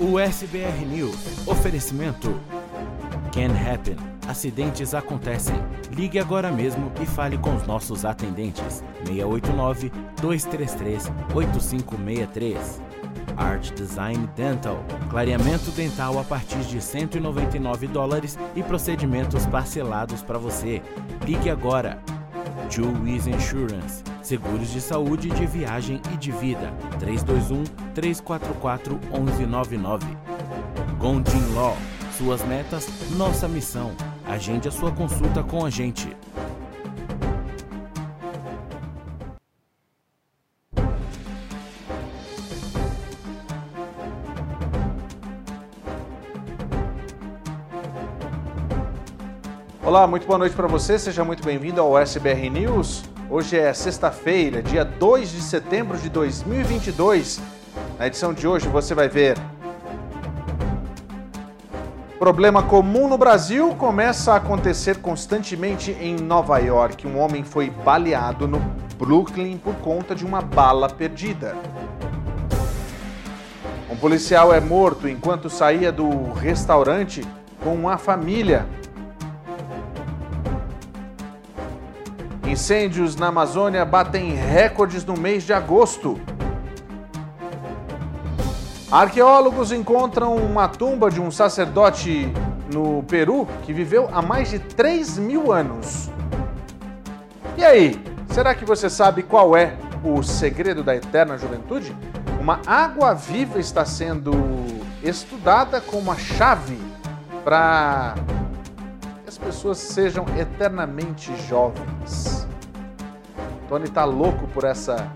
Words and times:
O 0.00 0.16
SBR 0.16 0.86
News. 0.86 1.44
Oferecimento. 1.44 2.40
Can 3.32 3.50
happen. 3.50 3.96
Acidentes 4.28 4.94
acontecem. 4.94 5.56
Ligue 5.90 6.20
agora 6.20 6.52
mesmo 6.52 6.92
e 7.02 7.06
fale 7.06 7.36
com 7.36 7.56
os 7.56 7.66
nossos 7.66 8.04
atendentes. 8.04 8.84
689 9.04 9.90
233 10.20 11.10
8563. 11.34 12.80
Art 13.36 13.72
Design 13.72 14.28
Dental. 14.36 14.78
Clareamento 15.10 15.72
dental 15.72 16.16
a 16.20 16.22
partir 16.22 16.60
de 16.60 16.80
199 16.80 17.88
dólares 17.88 18.38
e 18.54 18.62
procedimentos 18.62 19.46
parcelados 19.46 20.22
para 20.22 20.38
você. 20.38 20.80
Ligue 21.26 21.50
agora. 21.50 22.00
Wiz 23.02 23.26
Insurance. 23.26 24.04
Seguros 24.28 24.68
de 24.68 24.82
saúde, 24.82 25.30
de 25.30 25.46
viagem 25.46 26.02
e 26.12 26.16
de 26.18 26.30
vida. 26.30 26.70
321 26.98 27.64
344 27.94 29.00
1199. 29.10 30.06
Gondin 30.98 31.54
Law. 31.54 31.74
Suas 32.12 32.44
metas, 32.44 32.86
nossa 33.16 33.48
missão. 33.48 33.90
Agende 34.26 34.68
a 34.68 34.70
sua 34.70 34.92
consulta 34.92 35.42
com 35.42 35.64
a 35.64 35.70
gente. 35.70 36.14
Olá, 49.82 50.06
muito 50.06 50.26
boa 50.26 50.38
noite 50.38 50.54
para 50.54 50.66
você, 50.66 50.98
seja 50.98 51.24
muito 51.24 51.42
bem-vindo 51.42 51.80
ao 51.80 51.98
SBR 51.98 52.50
News. 52.50 53.04
Hoje 53.30 53.58
é 53.58 53.74
sexta-feira, 53.74 54.62
dia 54.62 54.86
2 54.86 55.30
de 55.30 55.42
setembro 55.42 55.98
de 55.98 56.08
2022. 56.08 57.38
Na 57.98 58.06
edição 58.06 58.32
de 58.32 58.48
hoje 58.48 58.66
você 58.68 58.94
vai 58.94 59.06
ver. 59.06 59.36
Problema 62.18 62.62
comum 62.62 63.06
no 63.06 63.18
Brasil 63.18 63.74
começa 63.74 64.32
a 64.32 64.36
acontecer 64.36 65.02
constantemente 65.02 65.90
em 66.00 66.16
Nova 66.16 66.58
York. 66.58 67.06
Um 67.06 67.18
homem 67.18 67.44
foi 67.44 67.68
baleado 67.68 68.48
no 68.48 68.60
Brooklyn 68.96 69.58
por 69.58 69.74
conta 69.74 70.14
de 70.14 70.24
uma 70.24 70.40
bala 70.40 70.88
perdida. 70.88 71.54
Um 73.90 73.96
policial 73.96 74.54
é 74.54 74.60
morto 74.60 75.06
enquanto 75.06 75.50
saía 75.50 75.92
do 75.92 76.32
restaurante 76.32 77.22
com 77.62 77.90
a 77.90 77.98
família 77.98 78.66
Incêndios 82.58 83.14
na 83.14 83.28
Amazônia 83.28 83.84
batem 83.84 84.34
recordes 84.34 85.04
no 85.04 85.16
mês 85.16 85.44
de 85.44 85.52
agosto. 85.52 86.20
Arqueólogos 88.90 89.70
encontram 89.70 90.34
uma 90.34 90.66
tumba 90.66 91.08
de 91.08 91.20
um 91.20 91.30
sacerdote 91.30 92.26
no 92.74 93.04
Peru 93.04 93.46
que 93.62 93.72
viveu 93.72 94.08
há 94.12 94.20
mais 94.20 94.50
de 94.50 94.58
3 94.58 95.18
mil 95.18 95.52
anos. 95.52 96.10
E 97.56 97.64
aí, 97.64 98.02
será 98.28 98.56
que 98.56 98.64
você 98.64 98.90
sabe 98.90 99.22
qual 99.22 99.56
é 99.56 99.76
o 100.02 100.20
segredo 100.24 100.82
da 100.82 100.96
eterna 100.96 101.38
juventude? 101.38 101.96
Uma 102.40 102.60
água 102.66 103.14
viva 103.14 103.60
está 103.60 103.84
sendo 103.84 104.32
estudada 105.00 105.80
como 105.80 106.10
a 106.10 106.16
chave 106.16 106.76
para 107.44 108.16
que 109.28 109.30
as 109.30 109.36
pessoas 109.36 109.76
sejam 109.76 110.24
eternamente 110.38 111.30
jovens. 111.46 112.48
Tony 113.68 113.86
tá 113.86 114.04
louco 114.04 114.48
por 114.48 114.64
essa 114.64 115.12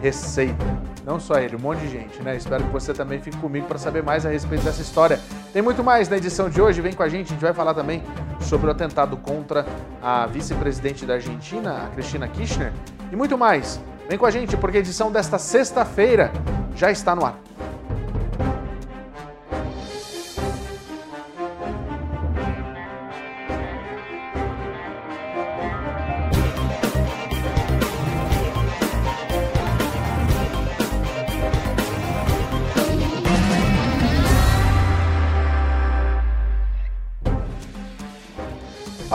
receita. 0.00 0.64
Não 1.04 1.18
só 1.18 1.38
ele, 1.40 1.56
um 1.56 1.58
monte 1.58 1.80
de 1.80 1.88
gente, 1.88 2.22
né? 2.22 2.36
Espero 2.36 2.62
que 2.62 2.70
você 2.70 2.94
também 2.94 3.20
fique 3.20 3.36
comigo 3.38 3.66
para 3.66 3.76
saber 3.76 4.04
mais 4.04 4.24
a 4.24 4.28
respeito 4.28 4.62
dessa 4.64 4.80
história. 4.80 5.20
Tem 5.52 5.62
muito 5.62 5.82
mais 5.82 6.08
na 6.08 6.16
edição 6.16 6.48
de 6.48 6.62
hoje, 6.62 6.80
vem 6.80 6.92
com 6.92 7.02
a 7.02 7.08
gente, 7.08 7.26
a 7.26 7.30
gente 7.30 7.42
vai 7.42 7.52
falar 7.52 7.74
também 7.74 8.04
sobre 8.40 8.68
o 8.68 8.70
atentado 8.70 9.16
contra 9.16 9.66
a 10.00 10.26
vice-presidente 10.26 11.04
da 11.04 11.14
Argentina, 11.14 11.86
a 11.86 11.88
Cristina 11.88 12.28
Kirchner, 12.28 12.72
e 13.10 13.16
muito 13.16 13.36
mais. 13.36 13.80
Vem 14.08 14.16
com 14.16 14.26
a 14.26 14.30
gente, 14.30 14.56
porque 14.56 14.76
a 14.76 14.80
edição 14.80 15.10
desta 15.10 15.38
sexta-feira 15.38 16.30
já 16.76 16.92
está 16.92 17.16
no 17.16 17.24
ar. 17.24 17.36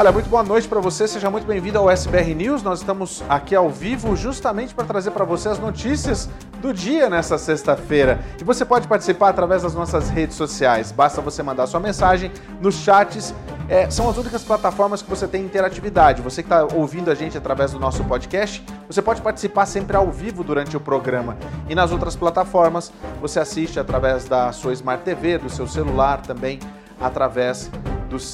Olha, 0.02 0.12
muito 0.12 0.32
boa 0.32 0.42
noite 0.42 0.68
para 0.68 0.80
você, 0.80 1.08
seja 1.08 1.30
muito 1.30 1.46
bem-vindo 1.46 1.78
ao 1.78 1.88
SBR 1.88 2.34
News. 2.34 2.64
Nós 2.64 2.80
estamos 2.80 3.24
aqui 3.30 3.54
ao 3.54 3.70
vivo 3.70 4.16
justamente 4.16 4.74
para 4.74 4.84
trazer 4.84 5.12
para 5.12 5.24
você 5.24 5.48
as 5.48 5.60
notícias 5.60 6.28
do 6.60 6.74
dia 6.74 7.08
nessa 7.08 7.38
sexta-feira. 7.38 8.20
E 8.42 8.44
você 8.44 8.66
pode 8.66 8.88
participar 8.88 9.30
através 9.30 9.62
das 9.62 9.76
nossas 9.76 10.10
redes 10.10 10.36
sociais. 10.36 10.92
Basta 10.92 11.22
você 11.22 11.44
mandar 11.44 11.68
sua 11.68 11.80
mensagem 11.80 12.32
nos 12.60 12.78
chats. 12.78 13.32
É, 13.70 13.92
são 13.92 14.10
as 14.10 14.18
únicas 14.18 14.42
plataformas 14.42 15.04
que 15.04 15.10
você 15.10 15.28
tem 15.28 15.46
interatividade. 15.46 16.24
Você 16.24 16.42
que 16.42 16.52
está 16.52 16.64
ouvindo 16.76 17.12
a 17.12 17.14
gente 17.14 17.38
através 17.38 17.72
do 17.72 17.80
nosso 17.80 18.04
podcast, 18.06 18.66
você 18.88 19.04
pode 19.04 19.22
participar 19.22 19.68
sempre 19.68 19.96
ao 19.96 20.10
vivo 20.10 20.44
durante 20.44 20.76
o 20.76 20.80
programa. 20.80 21.38
E 21.70 21.76
nas 21.76 21.92
outras 21.92 22.16
plataformas, 22.16 22.92
você 23.22 23.40
assiste 23.40 23.80
através 23.80 24.26
da 24.26 24.52
sua 24.52 24.74
Smart 24.74 25.04
TV, 25.04 25.38
do 25.38 25.48
seu 25.48 25.68
celular 25.68 26.24
também, 26.24 26.58
através 27.02 27.70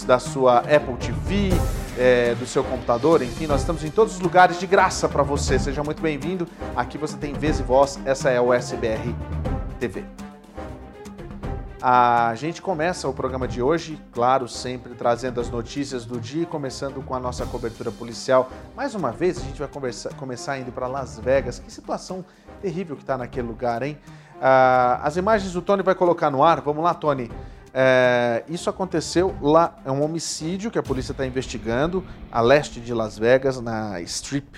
da 0.05 0.17
sua 0.17 0.59
Apple 0.59 0.95
TV, 0.99 1.49
é, 1.97 2.33
do 2.35 2.45
seu 2.45 2.63
computador, 2.63 3.21
enfim, 3.21 3.45
nós 3.45 3.61
estamos 3.61 3.83
em 3.83 3.91
todos 3.91 4.15
os 4.15 4.19
lugares 4.19 4.59
de 4.59 4.65
graça 4.65 5.07
para 5.07 5.21
você. 5.21 5.59
Seja 5.59 5.83
muito 5.83 6.01
bem-vindo. 6.01 6.47
Aqui 6.75 6.97
você 6.97 7.15
tem 7.15 7.33
vez 7.33 7.59
e 7.59 7.63
voz, 7.63 7.99
essa 8.05 8.29
é 8.29 8.41
o 8.41 8.51
SBR 8.53 9.15
TV. 9.79 10.03
A 11.79 12.33
gente 12.35 12.59
começa 12.59 13.07
o 13.07 13.13
programa 13.13 13.47
de 13.47 13.61
hoje, 13.61 14.01
claro, 14.11 14.47
sempre 14.47 14.95
trazendo 14.95 15.39
as 15.39 15.47
notícias 15.47 16.05
do 16.05 16.19
dia, 16.19 16.43
começando 16.43 17.05
com 17.05 17.13
a 17.13 17.19
nossa 17.19 17.45
cobertura 17.45 17.91
policial. 17.91 18.49
Mais 18.75 18.95
uma 18.95 19.11
vez, 19.11 19.37
a 19.37 19.41
gente 19.41 19.59
vai 19.59 19.67
conversa, 19.67 20.09
começar 20.17 20.57
indo 20.57 20.71
para 20.71 20.87
Las 20.87 21.19
Vegas. 21.19 21.59
Que 21.59 21.71
situação 21.71 22.25
terrível 22.63 22.95
que 22.95 23.03
está 23.03 23.15
naquele 23.15 23.47
lugar, 23.47 23.83
hein? 23.83 23.95
Ah, 24.41 24.99
as 25.03 25.17
imagens 25.17 25.55
o 25.55 25.61
Tony 25.61 25.83
vai 25.83 25.93
colocar 25.93 26.31
no 26.31 26.43
ar. 26.43 26.61
Vamos 26.61 26.83
lá, 26.83 26.95
Tony. 26.95 27.29
É, 27.73 28.43
isso 28.47 28.69
aconteceu 28.69 29.35
lá, 29.41 29.77
é 29.85 29.91
um 29.91 30.03
homicídio 30.03 30.71
que 30.71 30.79
a 30.79 30.83
polícia 30.83 31.11
está 31.11 31.25
investigando 31.25 32.03
a 32.31 32.41
leste 32.41 32.79
de 32.79 32.93
Las 32.93 33.17
Vegas, 33.17 33.59
na 33.59 34.01
Strip, 34.01 34.57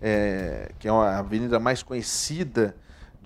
é, 0.00 0.72
que 0.78 0.88
é 0.88 0.90
a 0.90 1.18
avenida 1.18 1.58
mais 1.58 1.82
conhecida 1.82 2.74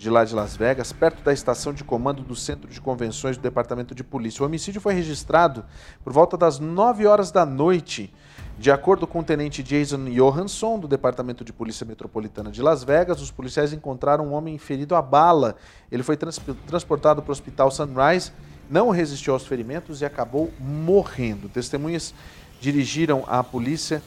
de 0.00 0.08
lá 0.08 0.24
de 0.24 0.34
Las 0.34 0.56
Vegas, 0.56 0.92
perto 0.94 1.22
da 1.22 1.30
estação 1.30 1.74
de 1.74 1.84
comando 1.84 2.22
do 2.22 2.34
Centro 2.34 2.70
de 2.70 2.80
Convenções 2.80 3.36
do 3.36 3.42
Departamento 3.42 3.94
de 3.94 4.02
Polícia. 4.02 4.42
O 4.42 4.46
homicídio 4.46 4.80
foi 4.80 4.94
registrado 4.94 5.62
por 6.02 6.10
volta 6.10 6.38
das 6.38 6.58
9 6.58 7.06
horas 7.06 7.30
da 7.30 7.44
noite. 7.44 8.10
De 8.58 8.70
acordo 8.70 9.06
com 9.06 9.20
o 9.20 9.22
tenente 9.22 9.62
Jason 9.62 10.06
Johansson, 10.06 10.78
do 10.78 10.88
Departamento 10.88 11.44
de 11.44 11.52
Polícia 11.52 11.84
Metropolitana 11.84 12.50
de 12.50 12.62
Las 12.62 12.82
Vegas, 12.82 13.20
os 13.20 13.30
policiais 13.30 13.74
encontraram 13.74 14.28
um 14.28 14.32
homem 14.32 14.56
ferido 14.56 14.94
a 14.94 15.02
bala. 15.02 15.56
Ele 15.92 16.02
foi 16.02 16.16
trans 16.16 16.40
transportado 16.66 17.20
para 17.20 17.30
o 17.30 17.32
Hospital 17.32 17.70
Sunrise 17.70 18.32
não 18.70 18.90
resistiu 18.90 19.32
aos 19.32 19.44
ferimentos 19.44 20.00
e 20.00 20.04
acabou 20.04 20.52
morrendo. 20.60 21.48
Testemunhas 21.48 22.14
dirigiram 22.60 23.24
à 23.26 23.42
polícia, 23.42 24.00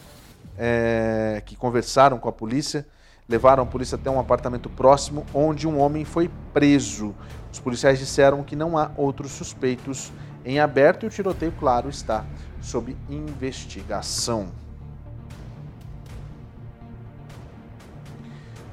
é, 0.57 1.43
que 1.45 1.55
conversaram 1.55 2.17
com 2.17 2.29
a 2.29 2.31
polícia, 2.31 2.87
levaram 3.27 3.63
a 3.63 3.65
polícia 3.65 3.95
até 3.95 4.09
um 4.09 4.19
apartamento 4.19 4.69
próximo 4.69 5.25
onde 5.33 5.67
um 5.67 5.79
homem 5.79 6.05
foi 6.05 6.31
preso. 6.53 7.13
Os 7.51 7.59
policiais 7.59 7.99
disseram 7.99 8.41
que 8.41 8.55
não 8.55 8.77
há 8.77 8.89
outros 8.95 9.31
suspeitos 9.31 10.11
em 10.45 10.59
aberto 10.59 11.03
e 11.03 11.07
o 11.07 11.09
tiroteio, 11.09 11.53
claro, 11.59 11.89
está 11.89 12.25
sob 12.61 12.95
investigação. 13.09 14.62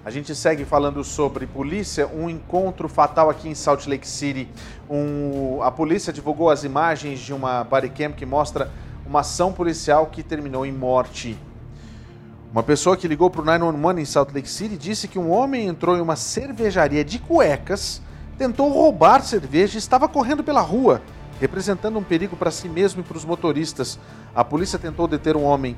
A 0.02 0.11
gente 0.11 0.35
segue 0.35 0.64
falando 0.64 1.05
sobre 1.05 1.47
polícia, 1.47 2.08
um 2.08 2.31
encontro 2.31 2.88
fatal 2.88 3.29
aqui 3.29 3.50
em 3.50 3.55
Salt 3.55 3.87
Lake 3.87 4.08
City. 4.08 4.49
Um, 4.88 5.62
a 5.62 5.70
polícia 5.70 6.11
divulgou 6.11 6.49
as 6.49 6.64
imagens 6.64 7.20
de 7.20 7.35
uma 7.35 7.62
bodycam 7.64 8.12
que 8.12 8.25
mostra 8.25 8.70
uma 9.06 9.20
ação 9.20 9.52
policial 9.52 10.06
que 10.06 10.23
terminou 10.23 10.64
em 10.64 10.73
morte. 10.73 11.37
Uma 12.50 12.62
pessoa 12.62 12.97
que 12.97 13.06
ligou 13.06 13.29
para 13.29 13.43
o 13.43 13.44
911 13.44 14.00
em 14.00 14.05
Salt 14.06 14.32
Lake 14.32 14.49
City 14.49 14.79
disse 14.79 15.06
que 15.06 15.19
um 15.19 15.31
homem 15.31 15.67
entrou 15.67 15.94
em 15.99 16.00
uma 16.00 16.17
cervejaria 16.17 17.05
de 17.05 17.19
cuecas, 17.19 18.00
tentou 18.38 18.73
roubar 18.73 19.23
cerveja 19.23 19.75
e 19.75 19.79
estava 19.79 20.08
correndo 20.08 20.43
pela 20.43 20.62
rua, 20.62 21.02
representando 21.38 21.99
um 21.99 22.02
perigo 22.02 22.37
para 22.37 22.50
si 22.50 22.70
mesmo 22.70 23.02
e 23.02 23.05
para 23.05 23.19
os 23.19 23.25
motoristas. 23.26 23.99
A 24.35 24.43
polícia 24.43 24.79
tentou 24.79 25.06
deter 25.06 25.37
um 25.37 25.44
homem, 25.44 25.76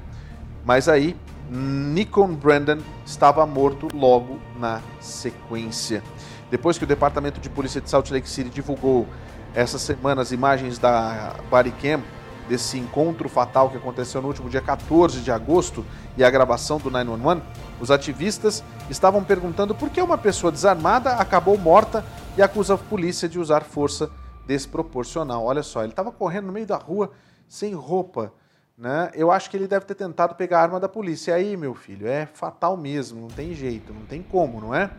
mas 0.65 0.89
aí 0.89 1.17
Nikon 1.51 2.35
Brandon 2.35 2.79
estava 3.05 3.45
morto 3.47 3.89
logo 3.95 4.39
na 4.59 4.81
sequência. 5.01 6.03
depois 6.51 6.77
que 6.77 6.85
o 6.85 6.87
Departamento 6.87 7.41
de 7.41 7.49
Polícia 7.49 7.81
de 7.81 7.89
Salt 7.89 8.11
Lake 8.11 8.29
City 8.29 8.51
divulgou 8.51 9.07
essa 9.55 9.79
semana 9.79 10.23
as 10.23 10.33
imagens 10.33 10.79
da 10.79 11.35
Bodycam 11.51 12.03
desse 12.49 12.79
encontro 12.79 13.29
fatal 13.29 13.71
que 13.71 13.77
aconteceu 13.77 14.21
no 14.21 14.29
último 14.29 14.51
dia 14.51 14.61
14 14.61 15.21
de 15.21 15.31
agosto 15.31 15.85
e 16.17 16.25
a 16.25 16.31
gravação 16.31 16.79
do 16.79 16.91
911, 16.91 17.43
os 17.81 17.91
ativistas 17.91 18.63
estavam 18.91 19.25
perguntando 19.25 19.75
por 19.75 19.91
que 19.91 20.01
uma 20.01 20.19
pessoa 20.19 20.53
desarmada 20.53 21.15
acabou 21.15 21.57
morta 21.57 22.05
e 22.37 22.43
acusa 22.43 22.75
a 22.75 22.79
polícia 22.79 23.29
de 23.29 23.39
usar 23.39 23.63
força 23.63 24.11
desproporcional. 24.47 25.45
Olha 25.45 25.63
só, 25.63 25.83
ele 25.83 25.93
estava 25.93 26.11
correndo 26.11 26.47
no 26.47 26.53
meio 26.53 26.67
da 26.67 26.77
rua 26.77 27.11
sem 27.49 27.75
roupa. 27.75 28.33
Né? 28.77 29.11
Eu 29.15 29.31
acho 29.31 29.51
que 29.51 29.57
ele 29.57 29.69
deve 29.69 29.85
ter 29.85 29.95
tentado 29.95 30.35
pegar 30.35 30.61
a 30.61 30.63
arma 30.63 30.81
da 30.81 30.89
polícia. 30.89 31.33
E 31.33 31.35
aí, 31.35 31.57
meu 31.57 31.75
filho, 31.75 32.07
é 32.07 32.27
fatal 32.27 32.77
mesmo, 32.77 33.21
não 33.21 33.29
tem 33.29 33.55
jeito, 33.55 33.93
não 33.93 34.07
tem 34.07 34.23
como, 34.23 34.61
não 34.61 34.75
é? 34.75 34.91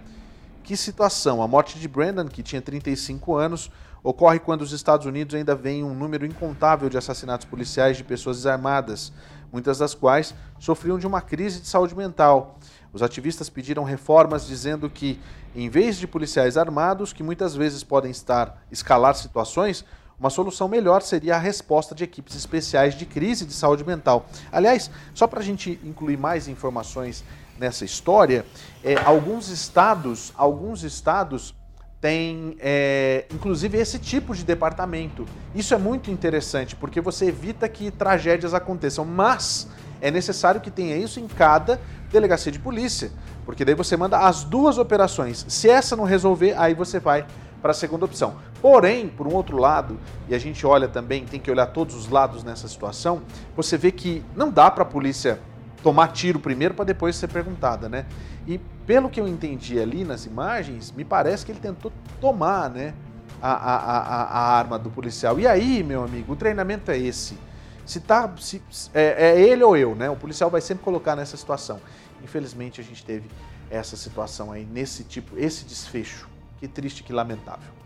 Que 0.63 0.77
situação. 0.77 1.41
A 1.41 1.47
morte 1.47 1.77
de 1.79 1.87
Brandon, 1.87 2.25
que 2.25 2.41
tinha 2.41 2.61
35 2.61 3.35
anos, 3.35 3.69
ocorre 4.03 4.39
quando 4.39 4.61
os 4.61 4.71
Estados 4.71 5.05
Unidos 5.05 5.35
ainda 5.35 5.55
veem 5.55 5.83
um 5.83 5.93
número 5.93 6.25
incontável 6.25 6.89
de 6.89 6.97
assassinatos 6.97 7.45
policiais 7.45 7.97
de 7.97 8.03
pessoas 8.03 8.37
desarmadas, 8.37 9.11
muitas 9.51 9.79
das 9.79 9.93
quais 9.93 10.33
sofriam 10.59 10.97
de 10.97 11.05
uma 11.05 11.21
crise 11.21 11.59
de 11.59 11.67
saúde 11.67 11.95
mental. 11.95 12.57
Os 12.93 13.01
ativistas 13.01 13.49
pediram 13.49 13.83
reformas 13.83 14.45
dizendo 14.45 14.89
que, 14.89 15.19
em 15.55 15.67
vez 15.67 15.97
de 15.97 16.07
policiais 16.07 16.57
armados, 16.57 17.11
que 17.11 17.23
muitas 17.23 17.55
vezes 17.55 17.83
podem 17.83 18.11
estar 18.11 18.63
escalar 18.71 19.15
situações, 19.15 19.83
uma 20.19 20.29
solução 20.29 20.67
melhor 20.67 21.01
seria 21.01 21.35
a 21.35 21.39
resposta 21.39 21.93
de 21.93 22.03
equipes 22.03 22.35
especiais 22.35 22.95
de 22.95 23.05
crise 23.05 23.45
de 23.45 23.53
saúde 23.53 23.83
mental. 23.83 24.25
Aliás, 24.51 24.89
só 25.13 25.27
para 25.27 25.39
a 25.39 25.43
gente 25.43 25.79
incluir 25.83 26.17
mais 26.17 26.47
informações 26.47 27.23
nessa 27.59 27.85
história, 27.85 28.45
é, 28.83 28.95
alguns 29.03 29.49
estados, 29.49 30.33
alguns 30.35 30.83
estados 30.83 31.55
têm, 32.03 32.57
é, 32.59 33.25
inclusive, 33.33 33.77
esse 33.77 33.97
tipo 33.97 34.35
de 34.35 34.43
departamento. 34.43 35.25
Isso 35.55 35.73
é 35.73 35.77
muito 35.77 36.11
interessante, 36.11 36.75
porque 36.75 36.99
você 36.99 37.27
evita 37.27 37.67
que 37.69 37.89
tragédias 37.91 38.53
aconteçam, 38.53 39.05
mas 39.05 39.69
é 40.01 40.11
necessário 40.11 40.59
que 40.59 40.69
tenha 40.69 40.97
isso 40.97 41.21
em 41.21 41.27
cada 41.27 41.79
delegacia 42.11 42.51
de 42.51 42.59
polícia, 42.59 43.09
porque 43.45 43.63
daí 43.63 43.73
você 43.73 43.95
manda 43.95 44.19
as 44.19 44.43
duas 44.43 44.77
operações. 44.77 45.45
Se 45.47 45.69
essa 45.69 45.95
não 45.95 46.03
resolver, 46.03 46.53
aí 46.57 46.73
você 46.73 46.99
vai 46.99 47.25
para 47.61 47.71
a 47.71 47.73
segunda 47.73 48.03
opção. 48.03 48.35
Porém, 48.63 49.09
por 49.09 49.27
um 49.27 49.33
outro 49.33 49.57
lado, 49.57 49.99
e 50.29 50.33
a 50.33 50.39
gente 50.39 50.65
olha 50.65 50.87
também, 50.87 51.25
tem 51.25 51.37
que 51.37 51.51
olhar 51.51 51.65
todos 51.65 51.93
os 51.95 52.07
lados 52.07 52.45
nessa 52.45 52.65
situação, 52.65 53.21
você 53.57 53.77
vê 53.77 53.91
que 53.91 54.23
não 54.37 54.49
dá 54.49 54.71
para 54.71 54.83
a 54.83 54.85
polícia 54.85 55.37
tomar 55.83 56.13
tiro 56.13 56.39
primeiro 56.39 56.73
para 56.73 56.85
depois 56.85 57.17
ser 57.17 57.27
perguntada, 57.27 57.89
né? 57.89 58.05
E 58.47 58.57
pelo 58.87 59.09
que 59.09 59.19
eu 59.19 59.27
entendi 59.27 59.77
ali 59.77 60.05
nas 60.05 60.25
imagens, 60.25 60.93
me 60.93 61.03
parece 61.03 61.45
que 61.45 61.51
ele 61.51 61.59
tentou 61.59 61.91
tomar, 62.21 62.69
né, 62.69 62.93
a, 63.41 63.51
a, 63.51 63.75
a, 63.75 64.23
a 64.23 64.57
arma 64.57 64.79
do 64.79 64.89
policial. 64.89 65.37
E 65.41 65.45
aí, 65.45 65.83
meu 65.83 66.01
amigo, 66.01 66.31
o 66.31 66.35
treinamento 66.37 66.89
é 66.89 66.97
esse. 66.97 67.37
Se 67.85 67.99
tá, 67.99 68.33
se, 68.39 68.61
é, 68.93 69.31
é 69.31 69.41
ele 69.41 69.61
ou 69.61 69.75
eu, 69.75 69.93
né? 69.93 70.09
O 70.09 70.15
policial 70.15 70.49
vai 70.49 70.61
sempre 70.61 70.85
colocar 70.85 71.17
nessa 71.17 71.35
situação. 71.35 71.81
Infelizmente, 72.23 72.79
a 72.79 72.83
gente 72.85 73.03
teve 73.03 73.29
essa 73.69 73.97
situação 73.97 74.53
aí, 74.53 74.65
nesse 74.65 75.03
tipo, 75.03 75.37
esse 75.37 75.65
desfecho. 75.65 76.29
Que 76.61 76.67
triste, 76.69 77.03
que 77.03 77.11
lamentável. 77.11 77.82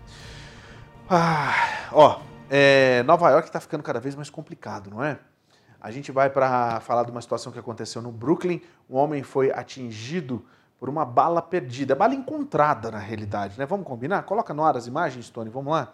Ah, 1.09 1.88
ó, 1.94 2.19
é, 2.50 3.01
Nova 3.04 3.30
York 3.30 3.48
está 3.48 3.62
ficando 3.62 3.81
cada 3.81 3.98
vez 3.98 4.13
mais 4.13 4.30
complicado, 4.30 4.89
não 4.89 5.01
é? 5.01 5.18
A 5.80 5.89
gente 5.89 6.12
vai 6.12 6.30
para 6.30 6.81
falar 6.81 7.04
de 7.04 7.12
uma 7.12 7.21
situação 7.21 7.50
que 7.50 7.57
aconteceu 7.57 8.01
no 8.01 8.12
Brooklyn. 8.12 8.62
Um 8.89 8.98
homem 8.98 9.24
foi 9.24 9.50
atingido 9.50 10.45
por 10.77 10.89
uma 10.89 11.06
bala 11.06 11.42
perdida, 11.42 11.95
bala 11.95 12.13
encontrada 12.13 12.92
na 12.92 13.00
realidade, 13.00 13.57
né? 13.57 13.65
Vamos 13.65 13.88
combinar? 13.88 14.24
Coloca 14.24 14.54
no 14.54 14.65
ar 14.65 14.75
as 14.75 14.86
imagens, 14.86 15.30
Tony, 15.30 15.50
vamos 15.50 15.71
lá. 15.71 15.94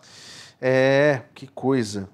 É, 0.59 1.21
que 1.35 1.45
coisa. 1.45 2.09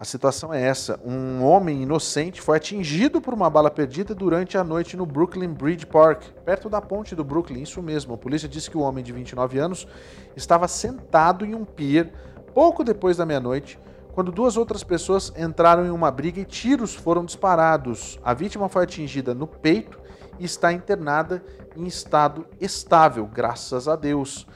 A 0.00 0.04
situação 0.04 0.54
é 0.54 0.62
essa: 0.62 1.00
um 1.04 1.42
homem 1.42 1.82
inocente 1.82 2.40
foi 2.40 2.56
atingido 2.56 3.20
por 3.20 3.34
uma 3.34 3.50
bala 3.50 3.68
perdida 3.68 4.14
durante 4.14 4.56
a 4.56 4.62
noite 4.62 4.96
no 4.96 5.04
Brooklyn 5.04 5.52
Bridge 5.52 5.84
Park, 5.84 6.22
perto 6.44 6.68
da 6.68 6.80
ponte 6.80 7.16
do 7.16 7.24
Brooklyn. 7.24 7.62
Isso 7.62 7.82
mesmo. 7.82 8.14
A 8.14 8.16
polícia 8.16 8.48
disse 8.48 8.70
que 8.70 8.78
o 8.78 8.80
homem 8.82 9.02
de 9.02 9.12
29 9.12 9.58
anos 9.58 9.88
estava 10.36 10.68
sentado 10.68 11.44
em 11.44 11.52
um 11.52 11.64
pier 11.64 12.12
pouco 12.54 12.84
depois 12.84 13.16
da 13.16 13.26
meia-noite, 13.26 13.76
quando 14.12 14.30
duas 14.30 14.56
outras 14.56 14.84
pessoas 14.84 15.32
entraram 15.36 15.84
em 15.84 15.90
uma 15.90 16.12
briga 16.12 16.40
e 16.40 16.44
tiros 16.44 16.94
foram 16.94 17.24
disparados. 17.24 18.20
A 18.22 18.32
vítima 18.32 18.68
foi 18.68 18.84
atingida 18.84 19.34
no 19.34 19.48
peito 19.48 19.98
e 20.38 20.44
está 20.44 20.72
internada 20.72 21.42
em 21.76 21.86
estado 21.88 22.46
estável, 22.60 23.26
graças 23.26 23.88
a 23.88 23.96
Deus. 23.96 24.46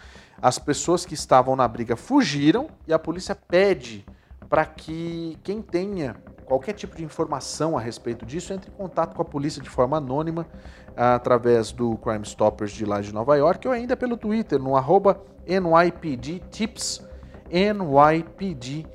As 0.41 0.61
pessoas 0.61 1.05
que 1.05 1.15
estavam 1.15 1.57
na 1.57 1.67
briga 1.67 1.97
fugiram 1.97 2.69
e 2.87 2.93
a 2.93 2.99
polícia 2.99 3.35
pede 3.35 4.07
para 4.53 4.65
que 4.67 5.39
quem 5.43 5.63
tenha 5.63 6.15
qualquer 6.45 6.75
tipo 6.75 6.95
de 6.95 7.03
informação 7.03 7.79
a 7.79 7.81
respeito 7.81 8.27
disso 8.27 8.53
entre 8.53 8.71
em 8.71 8.75
contato 8.75 9.17
com 9.17 9.23
a 9.23 9.25
polícia 9.25 9.63
de 9.63 9.71
forma 9.71 9.97
anônima 9.97 10.47
através 10.95 11.73
do 11.73 11.97
Crime 11.97 12.23
Stoppers 12.23 12.71
de 12.71 12.85
lá 12.85 13.01
de 13.01 13.15
Nova 13.15 13.35
York 13.35 13.67
ou 13.67 13.73
ainda 13.73 13.97
pelo 13.97 14.15
Twitter 14.15 14.61
no 14.61 14.75
NYPDTips, 15.47 17.03
NYPDTips. 17.51 18.91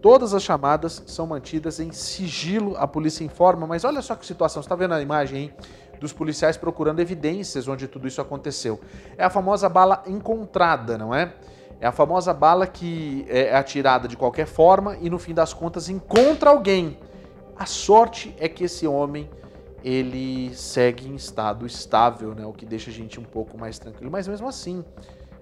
Todas 0.00 0.32
as 0.32 0.44
chamadas 0.44 1.02
são 1.08 1.26
mantidas 1.26 1.80
em 1.80 1.90
sigilo, 1.90 2.76
a 2.76 2.86
polícia 2.86 3.24
informa, 3.24 3.66
mas 3.66 3.82
olha 3.82 4.00
só 4.00 4.14
que 4.14 4.24
situação, 4.24 4.62
você 4.62 4.66
está 4.66 4.76
vendo 4.76 4.94
a 4.94 5.02
imagem 5.02 5.38
aí 5.38 5.52
dos 5.98 6.12
policiais 6.12 6.56
procurando 6.56 7.00
evidências 7.00 7.66
onde 7.66 7.88
tudo 7.88 8.06
isso 8.06 8.20
aconteceu. 8.20 8.80
É 9.18 9.24
a 9.24 9.30
famosa 9.30 9.68
bala 9.68 10.04
encontrada, 10.06 10.96
não 10.96 11.12
é? 11.12 11.34
É 11.80 11.86
a 11.86 11.92
famosa 11.92 12.32
bala 12.32 12.66
que 12.66 13.26
é 13.28 13.54
atirada 13.54 14.08
de 14.08 14.16
qualquer 14.16 14.46
forma 14.46 14.96
e 15.00 15.10
no 15.10 15.18
fim 15.18 15.34
das 15.34 15.52
contas 15.52 15.88
encontra 15.88 16.50
alguém. 16.50 16.98
A 17.56 17.66
sorte 17.66 18.34
é 18.38 18.48
que 18.48 18.64
esse 18.64 18.86
homem 18.86 19.28
ele 19.84 20.54
segue 20.54 21.08
em 21.08 21.14
estado 21.14 21.66
estável, 21.66 22.34
né? 22.34 22.44
O 22.44 22.52
que 22.52 22.66
deixa 22.66 22.90
a 22.90 22.92
gente 22.92 23.20
um 23.20 23.24
pouco 23.24 23.56
mais 23.58 23.78
tranquilo. 23.78 24.10
Mas 24.10 24.26
mesmo 24.26 24.48
assim, 24.48 24.84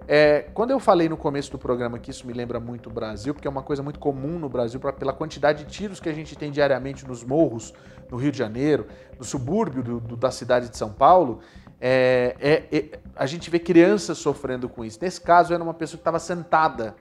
é, 0.07 0.41
quando 0.53 0.71
eu 0.71 0.79
falei 0.79 1.09
no 1.09 1.17
começo 1.17 1.51
do 1.51 1.59
programa 1.59 1.99
que 1.99 2.11
isso 2.11 2.27
me 2.27 2.33
lembra 2.33 2.61
muito 2.61 2.91
o 2.91 2.93
Brasil, 2.93 3.33
porque 3.33 3.49
é 3.49 3.51
uma 3.51 3.63
coisa 3.63 3.83
muito 3.83 3.99
comum 3.99 4.39
no 4.39 4.49
Brasil, 4.49 4.79
pra, 4.79 4.93
pela 4.93 5.15
quantidade 5.15 5.65
de 5.65 5.71
tiros 5.71 5.99
que 5.99 6.09
a 6.09 6.13
gente 6.13 6.37
tem 6.37 6.51
diariamente 6.51 7.07
nos 7.07 7.25
morros, 7.25 7.73
no 8.11 8.19
Rio 8.19 8.31
de 8.31 8.37
Janeiro, 8.37 8.87
no 9.19 9.25
subúrbio 9.25 9.83
do, 9.83 10.01
do, 10.01 10.17
da 10.17 10.31
cidade 10.31 10.69
de 10.69 10.77
São 10.77 10.93
Paulo, 10.93 11.41
é, 11.87 12.35
é, 12.41 12.79
é, 12.79 12.99
a 13.15 13.27
gente 13.27 13.51
vê 13.51 13.59
crianças 13.59 14.17
sofrendo 14.17 14.71
com 14.71 14.83
isso. 14.83 14.99
Nesse 15.03 15.21
caso, 15.21 15.53
era 15.53 15.63
uma 15.63 15.75
pessoa 15.75 15.99
que 15.99 16.01
estava 16.01 16.19
sentada 16.19 16.97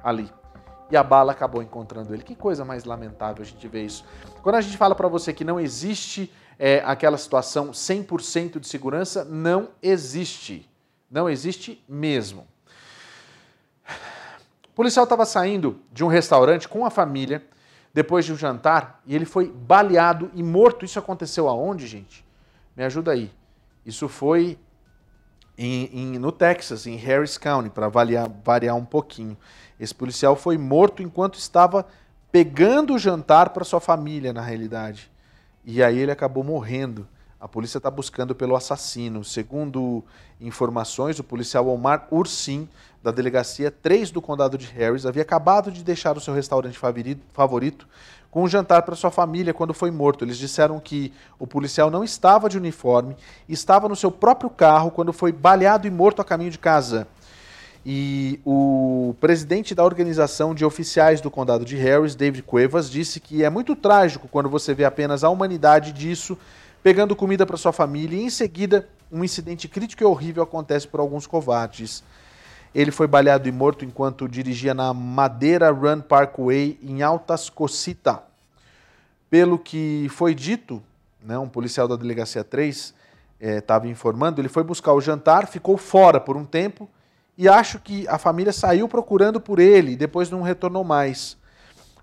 ali. 0.00 0.30
E 0.92 0.96
a 0.96 1.02
bala 1.02 1.32
acabou 1.32 1.60
encontrando 1.60 2.14
ele. 2.14 2.22
Que 2.22 2.36
coisa 2.36 2.64
mais 2.64 2.84
lamentável 2.84 3.42
a 3.42 3.44
gente 3.44 3.66
ver 3.66 3.84
isso. 3.84 4.04
Quando 4.40 4.54
a 4.54 4.60
gente 4.60 4.76
fala 4.76 4.94
para 4.94 5.08
você 5.08 5.32
que 5.32 5.42
não 5.42 5.58
existe 5.58 6.32
é, 6.56 6.80
aquela 6.86 7.18
situação 7.18 7.72
100% 7.72 8.60
de 8.60 8.68
segurança, 8.68 9.24
não 9.24 9.70
existe. 9.82 10.70
Não 11.10 11.28
existe 11.28 11.84
mesmo. 11.88 12.46
O 14.68 14.74
policial 14.76 15.02
estava 15.02 15.26
saindo 15.26 15.80
de 15.92 16.04
um 16.04 16.06
restaurante 16.06 16.68
com 16.68 16.86
a 16.86 16.90
família 16.90 17.44
depois 17.92 18.24
de 18.24 18.32
um 18.32 18.36
jantar 18.36 19.02
e 19.04 19.16
ele 19.16 19.24
foi 19.24 19.50
baleado 19.50 20.30
e 20.32 20.44
morto. 20.44 20.84
Isso 20.84 21.00
aconteceu 21.00 21.48
aonde, 21.48 21.88
gente? 21.88 22.24
Me 22.76 22.84
ajuda 22.84 23.10
aí. 23.10 23.36
Isso 23.88 24.06
foi 24.06 24.58
em, 25.56 25.88
em, 25.94 26.18
no 26.18 26.30
Texas, 26.30 26.86
em 26.86 26.96
Harris 26.96 27.38
County, 27.38 27.70
para 27.70 27.88
variar, 27.88 28.76
um 28.76 28.84
pouquinho. 28.84 29.34
Esse 29.80 29.94
policial 29.94 30.36
foi 30.36 30.58
morto 30.58 31.02
enquanto 31.02 31.38
estava 31.38 31.86
pegando 32.30 32.92
o 32.92 32.98
jantar 32.98 33.48
para 33.48 33.64
sua 33.64 33.80
família, 33.80 34.30
na 34.30 34.42
realidade. 34.42 35.10
E 35.64 35.82
aí 35.82 35.98
ele 35.98 36.12
acabou 36.12 36.44
morrendo. 36.44 37.08
A 37.40 37.48
polícia 37.48 37.78
está 37.78 37.90
buscando 37.90 38.34
pelo 38.34 38.54
assassino. 38.54 39.24
Segundo 39.24 40.04
informações, 40.38 41.18
o 41.18 41.24
policial 41.24 41.66
Omar 41.66 42.08
Ursin, 42.10 42.68
da 43.02 43.10
delegacia 43.10 43.70
3 43.70 44.10
do 44.10 44.20
condado 44.20 44.58
de 44.58 44.66
Harris, 44.66 45.06
havia 45.06 45.22
acabado 45.22 45.72
de 45.72 45.82
deixar 45.82 46.14
o 46.14 46.20
seu 46.20 46.34
restaurante 46.34 46.78
favorito 46.78 47.88
com 48.30 48.42
um 48.42 48.48
jantar 48.48 48.82
para 48.82 48.94
sua 48.94 49.10
família 49.10 49.54
quando 49.54 49.72
foi 49.72 49.90
morto. 49.90 50.24
Eles 50.24 50.36
disseram 50.36 50.78
que 50.78 51.12
o 51.38 51.46
policial 51.46 51.90
não 51.90 52.04
estava 52.04 52.48
de 52.48 52.56
uniforme, 52.56 53.16
estava 53.48 53.88
no 53.88 53.96
seu 53.96 54.10
próprio 54.10 54.50
carro 54.50 54.90
quando 54.90 55.12
foi 55.12 55.32
baleado 55.32 55.86
e 55.86 55.90
morto 55.90 56.20
a 56.20 56.24
caminho 56.24 56.50
de 56.50 56.58
casa. 56.58 57.06
E 57.86 58.38
o 58.44 59.14
presidente 59.20 59.74
da 59.74 59.84
organização 59.84 60.54
de 60.54 60.64
oficiais 60.64 61.20
do 61.20 61.30
condado 61.30 61.64
de 61.64 61.76
Harris, 61.76 62.14
David 62.14 62.42
Cuevas, 62.42 62.90
disse 62.90 63.18
que 63.18 63.42
é 63.42 63.48
muito 63.48 63.74
trágico 63.74 64.28
quando 64.28 64.48
você 64.48 64.74
vê 64.74 64.84
apenas 64.84 65.24
a 65.24 65.30
humanidade 65.30 65.92
disso 65.92 66.36
pegando 66.82 67.16
comida 67.16 67.46
para 67.46 67.56
sua 67.56 67.72
família 67.72 68.16
e 68.16 68.24
em 68.24 68.30
seguida 68.30 68.88
um 69.10 69.24
incidente 69.24 69.66
crítico 69.66 70.02
e 70.02 70.06
horrível 70.06 70.42
acontece 70.42 70.86
por 70.86 71.00
alguns 71.00 71.26
covardes. 71.26 72.04
Ele 72.74 72.90
foi 72.90 73.06
baleado 73.06 73.48
e 73.48 73.52
morto 73.52 73.84
enquanto 73.84 74.28
dirigia 74.28 74.74
na 74.74 74.92
Madeira 74.92 75.70
Run 75.70 76.00
Parkway, 76.00 76.78
em 76.82 77.02
Altas 77.02 77.48
Cosita. 77.48 78.22
Pelo 79.30 79.58
que 79.58 80.06
foi 80.10 80.34
dito, 80.34 80.82
né, 81.22 81.38
um 81.38 81.48
policial 81.48 81.88
da 81.88 81.96
Delegacia 81.96 82.44
3 82.44 82.94
estava 83.40 83.86
é, 83.86 83.90
informando, 83.90 84.40
ele 84.40 84.48
foi 84.48 84.64
buscar 84.64 84.92
o 84.92 85.00
jantar, 85.00 85.46
ficou 85.46 85.76
fora 85.76 86.20
por 86.20 86.36
um 86.36 86.44
tempo 86.44 86.88
e 87.36 87.48
acho 87.48 87.78
que 87.78 88.06
a 88.08 88.18
família 88.18 88.52
saiu 88.52 88.88
procurando 88.88 89.40
por 89.40 89.60
ele 89.60 89.92
e 89.92 89.96
depois 89.96 90.28
não 90.28 90.42
retornou 90.42 90.82
mais. 90.82 91.36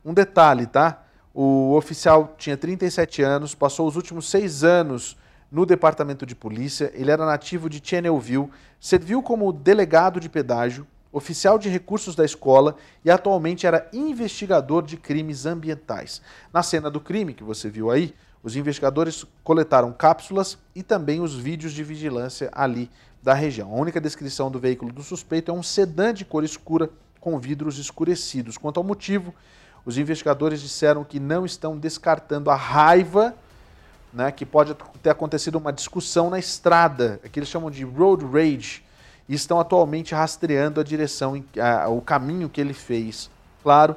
Um 0.03 0.13
detalhe, 0.13 0.65
tá? 0.65 1.03
O 1.33 1.73
oficial 1.75 2.35
tinha 2.37 2.55
37 2.55 3.21
anos, 3.21 3.53
passou 3.53 3.87
os 3.87 3.97
últimos 3.97 4.29
seis 4.29 4.63
anos 4.63 5.17
no 5.55 5.65
departamento 5.65 6.25
de 6.25 6.35
polícia, 6.35 6.91
ele 6.93 7.09
era 7.09 7.25
nativo 7.25 7.69
de 7.69 7.81
Channelville, 7.81 8.49
serviu 8.77 9.23
como 9.23 9.53
delegado 9.53 10.19
de 10.19 10.27
pedágio, 10.27 10.85
oficial 11.13 11.57
de 11.57 11.69
recursos 11.69 12.13
da 12.13 12.25
escola 12.25 12.75
e 13.05 13.09
atualmente 13.09 13.65
era 13.65 13.89
investigador 13.93 14.83
de 14.83 14.97
crimes 14.97 15.45
ambientais. 15.45 16.21
Na 16.51 16.61
cena 16.61 16.91
do 16.91 16.99
crime 16.99 17.33
que 17.33 17.41
você 17.41 17.69
viu 17.69 17.89
aí, 17.89 18.13
os 18.43 18.57
investigadores 18.57 19.25
coletaram 19.45 19.93
cápsulas 19.93 20.57
e 20.75 20.83
também 20.83 21.21
os 21.21 21.33
vídeos 21.33 21.71
de 21.71 21.85
vigilância 21.85 22.49
ali 22.51 22.91
da 23.23 23.33
região. 23.33 23.71
A 23.71 23.79
única 23.79 24.01
descrição 24.01 24.51
do 24.51 24.59
veículo 24.59 24.91
do 24.91 25.03
suspeito 25.03 25.51
é 25.51 25.53
um 25.53 25.63
sedã 25.63 26.13
de 26.13 26.25
cor 26.25 26.43
escura 26.43 26.89
com 27.21 27.39
vidros 27.39 27.79
escurecidos. 27.79 28.57
Quanto 28.57 28.77
ao 28.77 28.83
motivo, 28.83 29.33
os 29.85 29.97
investigadores 29.97 30.59
disseram 30.59 31.05
que 31.05 31.17
não 31.17 31.45
estão 31.45 31.77
descartando 31.77 32.49
a 32.49 32.55
raiva, 32.55 33.33
né, 34.15 34.31
que 34.31 34.45
pode 34.45 34.75
ter 35.03 35.11
acontecido 35.11 35.57
uma 35.57 35.71
discussão 35.71 36.29
na 36.29 36.39
estrada, 36.39 37.19
que 37.31 37.37
eles 37.37 37.49
chamam 37.49 37.69
de 37.69 37.83
road 37.83 38.25
rage, 38.25 38.83
e 39.29 39.35
estão 39.35 39.59
atualmente 39.59 40.15
rastreando 40.15 40.79
a 40.79 40.83
direção, 40.83 41.43
o 41.89 42.01
caminho 42.01 42.49
que 42.49 42.61
ele 42.61 42.73
fez. 42.73 43.29
Claro, 43.61 43.95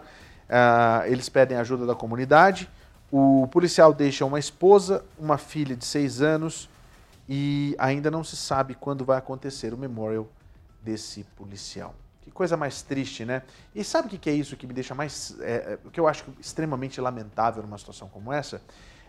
eles 1.07 1.29
pedem 1.29 1.57
ajuda 1.57 1.87
da 1.87 1.95
comunidade 1.95 2.69
o 3.11 3.49
policial 3.51 3.93
deixa 3.95 4.25
uma 4.25 4.39
esposa, 4.39 5.05
uma 5.19 5.39
filha 5.39 5.75
de 5.75 5.85
seis 5.85 6.21
anos 6.21 6.69
e 7.29 7.75
ainda 7.79 8.11
não 8.11 8.23
se 8.23 8.37
sabe 8.37 8.75
quando 8.75 9.05
vai 9.05 9.17
acontecer 9.17 9.73
o 9.73 9.79
memorial 9.79 10.29
desse 10.83 11.25
policial. 11.37 11.95
Que 12.21 12.31
coisa 12.31 12.57
mais 12.57 12.83
triste, 12.83 13.25
né? 13.25 13.43
E 13.75 13.83
sabe 13.83 14.15
o 14.15 14.19
que 14.19 14.29
é 14.29 14.35
isso 14.35 14.57
que 14.57 14.67
me 14.67 14.75
deixa 14.75 14.95
mais. 14.95 15.35
É, 15.41 15.79
o 15.85 15.91
que 15.91 15.99
eu 15.99 16.07
acho 16.07 16.25
extremamente 16.39 17.01
lamentável 17.01 17.63
numa 17.63 17.79
situação 17.79 18.09
como 18.09 18.31
essa? 18.31 18.61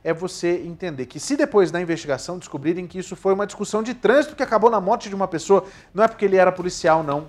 É 0.03 0.13
você 0.13 0.62
entender 0.65 1.06
que, 1.06 1.20
se 1.20 1.36
depois 1.36 1.72
da 1.72 1.82
investigação 1.82 2.38
descobrirem 2.38 2.88
que 2.88 2.98
isso 2.98 3.15
foi 3.15 3.34
uma 3.34 3.46
discussão 3.46 3.84
de 3.84 3.94
trânsito 3.94 4.36
que 4.36 4.44
acabou 4.44 4.70
na 4.70 4.79
morte 4.79 5.10
de 5.10 5.15
uma 5.15 5.27
pessoa, 5.27 5.65
não 5.94 6.03
é 6.03 6.08
porque 6.08 6.25
ele 6.25 6.38
era 6.38 6.51
policial, 6.51 7.03
não. 7.03 7.27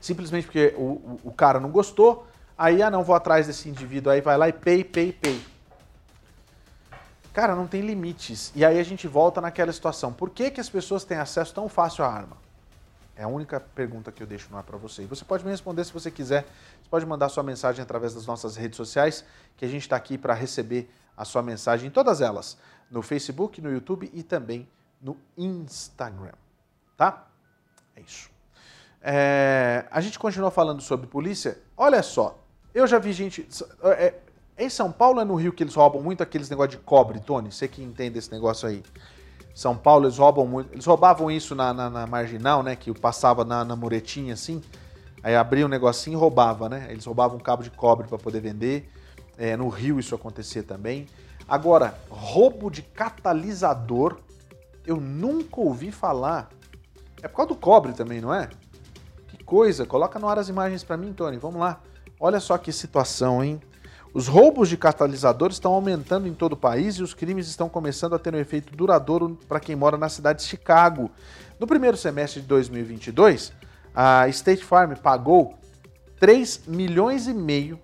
Simplesmente 0.00 0.44
porque 0.44 0.74
o, 0.76 0.82
o, 0.82 1.20
o 1.24 1.32
cara 1.32 1.58
não 1.58 1.70
gostou, 1.70 2.26
Aí, 2.60 2.82
ah, 2.82 2.90
não, 2.90 3.02
vou 3.02 3.16
atrás 3.16 3.46
desse 3.46 3.70
indivíduo. 3.70 4.12
Aí 4.12 4.20
vai 4.20 4.36
lá 4.36 4.46
e 4.46 4.52
pay, 4.52 4.84
pay, 4.84 5.14
pay. 5.14 5.42
Cara, 7.32 7.56
não 7.56 7.66
tem 7.66 7.80
limites. 7.80 8.52
E 8.54 8.62
aí 8.62 8.78
a 8.78 8.82
gente 8.82 9.08
volta 9.08 9.40
naquela 9.40 9.72
situação. 9.72 10.12
Por 10.12 10.28
que, 10.28 10.50
que 10.50 10.60
as 10.60 10.68
pessoas 10.68 11.02
têm 11.02 11.16
acesso 11.16 11.54
tão 11.54 11.70
fácil 11.70 12.04
à 12.04 12.08
arma? 12.12 12.36
É 13.16 13.22
a 13.22 13.28
única 13.28 13.60
pergunta 13.60 14.12
que 14.12 14.22
eu 14.22 14.26
deixo 14.26 14.48
no 14.50 14.58
ar 14.58 14.62
para 14.62 14.76
você. 14.76 15.04
E 15.04 15.06
você 15.06 15.24
pode 15.24 15.42
me 15.42 15.50
responder 15.50 15.82
se 15.84 15.92
você 15.94 16.10
quiser. 16.10 16.42
Você 16.82 16.90
pode 16.90 17.06
mandar 17.06 17.30
sua 17.30 17.42
mensagem 17.42 17.82
através 17.82 18.12
das 18.12 18.26
nossas 18.26 18.56
redes 18.56 18.76
sociais, 18.76 19.24
que 19.56 19.64
a 19.64 19.68
gente 19.68 19.80
está 19.80 19.96
aqui 19.96 20.18
para 20.18 20.34
receber 20.34 20.90
a 21.20 21.24
sua 21.26 21.42
mensagem 21.42 21.88
em 21.88 21.90
todas 21.90 22.22
elas. 22.22 22.56
No 22.90 23.02
Facebook, 23.02 23.60
no 23.60 23.70
YouTube 23.70 24.10
e 24.14 24.22
também 24.22 24.66
no 25.02 25.18
Instagram. 25.36 26.32
Tá? 26.96 27.26
É 27.94 28.00
isso. 28.00 28.30
É, 29.02 29.84
a 29.90 30.00
gente 30.00 30.18
continua 30.18 30.50
falando 30.50 30.80
sobre 30.80 31.06
polícia. 31.06 31.58
Olha 31.76 32.02
só, 32.02 32.38
eu 32.74 32.86
já 32.86 32.98
vi 32.98 33.12
gente. 33.12 33.46
É, 33.84 34.14
em 34.58 34.70
São 34.70 34.90
Paulo 34.90 35.20
é 35.20 35.24
no 35.24 35.34
Rio 35.34 35.52
que 35.52 35.62
eles 35.62 35.74
roubam 35.74 36.02
muito 36.02 36.22
aqueles 36.22 36.48
negócios 36.48 36.78
de 36.78 36.82
cobre, 36.82 37.20
Tony? 37.20 37.52
Você 37.52 37.68
que 37.68 37.82
entende 37.82 38.18
esse 38.18 38.32
negócio 38.32 38.66
aí. 38.66 38.82
São 39.54 39.76
Paulo 39.76 40.06
eles 40.06 40.16
roubam 40.16 40.46
muito. 40.46 40.72
Eles 40.72 40.86
roubavam 40.86 41.30
isso 41.30 41.54
na, 41.54 41.74
na, 41.74 41.90
na 41.90 42.06
marginal, 42.06 42.62
né? 42.62 42.74
Que 42.74 42.92
passava 42.98 43.44
na, 43.44 43.62
na 43.62 43.76
muretinha 43.76 44.32
assim. 44.32 44.62
Aí 45.22 45.36
abria 45.36 45.66
um 45.66 45.68
negocinho 45.68 46.16
e 46.16 46.18
roubava, 46.18 46.66
né? 46.66 46.86
Eles 46.88 47.04
roubavam 47.04 47.36
um 47.36 47.40
cabo 47.40 47.62
de 47.62 47.70
cobre 47.70 48.08
para 48.08 48.16
poder 48.16 48.40
vender. 48.40 48.90
É, 49.40 49.56
no 49.56 49.70
Rio 49.70 49.98
isso 49.98 50.14
acontecia 50.14 50.62
também. 50.62 51.06
Agora, 51.48 51.98
roubo 52.10 52.70
de 52.70 52.82
catalisador, 52.82 54.18
eu 54.86 54.98
nunca 55.00 55.58
ouvi 55.62 55.90
falar. 55.90 56.50
É 57.22 57.26
por 57.26 57.36
causa 57.36 57.48
do 57.48 57.56
cobre 57.56 57.94
também, 57.94 58.20
não 58.20 58.34
é? 58.34 58.50
Que 59.28 59.42
coisa. 59.42 59.86
Coloca 59.86 60.18
no 60.18 60.28
ar 60.28 60.38
as 60.38 60.50
imagens 60.50 60.84
para 60.84 60.98
mim, 60.98 61.14
Tony. 61.14 61.38
Vamos 61.38 61.58
lá. 61.58 61.80
Olha 62.20 62.38
só 62.38 62.58
que 62.58 62.70
situação, 62.70 63.42
hein? 63.42 63.58
Os 64.12 64.28
roubos 64.28 64.68
de 64.68 64.76
catalisadores 64.76 65.56
estão 65.56 65.72
aumentando 65.72 66.28
em 66.28 66.34
todo 66.34 66.52
o 66.52 66.56
país 66.56 66.96
e 66.96 67.02
os 67.02 67.14
crimes 67.14 67.48
estão 67.48 67.66
começando 67.66 68.14
a 68.14 68.18
ter 68.18 68.34
um 68.34 68.38
efeito 68.38 68.76
duradouro 68.76 69.38
para 69.48 69.58
quem 69.58 69.74
mora 69.74 69.96
na 69.96 70.10
cidade 70.10 70.40
de 70.40 70.48
Chicago. 70.48 71.10
No 71.58 71.66
primeiro 71.66 71.96
semestre 71.96 72.42
de 72.42 72.46
2022, 72.46 73.54
a 73.94 74.28
State 74.28 74.62
Farm 74.62 74.92
pagou 74.96 75.54
3 76.18 76.64
milhões 76.66 77.26
e 77.26 77.32
meio 77.32 77.80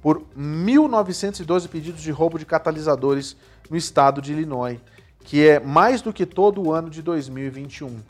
por 0.00 0.22
1.912 0.38 1.68
pedidos 1.68 2.00
de 2.00 2.10
roubo 2.10 2.38
de 2.38 2.46
catalisadores 2.46 3.36
no 3.70 3.76
estado 3.76 4.22
de 4.22 4.32
Illinois, 4.32 4.78
que 5.24 5.46
é 5.46 5.60
mais 5.60 6.00
do 6.00 6.12
que 6.12 6.24
todo 6.24 6.62
o 6.62 6.72
ano 6.72 6.88
de 6.88 7.02
2021. 7.02 8.00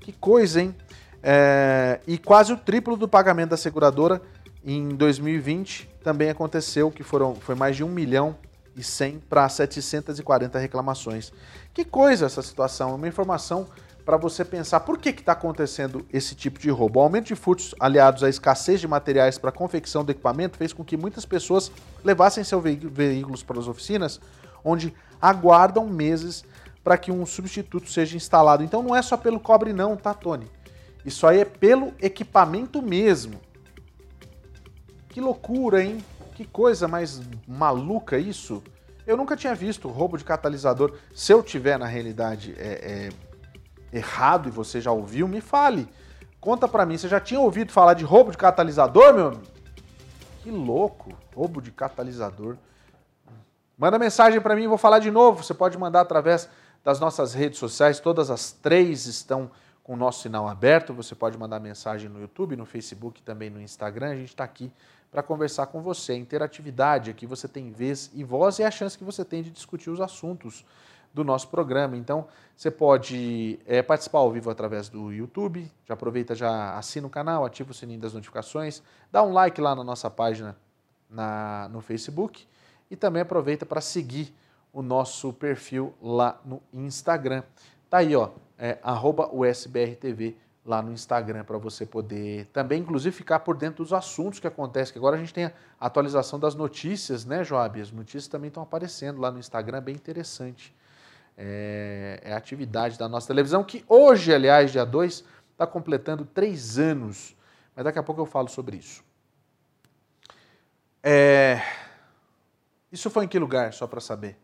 Que 0.00 0.12
coisa, 0.12 0.60
hein? 0.60 0.74
É... 1.22 2.00
e 2.06 2.18
quase 2.18 2.52
o 2.52 2.56
triplo 2.56 2.96
do 2.96 3.08
pagamento 3.08 3.50
da 3.50 3.56
seguradora 3.56 4.22
em 4.64 4.88
2020 4.90 5.88
também 6.02 6.28
aconteceu 6.28 6.90
que 6.90 7.02
foram, 7.02 7.34
foi 7.34 7.54
mais 7.54 7.74
de 7.74 7.82
1 7.82 7.88
milhão 7.88 8.36
e 8.76 8.82
100 8.82 9.20
para 9.28 9.48
740 9.48 10.58
reclamações. 10.58 11.32
Que 11.72 11.84
coisa 11.84 12.26
essa 12.26 12.42
situação, 12.42 12.94
uma 12.94 13.08
informação 13.08 13.66
para 14.06 14.16
você 14.16 14.44
pensar 14.44 14.78
por 14.80 14.98
que 14.98 15.08
está 15.08 15.32
acontecendo 15.32 16.06
esse 16.12 16.36
tipo 16.36 16.60
de 16.60 16.70
roubo. 16.70 17.00
O 17.00 17.02
aumento 17.02 17.26
de 17.26 17.34
furtos 17.34 17.74
aliados 17.80 18.22
à 18.22 18.28
escassez 18.28 18.80
de 18.80 18.86
materiais 18.86 19.36
para 19.36 19.50
confecção 19.50 20.04
do 20.04 20.12
equipamento 20.12 20.56
fez 20.56 20.72
com 20.72 20.84
que 20.84 20.96
muitas 20.96 21.26
pessoas 21.26 21.72
levassem 22.04 22.44
seus 22.44 22.62
veículos 22.62 23.42
para 23.42 23.58
as 23.58 23.66
oficinas, 23.66 24.20
onde 24.64 24.94
aguardam 25.20 25.88
meses 25.88 26.44
para 26.84 26.96
que 26.96 27.10
um 27.10 27.26
substituto 27.26 27.90
seja 27.90 28.16
instalado. 28.16 28.62
Então 28.62 28.80
não 28.80 28.94
é 28.94 29.02
só 29.02 29.16
pelo 29.16 29.40
cobre 29.40 29.72
não, 29.72 29.96
tá, 29.96 30.14
Tony? 30.14 30.48
Isso 31.04 31.26
aí 31.26 31.40
é 31.40 31.44
pelo 31.44 31.92
equipamento 32.00 32.80
mesmo. 32.80 33.40
Que 35.08 35.20
loucura, 35.20 35.82
hein? 35.82 35.98
Que 36.36 36.44
coisa 36.44 36.86
mais 36.86 37.20
maluca 37.46 38.16
isso. 38.20 38.62
Eu 39.04 39.16
nunca 39.16 39.36
tinha 39.36 39.54
visto 39.54 39.88
roubo 39.88 40.16
de 40.16 40.22
catalisador. 40.22 40.96
Se 41.12 41.32
eu 41.32 41.42
tiver 41.42 41.76
na 41.76 41.86
realidade 41.86 42.54
é, 42.56 43.08
é, 43.08 43.25
errado 43.96 44.48
e 44.48 44.52
você 44.52 44.80
já 44.80 44.92
ouviu, 44.92 45.26
me 45.26 45.40
fale. 45.40 45.88
Conta 46.40 46.68
pra 46.68 46.86
mim, 46.86 46.96
você 46.96 47.08
já 47.08 47.20
tinha 47.20 47.40
ouvido 47.40 47.72
falar 47.72 47.94
de 47.94 48.04
roubo 48.04 48.30
de 48.30 48.38
catalisador, 48.38 49.14
meu 49.14 49.26
amigo? 49.28 49.42
Que 50.42 50.50
louco, 50.50 51.12
roubo 51.34 51.60
de 51.60 51.72
catalisador. 51.72 52.56
Manda 53.76 53.98
mensagem 53.98 54.40
para 54.40 54.54
mim, 54.54 54.66
vou 54.66 54.78
falar 54.78 55.00
de 55.00 55.10
novo. 55.10 55.42
Você 55.42 55.52
pode 55.52 55.76
mandar 55.76 56.02
através 56.02 56.48
das 56.84 57.00
nossas 57.00 57.34
redes 57.34 57.58
sociais, 57.58 57.98
todas 57.98 58.30
as 58.30 58.52
três 58.52 59.06
estão 59.06 59.50
com 59.82 59.94
o 59.94 59.96
nosso 59.96 60.22
sinal 60.22 60.48
aberto. 60.48 60.94
Você 60.94 61.14
pode 61.14 61.36
mandar 61.36 61.58
mensagem 61.58 62.08
no 62.08 62.20
YouTube, 62.20 62.56
no 62.56 62.64
Facebook, 62.64 63.20
também 63.22 63.50
no 63.50 63.60
Instagram. 63.60 64.10
A 64.10 64.14
gente 64.16 64.28
está 64.28 64.44
aqui 64.44 64.72
para 65.10 65.22
conversar 65.22 65.66
com 65.66 65.80
você. 65.80 66.14
Interatividade 66.14 67.10
aqui 67.10 67.26
você 67.26 67.48
tem 67.48 67.70
vez 67.70 68.10
e 68.14 68.22
voz 68.22 68.58
e 68.58 68.62
é 68.62 68.66
a 68.66 68.70
chance 68.70 68.96
que 68.96 69.04
você 69.04 69.24
tem 69.24 69.42
de 69.42 69.50
discutir 69.50 69.90
os 69.90 70.00
assuntos 70.00 70.64
do 71.16 71.24
nosso 71.24 71.48
programa. 71.48 71.96
Então, 71.96 72.28
você 72.54 72.70
pode 72.70 73.58
é, 73.66 73.80
participar 73.80 74.18
ao 74.18 74.30
vivo 74.30 74.50
através 74.50 74.90
do 74.90 75.10
YouTube. 75.10 75.72
Já 75.86 75.94
aproveita, 75.94 76.34
já 76.34 76.76
assina 76.76 77.06
o 77.06 77.10
canal, 77.10 77.42
ativa 77.42 77.70
o 77.70 77.74
sininho 77.74 77.98
das 77.98 78.12
notificações, 78.12 78.82
dá 79.10 79.22
um 79.22 79.32
like 79.32 79.58
lá 79.58 79.74
na 79.74 79.82
nossa 79.82 80.10
página 80.10 80.54
na, 81.08 81.70
no 81.72 81.80
Facebook 81.80 82.46
e 82.90 82.96
também 82.96 83.22
aproveita 83.22 83.64
para 83.64 83.80
seguir 83.80 84.34
o 84.70 84.82
nosso 84.82 85.32
perfil 85.32 85.94
lá 86.02 86.38
no 86.44 86.60
Instagram. 86.70 87.42
Tá 87.88 87.98
aí, 87.98 88.14
ó, 88.14 88.28
é, 88.58 88.78
USBRTV 89.32 90.36
lá 90.66 90.82
no 90.82 90.92
Instagram 90.92 91.44
para 91.44 91.56
você 91.56 91.86
poder 91.86 92.44
também, 92.52 92.82
inclusive, 92.82 93.16
ficar 93.16 93.38
por 93.38 93.56
dentro 93.56 93.82
dos 93.82 93.94
assuntos 93.94 94.38
que 94.38 94.46
acontecem. 94.46 94.92
Que 94.92 94.98
agora 94.98 95.16
a 95.16 95.18
gente 95.18 95.32
tem 95.32 95.46
a 95.46 95.52
atualização 95.80 96.38
das 96.38 96.54
notícias, 96.54 97.24
né, 97.24 97.42
Joab? 97.42 97.80
As 97.80 97.90
notícias 97.90 98.28
também 98.28 98.48
estão 98.48 98.62
aparecendo 98.62 99.18
lá 99.18 99.30
no 99.30 99.38
Instagram, 99.38 99.80
bem 99.80 99.94
interessante. 99.94 100.74
É, 101.36 102.20
é, 102.24 102.32
atividade 102.32 102.98
da 102.98 103.08
nossa 103.08 103.26
televisão, 103.26 103.62
que 103.62 103.84
hoje, 103.88 104.32
aliás, 104.32 104.72
dia 104.72 104.86
2, 104.86 105.24
está 105.52 105.66
completando 105.66 106.24
três 106.24 106.78
anos. 106.78 107.36
Mas 107.74 107.84
daqui 107.84 107.98
a 107.98 108.02
pouco 108.02 108.20
eu 108.22 108.26
falo 108.26 108.48
sobre 108.48 108.76
isso. 108.76 109.04
É, 111.02 111.60
isso 112.90 113.10
foi 113.10 113.26
em 113.26 113.28
que 113.28 113.38
lugar, 113.38 113.72
só 113.72 113.86
para 113.86 114.00
saber? 114.00 114.38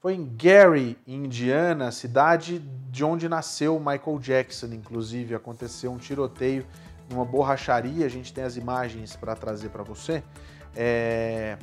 Foi 0.00 0.14
em 0.14 0.36
Gary, 0.36 0.98
Indiana, 1.06 1.90
cidade 1.90 2.58
de 2.58 3.04
onde 3.04 3.28
nasceu 3.28 3.78
Michael 3.78 4.18
Jackson, 4.18 4.66
inclusive. 4.66 5.34
Aconteceu 5.34 5.90
um 5.90 5.98
tiroteio 5.98 6.66
numa 7.08 7.24
borracharia. 7.24 8.04
A 8.04 8.08
gente 8.08 8.32
tem 8.32 8.44
as 8.44 8.56
imagens 8.56 9.16
para 9.16 9.34
trazer 9.34 9.70
para 9.70 9.82
você. 9.82 10.22
É... 10.76 11.56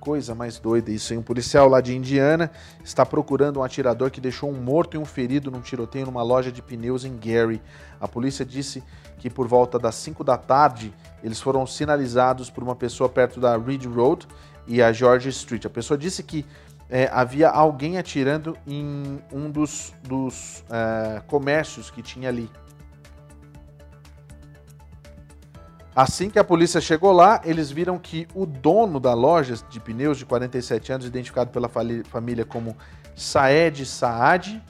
Coisa 0.00 0.34
mais 0.34 0.58
doida 0.58 0.90
isso, 0.90 1.12
hein? 1.12 1.18
Um 1.18 1.22
policial 1.22 1.68
lá 1.68 1.80
de 1.80 1.96
Indiana 1.96 2.50
está 2.84 3.04
procurando 3.04 3.60
um 3.60 3.62
atirador 3.62 4.10
que 4.10 4.20
deixou 4.20 4.50
um 4.50 4.60
morto 4.60 4.96
e 4.96 4.98
um 4.98 5.04
ferido 5.04 5.50
num 5.50 5.60
tiroteio 5.60 6.06
numa 6.06 6.22
loja 6.22 6.52
de 6.52 6.62
pneus 6.62 7.04
em 7.04 7.16
Gary. 7.16 7.60
A 8.00 8.06
polícia 8.06 8.44
disse 8.44 8.82
que 9.18 9.28
por 9.28 9.48
volta 9.48 9.78
das 9.78 9.96
5 9.96 10.22
da 10.22 10.36
tarde 10.36 10.94
eles 11.22 11.40
foram 11.40 11.66
sinalizados 11.66 12.48
por 12.48 12.62
uma 12.62 12.76
pessoa 12.76 13.08
perto 13.08 13.40
da 13.40 13.56
Reed 13.56 13.84
Road 13.86 14.26
e 14.66 14.80
a 14.80 14.92
George 14.92 15.28
Street. 15.30 15.64
A 15.64 15.70
pessoa 15.70 15.98
disse 15.98 16.22
que 16.22 16.46
é, 16.88 17.08
havia 17.12 17.48
alguém 17.48 17.98
atirando 17.98 18.56
em 18.66 19.20
um 19.32 19.50
dos, 19.50 19.92
dos 20.02 20.64
é, 20.70 21.20
comércios 21.26 21.90
que 21.90 22.02
tinha 22.02 22.28
ali. 22.28 22.48
Assim 25.98 26.30
que 26.30 26.38
a 26.38 26.44
polícia 26.44 26.80
chegou 26.80 27.10
lá, 27.10 27.40
eles 27.44 27.72
viram 27.72 27.98
que 27.98 28.28
o 28.32 28.46
dono 28.46 29.00
da 29.00 29.14
loja 29.14 29.56
de 29.68 29.80
pneus 29.80 30.16
de 30.16 30.24
47 30.24 30.92
anos, 30.92 31.06
identificado 31.08 31.50
pela 31.50 31.68
família 31.68 32.44
como 32.44 32.76
Saed 33.16 33.84
Saad, 33.84 34.62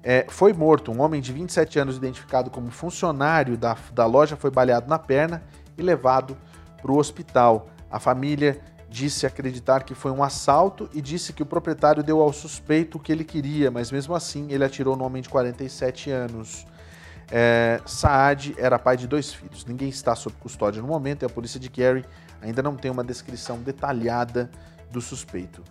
é, 0.00 0.24
foi 0.28 0.52
morto. 0.52 0.92
Um 0.92 1.00
homem 1.00 1.20
de 1.20 1.32
27 1.32 1.76
anos, 1.80 1.96
identificado 1.96 2.50
como 2.50 2.70
funcionário 2.70 3.56
da, 3.56 3.76
da 3.92 4.06
loja, 4.06 4.36
foi 4.36 4.52
baleado 4.52 4.88
na 4.88 4.96
perna 4.96 5.42
e 5.76 5.82
levado 5.82 6.38
para 6.80 6.92
o 6.92 6.98
hospital. 6.98 7.66
A 7.90 7.98
família 7.98 8.60
disse 8.88 9.26
acreditar 9.26 9.82
que 9.82 9.92
foi 9.92 10.12
um 10.12 10.22
assalto 10.22 10.88
e 10.94 11.02
disse 11.02 11.32
que 11.32 11.42
o 11.42 11.46
proprietário 11.46 12.00
deu 12.00 12.20
ao 12.20 12.32
suspeito 12.32 12.96
o 12.96 13.00
que 13.00 13.10
ele 13.10 13.24
queria, 13.24 13.72
mas 13.72 13.90
mesmo 13.90 14.14
assim 14.14 14.46
ele 14.52 14.62
atirou 14.62 14.94
no 14.94 15.02
homem 15.02 15.20
de 15.20 15.28
47 15.28 16.12
anos. 16.12 16.64
É, 17.34 17.80
Saad 17.86 18.54
era 18.58 18.78
pai 18.78 18.94
de 18.94 19.08
dois 19.08 19.32
filhos. 19.32 19.64
Ninguém 19.64 19.88
está 19.88 20.14
sob 20.14 20.36
custódia 20.36 20.82
no 20.82 20.88
momento 20.88 21.22
e 21.22 21.26
a 21.26 21.30
polícia 21.30 21.58
de 21.58 21.70
Gary 21.70 22.04
ainda 22.42 22.62
não 22.62 22.76
tem 22.76 22.90
uma 22.90 23.02
descrição 23.02 23.58
detalhada 23.58 24.50
do 24.90 25.00
suspeito. 25.00 25.62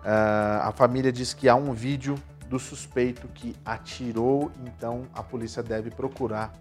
Uh, 0.00 0.62
a 0.62 0.72
família 0.74 1.12
diz 1.12 1.34
que 1.34 1.46
há 1.46 1.54
um 1.54 1.74
vídeo 1.74 2.14
do 2.48 2.58
suspeito 2.58 3.28
que 3.28 3.54
atirou, 3.66 4.50
então 4.64 5.06
a 5.12 5.22
polícia 5.22 5.62
deve 5.62 5.90
procurar 5.90 6.54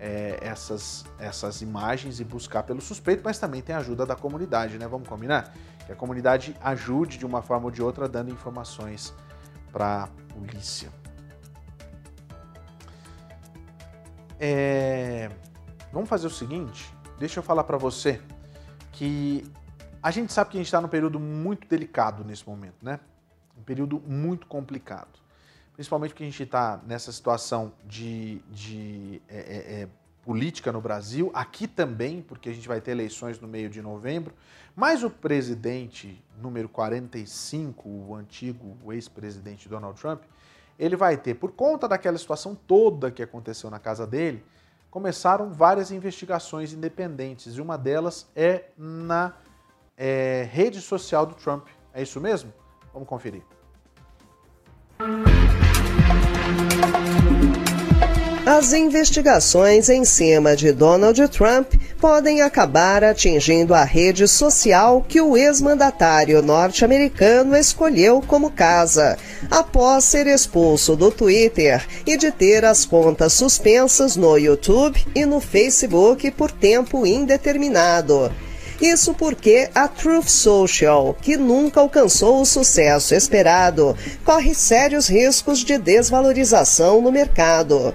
é, 0.00 0.38
essas, 0.40 1.04
essas 1.18 1.60
imagens 1.60 2.20
e 2.20 2.24
buscar 2.24 2.62
pelo 2.62 2.80
suspeito, 2.80 3.20
mas 3.22 3.38
também 3.38 3.60
tem 3.60 3.76
a 3.76 3.78
ajuda 3.78 4.06
da 4.06 4.16
comunidade, 4.16 4.78
né? 4.78 4.88
Vamos 4.88 5.06
combinar? 5.06 5.52
Que 5.84 5.92
a 5.92 5.94
comunidade 5.94 6.56
ajude 6.62 7.18
de 7.18 7.26
uma 7.26 7.42
forma 7.42 7.66
ou 7.66 7.70
de 7.70 7.82
outra 7.82 8.08
dando 8.08 8.30
informações 8.30 9.14
para 9.70 10.04
a 10.04 10.06
polícia. 10.32 11.03
É... 14.46 15.30
Vamos 15.90 16.06
fazer 16.06 16.26
o 16.26 16.30
seguinte, 16.30 16.94
deixa 17.18 17.38
eu 17.38 17.42
falar 17.42 17.64
para 17.64 17.78
você 17.78 18.20
que 18.92 19.42
a 20.02 20.10
gente 20.10 20.34
sabe 20.34 20.50
que 20.50 20.58
a 20.58 20.60
gente 20.60 20.66
está 20.66 20.82
num 20.82 20.88
período 20.88 21.18
muito 21.18 21.66
delicado 21.66 22.22
nesse 22.22 22.46
momento, 22.46 22.76
né? 22.82 23.00
Um 23.56 23.62
período 23.62 24.02
muito 24.06 24.46
complicado. 24.46 25.18
Principalmente 25.72 26.10
porque 26.10 26.24
a 26.24 26.26
gente 26.26 26.42
está 26.42 26.78
nessa 26.86 27.10
situação 27.10 27.72
de, 27.86 28.40
de 28.50 29.22
é, 29.30 29.38
é, 29.38 29.82
é, 29.82 29.88
política 30.22 30.70
no 30.70 30.80
Brasil, 30.80 31.30
aqui 31.32 31.66
também, 31.66 32.20
porque 32.20 32.50
a 32.50 32.52
gente 32.52 32.68
vai 32.68 32.82
ter 32.82 32.90
eleições 32.90 33.40
no 33.40 33.48
meio 33.48 33.70
de 33.70 33.80
novembro, 33.80 34.34
mas 34.76 35.02
o 35.02 35.08
presidente 35.08 36.22
número 36.38 36.68
45, 36.68 37.88
o 37.88 38.14
antigo 38.14 38.92
ex-presidente 38.92 39.70
Donald 39.70 39.98
Trump, 39.98 40.22
ele 40.78 40.96
vai 40.96 41.16
ter, 41.16 41.34
por 41.34 41.52
conta 41.52 41.86
daquela 41.88 42.18
situação 42.18 42.54
toda 42.54 43.10
que 43.10 43.22
aconteceu 43.22 43.70
na 43.70 43.78
casa 43.78 44.06
dele, 44.06 44.44
começaram 44.90 45.52
várias 45.52 45.90
investigações 45.90 46.72
independentes 46.72 47.56
e 47.56 47.60
uma 47.60 47.76
delas 47.76 48.28
é 48.34 48.66
na 48.76 49.34
é, 49.96 50.48
rede 50.50 50.80
social 50.80 51.26
do 51.26 51.34
Trump. 51.34 51.66
É 51.92 52.02
isso 52.02 52.20
mesmo? 52.20 52.52
Vamos 52.92 53.08
conferir. 53.08 53.42
As 58.46 58.74
investigações 58.74 59.88
em 59.88 60.04
cima 60.04 60.54
de 60.54 60.70
Donald 60.70 61.28
Trump 61.28 61.72
podem 61.98 62.42
acabar 62.42 63.02
atingindo 63.02 63.72
a 63.72 63.84
rede 63.84 64.28
social 64.28 65.02
que 65.08 65.18
o 65.18 65.34
ex-mandatário 65.34 66.42
norte-americano 66.42 67.56
escolheu 67.56 68.20
como 68.20 68.50
casa, 68.50 69.16
após 69.50 70.04
ser 70.04 70.26
expulso 70.26 70.94
do 70.94 71.10
Twitter 71.10 71.86
e 72.06 72.18
de 72.18 72.30
ter 72.30 72.66
as 72.66 72.84
contas 72.84 73.32
suspensas 73.32 74.14
no 74.14 74.36
YouTube 74.36 75.02
e 75.14 75.24
no 75.24 75.40
Facebook 75.40 76.30
por 76.32 76.50
tempo 76.50 77.06
indeterminado. 77.06 78.30
Isso 78.78 79.14
porque 79.14 79.70
a 79.74 79.88
Truth 79.88 80.28
Social, 80.28 81.16
que 81.18 81.38
nunca 81.38 81.80
alcançou 81.80 82.42
o 82.42 82.44
sucesso 82.44 83.14
esperado, 83.14 83.96
corre 84.22 84.54
sérios 84.54 85.08
riscos 85.08 85.60
de 85.60 85.78
desvalorização 85.78 87.00
no 87.00 87.10
mercado. 87.10 87.94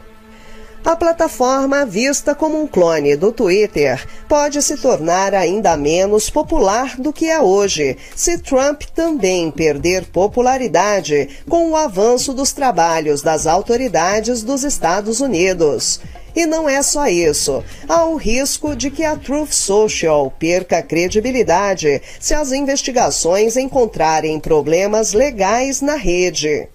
A 0.86 0.96
plataforma, 0.96 1.86
vista 1.86 2.34
como 2.34 2.60
um 2.62 2.65
clone 2.65 3.15
do 3.15 3.34
Twitter, 3.34 4.04
pode 4.30 4.62
se 4.62 4.78
tornar 4.78 5.36
ainda 5.36 5.76
menos 5.76 6.30
popular 6.30 6.96
do 6.98 7.12
que 7.12 7.30
é 7.30 7.39
hoje, 7.39 7.98
se 8.15 8.38
Trump 8.38 8.84
também 8.96 9.52
perder 9.52 10.06
popularidade 10.06 11.30
com 11.50 11.72
o 11.72 11.76
avanço 11.76 12.34
dos 12.34 12.54
trabalhos 12.54 13.22
das 13.22 13.46
autoridades 13.46 14.42
dos 14.42 14.63
Estados 14.63 15.20
Unidos. 15.20 16.00
E 16.34 16.46
não 16.46 16.70
é 16.70 16.82
só 16.82 17.08
isso. 17.08 17.63
Há 17.88 18.06
o 18.06 18.15
risco 18.15 18.76
de 18.76 18.89
que 18.89 19.04
a 19.04 19.18
Truth 19.18 19.52
Social 19.52 20.34
perca 20.39 20.82
credibilidade 20.82 22.02
se 22.20 22.34
as 22.34 22.52
investigações 22.52 23.58
encontrarem 23.58 24.39
problemas 24.39 25.12
legais 25.12 25.82
na 25.82 25.96
rede. 25.96 26.70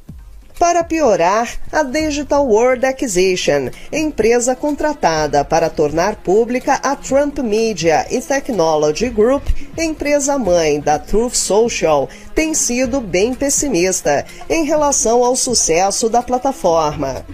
Para 0.58 0.84
piorar, 0.84 1.52
a 1.72 1.82
Digital 1.82 2.46
World 2.46 2.86
Acquisition, 2.86 3.70
empresa 3.92 4.54
contratada 4.54 5.44
para 5.44 5.68
tornar 5.68 6.14
pública 6.16 6.74
a 6.74 6.94
Trump 6.94 7.40
Media 7.40 8.06
e 8.08 8.20
Technology 8.20 9.10
Group, 9.10 9.42
empresa 9.76 10.38
mãe 10.38 10.78
da 10.78 10.96
Truth 10.96 11.34
Social, 11.34 12.08
tem 12.36 12.54
sido 12.54 13.00
bem 13.00 13.34
pessimista 13.34 14.24
em 14.48 14.64
relação 14.64 15.24
ao 15.24 15.34
sucesso 15.34 16.08
da 16.08 16.22
plataforma. 16.22 17.26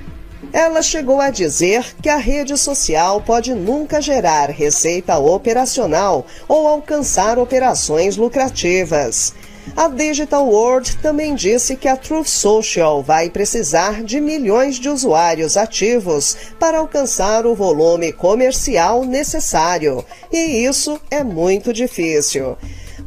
Ela 0.50 0.80
chegou 0.80 1.20
a 1.20 1.28
dizer 1.30 1.94
que 2.02 2.08
a 2.08 2.16
rede 2.16 2.56
social 2.56 3.20
pode 3.20 3.54
nunca 3.54 4.00
gerar 4.00 4.48
receita 4.48 5.18
operacional 5.18 6.26
ou 6.48 6.66
alcançar 6.66 7.38
operações 7.38 8.16
lucrativas. 8.16 9.34
A 9.76 9.88
Digital 9.88 10.46
World 10.46 10.96
também 10.98 11.34
disse 11.34 11.76
que 11.76 11.88
a 11.88 11.96
Truth 11.96 12.26
Social 12.26 13.02
vai 13.02 13.30
precisar 13.30 14.02
de 14.02 14.20
milhões 14.20 14.76
de 14.76 14.88
usuários 14.88 15.56
ativos 15.56 16.36
para 16.58 16.78
alcançar 16.78 17.46
o 17.46 17.54
volume 17.54 18.12
comercial 18.12 19.04
necessário, 19.04 20.04
e 20.30 20.64
isso 20.64 21.00
é 21.10 21.22
muito 21.22 21.72
difícil. 21.72 22.56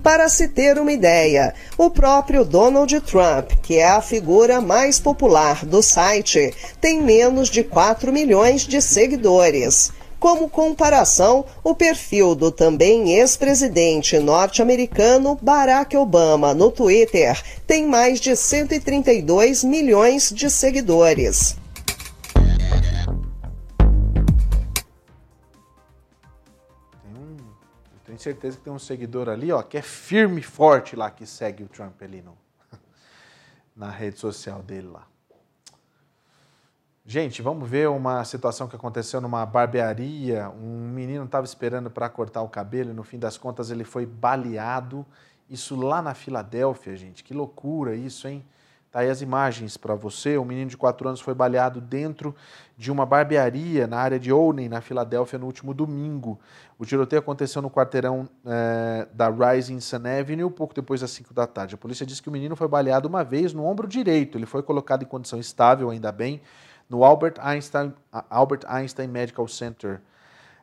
Para 0.02 0.28
se 0.28 0.50
ter 0.50 0.78
uma 0.78 0.92
ideia, 0.92 1.54
o 1.78 1.90
próprio 1.90 2.44
Donald 2.44 3.00
Trump, 3.02 3.52
que 3.62 3.78
é 3.78 3.88
a 3.88 4.02
figura 4.02 4.60
mais 4.60 5.00
popular 5.00 5.66
do 5.66 5.82
site, 5.82 6.54
tem 6.82 7.02
menos 7.02 7.50
de 7.50 7.64
4 7.64 8.12
milhões 8.12 8.64
de 8.64 8.82
seguidores. 8.82 9.92
Como 10.24 10.50
comparação, 10.50 11.46
o 11.62 11.76
perfil 11.76 12.34
do 12.34 12.50
também 12.50 13.12
ex-presidente 13.12 14.18
norte-americano 14.20 15.38
Barack 15.42 15.98
Obama 15.98 16.54
no 16.54 16.72
Twitter 16.72 17.38
tem 17.68 17.86
mais 17.86 18.22
de 18.22 18.34
132 18.34 19.66
milhões 19.66 20.30
de 20.30 20.50
seguidores. 20.50 21.58
tenho 28.06 28.20
certeza 28.20 28.56
que 28.56 28.64
tem 28.64 28.72
um 28.72 28.80
seguidor 28.80 29.28
ali, 29.28 29.52
ó, 29.52 29.62
que 29.62 29.78
é 29.78 29.82
firme 29.82 30.40
e 30.40 30.44
forte 30.44 30.96
lá, 30.96 31.12
que 31.12 31.26
segue 31.26 31.64
o 31.64 31.68
Trump 31.68 32.02
ali 32.02 32.22
no, 32.22 32.38
na 33.76 33.90
rede 33.90 34.20
social 34.20 34.64
dele 34.64 34.88
lá. 34.88 35.06
Gente, 37.06 37.42
vamos 37.42 37.70
ver 37.70 37.90
uma 37.90 38.24
situação 38.24 38.66
que 38.66 38.78
aconteceu 38.78 39.20
numa 39.20 39.46
barbearia. 39.46 40.50
Um 40.50 40.88
menino 40.88 41.26
estava 41.26 41.46
esperando 41.46 41.92
para 41.92 42.08
cortar 42.08 42.42
o 42.42 42.48
cabelo 42.48 42.92
e 42.92 42.94
no 42.94 43.04
fim 43.04 43.20
das 43.20 43.38
contas 43.38 43.70
ele 43.70 43.84
foi 43.84 44.06
baleado. 44.06 45.06
Isso 45.50 45.76
lá 45.76 46.02
na 46.02 46.14
Filadélfia, 46.14 46.96
gente. 46.96 47.22
Que 47.22 47.34
loucura 47.34 47.94
isso, 47.94 48.26
hein? 48.26 48.42
Tá 48.90 49.00
aí 49.00 49.10
as 49.10 49.22
imagens 49.22 49.76
para 49.76 49.96
você. 49.96 50.38
Um 50.38 50.46
menino 50.46 50.70
de 50.70 50.78
4 50.78 51.06
anos 51.10 51.20
foi 51.20 51.34
baleado 51.34 51.82
dentro 51.82 52.34
de 52.78 52.90
uma 52.90 53.06
barbearia 53.06 53.86
na 53.86 53.98
área 53.98 54.18
de 54.18 54.32
Olney, 54.32 54.70
na 54.70 54.80
Filadélfia, 54.80 55.38
no 55.38 55.46
último 55.46 55.74
domingo. 55.74 56.40
O 56.80 56.86
tiroteio 56.86 57.20
aconteceu 57.20 57.62
no 57.62 57.70
quarteirão 57.70 58.30
é, 58.46 59.10
da 59.14 59.30
Rising 59.30 59.82
Sun 59.82 60.04
Avenue, 60.20 60.50
pouco 60.50 60.74
depois 60.74 61.02
das 61.02 61.12
5 61.12 61.34
da 61.34 61.46
tarde. 61.46 61.76
A 61.76 61.78
polícia 61.78 62.06
disse 62.06 62.22
que 62.22 62.30
o 62.30 62.32
menino 62.32 62.56
foi 62.56 62.68
baleado 62.70 63.10
uma 63.10 63.26
vez 63.26 63.52
no 63.52 63.66
ombro 63.66 63.90
direito. 63.90 64.38
Ele 64.38 64.46
foi 64.46 64.64
colocado 64.64 65.04
em 65.04 65.08
condição 65.08 65.38
estável, 65.38 65.90
ainda 65.90 66.10
bem 66.10 66.40
no 66.94 67.04
Albert 67.04 67.40
Einstein, 67.40 67.92
Albert 68.30 68.66
Einstein 68.68 69.08
Medical 69.08 69.48
Center. 69.48 70.00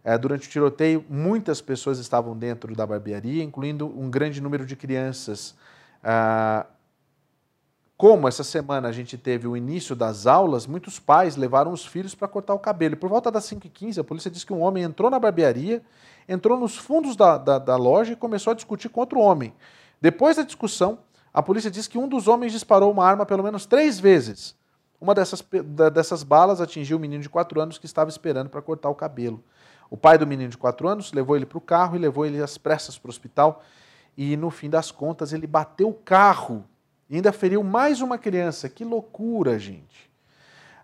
É, 0.05 0.16
durante 0.16 0.47
o 0.47 0.51
tiroteio, 0.51 1.05
muitas 1.11 1.61
pessoas 1.61 1.99
estavam 1.99 2.38
dentro 2.38 2.73
da 2.73 2.87
barbearia, 2.87 3.43
incluindo 3.43 3.85
um 3.87 4.09
grande 4.09 4.40
número 4.40 4.64
de 4.64 4.77
crianças. 4.77 5.57
Ah, 6.05 6.66
como 7.97 8.29
essa 8.29 8.45
semana 8.45 8.87
a 8.87 8.93
gente 8.93 9.19
teve 9.19 9.49
o 9.49 9.57
início 9.57 9.97
das 9.97 10.25
aulas, 10.25 10.69
muitos 10.69 11.01
pais 11.01 11.35
levaram 11.35 11.73
os 11.73 11.85
filhos 11.85 12.14
para 12.14 12.29
cortar 12.29 12.55
o 12.55 12.61
cabelo. 12.61 12.95
E 12.95 12.97
por 12.97 13.11
volta 13.11 13.29
das 13.29 13.45
5h15, 13.51 13.99
a 13.99 14.05
polícia 14.05 14.31
disse 14.31 14.47
que 14.47 14.53
um 14.53 14.61
homem 14.61 14.85
entrou 14.85 15.11
na 15.11 15.19
barbearia, 15.19 15.83
entrou 16.29 16.57
nos 16.57 16.77
fundos 16.77 17.16
da, 17.16 17.37
da, 17.37 17.59
da 17.59 17.77
loja 17.77 18.12
e 18.12 18.16
começou 18.16 18.53
a 18.53 18.55
discutir 18.55 18.88
com 18.88 19.01
outro 19.01 19.19
homem. 19.19 19.53
Depois 20.01 20.37
da 20.37 20.45
discussão, 20.45 21.01
a 21.35 21.43
polícia 21.43 21.73
diz 21.73 21.88
que 21.88 21.99
um 21.99 22.07
dos 22.07 22.29
homens 22.29 22.53
disparou 22.53 22.93
uma 22.93 23.05
arma 23.05 23.27
pelo 23.27 23.43
menos 23.43 23.66
três 23.66 23.99
vezes. 23.99 24.60
Uma 25.01 25.15
dessas, 25.15 25.43
dessas 25.93 26.23
balas 26.23 26.61
atingiu 26.61 26.99
o 26.99 27.01
menino 27.01 27.23
de 27.23 27.29
4 27.29 27.61
anos 27.61 27.79
que 27.79 27.87
estava 27.87 28.11
esperando 28.11 28.51
para 28.51 28.61
cortar 28.61 28.91
o 28.91 28.95
cabelo. 28.95 29.43
O 29.89 29.97
pai 29.97 30.19
do 30.19 30.27
menino 30.27 30.51
de 30.51 30.59
4 30.59 30.87
anos 30.87 31.13
levou 31.13 31.35
ele 31.37 31.47
para 31.47 31.59
o 31.59 31.61
carro 31.61 31.97
e 31.97 31.99
levou 31.99 32.27
ele 32.27 32.43
às 32.43 32.59
pressas 32.59 32.99
para 32.99 33.09
o 33.09 33.11
hospital. 33.11 33.63
E 34.17 34.37
no 34.37 34.51
fim 34.51 34.69
das 34.69 34.91
contas, 34.91 35.33
ele 35.33 35.47
bateu 35.47 35.89
o 35.89 35.95
carro 35.95 36.65
e 37.09 37.17
ainda 37.17 37.33
feriu 37.33 37.65
mais 37.65 38.03
uma 38.03 38.19
criança. 38.19 38.69
Que 38.69 38.85
loucura, 38.85 39.59
gente. 39.59 40.11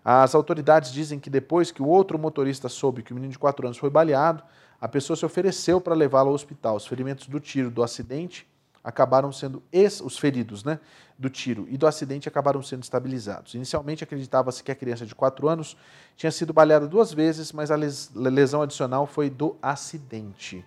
As 0.03 0.33
autoridades 0.33 0.91
dizem 0.91 1.19
que 1.19 1.29
depois 1.29 1.69
que 1.69 1.81
o 1.81 1.87
outro 1.87 2.17
motorista 2.17 2.67
soube 2.67 3.03
que 3.03 3.11
o 3.11 3.15
menino 3.15 3.31
de 3.31 3.39
4 3.39 3.67
anos 3.67 3.77
foi 3.77 3.89
baleado, 3.89 4.43
a 4.79 4.87
pessoa 4.87 5.15
se 5.15 5.25
ofereceu 5.25 5.79
para 5.79 5.93
levá-lo 5.93 6.29
ao 6.29 6.35
hospital. 6.35 6.75
Os 6.75 6.87
ferimentos 6.87 7.27
do 7.27 7.39
tiro 7.39 7.69
do 7.69 7.83
acidente 7.83 8.47
acabaram 8.87 9.33
sendo 9.33 9.61
os 10.01 10.17
feridos, 10.17 10.63
né, 10.63 10.79
do 11.19 11.29
tiro 11.29 11.67
e 11.69 11.77
do 11.77 11.85
acidente 11.85 12.29
acabaram 12.29 12.63
sendo 12.63 12.83
estabilizados. 12.83 13.53
Inicialmente 13.53 14.01
acreditava-se 14.01 14.63
que 14.63 14.71
a 14.71 14.75
criança 14.75 15.05
de 15.05 15.13
4 15.13 15.45
anos 15.49 15.75
tinha 16.15 16.31
sido 16.31 16.53
baleada 16.53 16.87
duas 16.87 17.11
vezes, 17.11 17.51
mas 17.51 17.69
a 17.69 17.75
lesão 17.75 18.61
adicional 18.61 19.05
foi 19.05 19.29
do 19.29 19.57
acidente. 19.61 20.63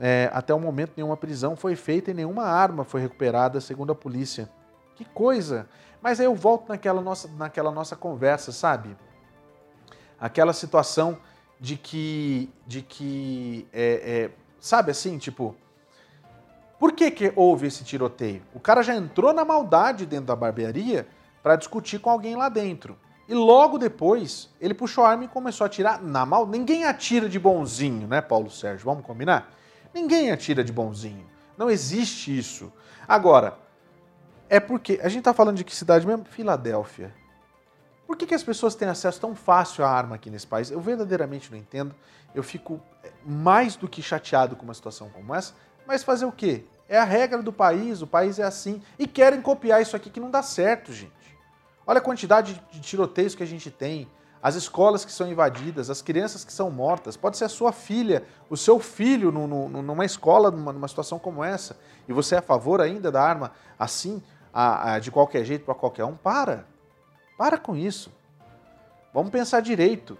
É, 0.00 0.30
até 0.32 0.54
o 0.54 0.58
momento 0.58 0.94
nenhuma 0.96 1.14
prisão 1.14 1.54
foi 1.54 1.76
feita 1.76 2.10
e 2.10 2.14
nenhuma 2.14 2.44
arma 2.44 2.84
foi 2.84 3.02
recuperada, 3.02 3.60
segundo 3.60 3.92
a 3.92 3.94
polícia. 3.94 4.48
Que 4.96 5.04
coisa! 5.04 5.68
Mas 6.00 6.20
aí 6.20 6.26
eu 6.26 6.34
volto 6.34 6.70
naquela 6.70 7.02
nossa, 7.02 7.28
naquela 7.36 7.70
nossa 7.70 7.94
conversa, 7.94 8.50
sabe? 8.50 8.96
Aquela 10.18 10.54
situação 10.54 11.18
de 11.60 11.76
que, 11.76 12.50
de 12.66 12.80
que 12.80 13.68
é, 13.74 14.30
é, 14.30 14.30
sabe 14.58 14.90
assim, 14.90 15.18
tipo, 15.18 15.54
por 16.82 16.90
que, 16.90 17.12
que 17.12 17.32
houve 17.36 17.68
esse 17.68 17.84
tiroteio? 17.84 18.42
O 18.52 18.58
cara 18.58 18.82
já 18.82 18.92
entrou 18.92 19.32
na 19.32 19.44
maldade 19.44 20.04
dentro 20.04 20.26
da 20.26 20.34
barbearia 20.34 21.06
para 21.40 21.54
discutir 21.54 22.00
com 22.00 22.10
alguém 22.10 22.34
lá 22.34 22.48
dentro. 22.48 22.98
E 23.28 23.34
logo 23.34 23.78
depois, 23.78 24.50
ele 24.60 24.74
puxou 24.74 25.04
a 25.04 25.10
arma 25.10 25.22
e 25.22 25.28
começou 25.28 25.64
a 25.64 25.68
atirar 25.68 26.02
na 26.02 26.26
mal. 26.26 26.44
Ninguém 26.44 26.84
atira 26.84 27.28
de 27.28 27.38
bonzinho, 27.38 28.08
né, 28.08 28.20
Paulo 28.20 28.50
Sérgio? 28.50 28.84
Vamos 28.84 29.06
combinar? 29.06 29.54
Ninguém 29.94 30.32
atira 30.32 30.64
de 30.64 30.72
bonzinho. 30.72 31.24
Não 31.56 31.70
existe 31.70 32.36
isso. 32.36 32.72
Agora, 33.06 33.56
é 34.48 34.58
porque. 34.58 34.98
A 35.04 35.08
gente 35.08 35.20
está 35.20 35.32
falando 35.32 35.58
de 35.58 35.62
que 35.62 35.76
cidade 35.76 36.04
mesmo? 36.04 36.24
Filadélfia. 36.24 37.14
Por 38.08 38.16
que, 38.16 38.26
que 38.26 38.34
as 38.34 38.42
pessoas 38.42 38.74
têm 38.74 38.88
acesso 38.88 39.20
tão 39.20 39.36
fácil 39.36 39.84
à 39.84 39.88
arma 39.88 40.16
aqui 40.16 40.28
nesse 40.28 40.48
país? 40.48 40.68
Eu 40.68 40.80
verdadeiramente 40.80 41.48
não 41.48 41.56
entendo. 41.56 41.94
Eu 42.34 42.42
fico 42.42 42.80
é, 43.04 43.12
mais 43.24 43.76
do 43.76 43.86
que 43.86 44.02
chateado 44.02 44.56
com 44.56 44.64
uma 44.64 44.74
situação 44.74 45.08
como 45.10 45.32
essa. 45.32 45.54
Mas 45.86 46.02
fazer 46.02 46.24
o 46.24 46.32
quê? 46.32 46.64
É 46.88 46.98
a 46.98 47.04
regra 47.04 47.42
do 47.42 47.52
país, 47.52 48.02
o 48.02 48.06
país 48.06 48.38
é 48.38 48.44
assim. 48.44 48.82
E 48.98 49.06
querem 49.06 49.40
copiar 49.40 49.80
isso 49.80 49.96
aqui 49.96 50.10
que 50.10 50.20
não 50.20 50.30
dá 50.30 50.42
certo, 50.42 50.92
gente. 50.92 51.12
Olha 51.86 51.98
a 51.98 52.02
quantidade 52.02 52.62
de 52.70 52.80
tiroteios 52.80 53.34
que 53.34 53.42
a 53.42 53.46
gente 53.46 53.70
tem, 53.70 54.08
as 54.42 54.54
escolas 54.54 55.04
que 55.04 55.12
são 55.12 55.28
invadidas, 55.28 55.90
as 55.90 56.02
crianças 56.02 56.44
que 56.44 56.52
são 56.52 56.70
mortas. 56.70 57.16
Pode 57.16 57.36
ser 57.36 57.44
a 57.44 57.48
sua 57.48 57.72
filha, 57.72 58.24
o 58.50 58.56
seu 58.56 58.78
filho 58.78 59.32
numa 59.32 60.04
escola, 60.04 60.50
numa, 60.50 60.72
numa 60.72 60.88
situação 60.88 61.18
como 61.18 61.42
essa. 61.42 61.76
E 62.08 62.12
você 62.12 62.34
é 62.34 62.38
a 62.38 62.42
favor 62.42 62.80
ainda 62.80 63.10
da 63.10 63.22
arma 63.22 63.52
assim? 63.78 64.22
a, 64.52 64.94
a, 64.94 64.98
de 64.98 65.10
qualquer 65.10 65.44
jeito 65.44 65.64
para 65.64 65.74
qualquer 65.74 66.04
um, 66.04 66.14
para. 66.14 66.66
Para 67.38 67.56
com 67.56 67.74
isso. 67.74 68.12
Vamos 69.14 69.30
pensar 69.30 69.60
direito. 69.60 70.18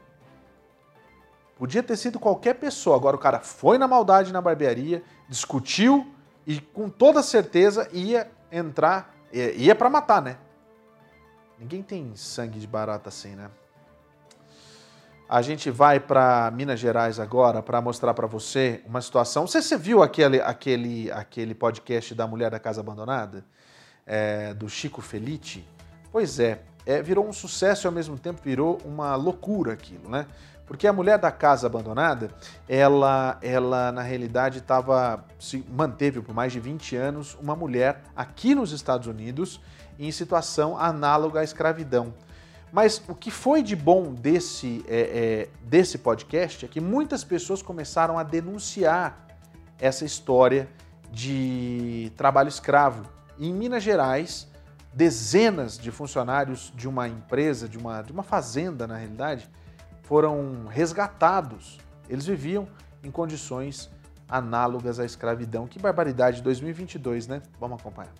Podia 1.57 1.83
ter 1.83 1.97
sido 1.97 2.19
qualquer 2.19 2.55
pessoa, 2.55 2.97
agora 2.97 3.17
o 3.17 3.19
cara 3.19 3.41
foi 3.41 3.79
na 3.79 3.87
maldade 3.87 4.33
na 4.33 4.41
barbearia, 4.41 5.03
discutiu 5.29 6.07
e 6.47 6.61
com 6.61 6.89
toda 6.89 7.23
certeza 7.23 7.89
ia 7.93 8.31
entrar, 8.51 9.15
ia 9.33 9.75
para 9.75 9.89
matar, 9.89 10.21
né? 10.21 10.37
Ninguém 11.59 11.83
tem 11.83 12.17
sangue 12.17 12.59
de 12.59 12.67
barata 12.67 13.09
assim, 13.09 13.35
né? 13.37 13.51
A 15.29 15.41
gente 15.41 15.71
vai 15.71 15.99
para 15.99 16.51
Minas 16.51 16.79
Gerais 16.79 17.19
agora 17.19 17.63
para 17.63 17.81
mostrar 17.81 18.13
para 18.13 18.27
você 18.27 18.83
uma 18.85 19.01
situação. 19.01 19.47
Você, 19.47 19.63
você 19.63 19.79
viu 19.79 20.03
aquele, 20.03 20.41
aquele, 20.41 21.11
aquele 21.11 21.55
podcast 21.55 22.15
da 22.15 22.27
Mulher 22.27 22.51
da 22.51 22.59
Casa 22.59 22.81
Abandonada? 22.81 23.45
é, 24.07 24.53
do 24.55 24.69
Chico 24.69 25.01
Felice, 25.01 25.65
pois 26.11 26.39
é, 26.39 26.63
é, 26.87 27.03
virou 27.03 27.27
um 27.27 27.33
sucesso 27.33 27.87
e 27.87 27.89
ao 27.89 27.93
mesmo 27.93 28.19
tempo 28.19 28.41
virou 28.43 28.81
uma 28.85 29.15
loucura 29.15 29.73
aquilo, 29.73 30.09
né? 30.09 30.27
Porque 30.67 30.87
a 30.87 30.93
mulher 30.93 31.19
da 31.19 31.31
casa 31.31 31.67
abandonada, 31.67 32.31
ela, 32.69 33.39
ela 33.43 33.93
na 33.93 34.03
realidade 34.03 34.59
estava 34.59 35.25
se 35.39 35.65
manteve 35.69 36.21
por 36.21 36.35
mais 36.35 36.53
de 36.53 36.61
20 36.61 36.97
anos 36.97 37.37
uma 37.41 37.55
mulher 37.55 38.03
aqui 38.17 38.55
nos 38.55 38.73
Estados 38.73 39.07
Unidos 39.07 39.61
em 39.99 40.11
situação 40.11 40.79
análoga 40.79 41.41
à 41.41 41.45
escravidão. 41.45 42.15
Mas 42.73 43.03
o 43.07 43.15
que 43.15 43.31
foi 43.31 43.63
de 43.63 43.77
bom 43.77 44.15
desse, 44.15 44.83
é, 44.89 45.01
é, 45.01 45.49
desse 45.63 45.99
podcast 45.99 46.65
é 46.65 46.69
que 46.69 46.81
muitas 46.81 47.23
pessoas 47.23 47.61
começaram 47.61 48.19
a 48.19 48.23
denunciar 48.23 49.27
essa 49.79 50.07
história 50.07 50.67
de 51.11 52.11
trabalho 52.17 52.49
escravo 52.49 53.05
em 53.39 53.53
Minas 53.53 53.83
Gerais, 53.83 54.49
dezenas 54.95 55.79
de 55.79 55.91
funcionários 55.91 56.73
de 56.75 56.89
uma 56.89 57.09
empresa, 57.09 57.69
de 57.69 57.79
uma, 57.79 58.03
de 58.03 58.13
uma 58.13 58.23
fazenda, 58.23 58.87
na 58.87 58.97
realidade, 58.97 59.49
foram 60.03 60.67
resgatados. 60.67 61.79
Eles 62.09 62.27
viviam 62.27 62.69
em 63.03 63.11
condições 63.11 63.91
análogas 64.29 64.99
à 64.99 65.05
escravidão. 65.05 65.67
Que 65.67 65.79
barbaridade, 65.79 66.43
2022, 66.43 67.27
né? 67.27 67.43
Vamos 67.59 67.81
acompanhar. 67.81 68.13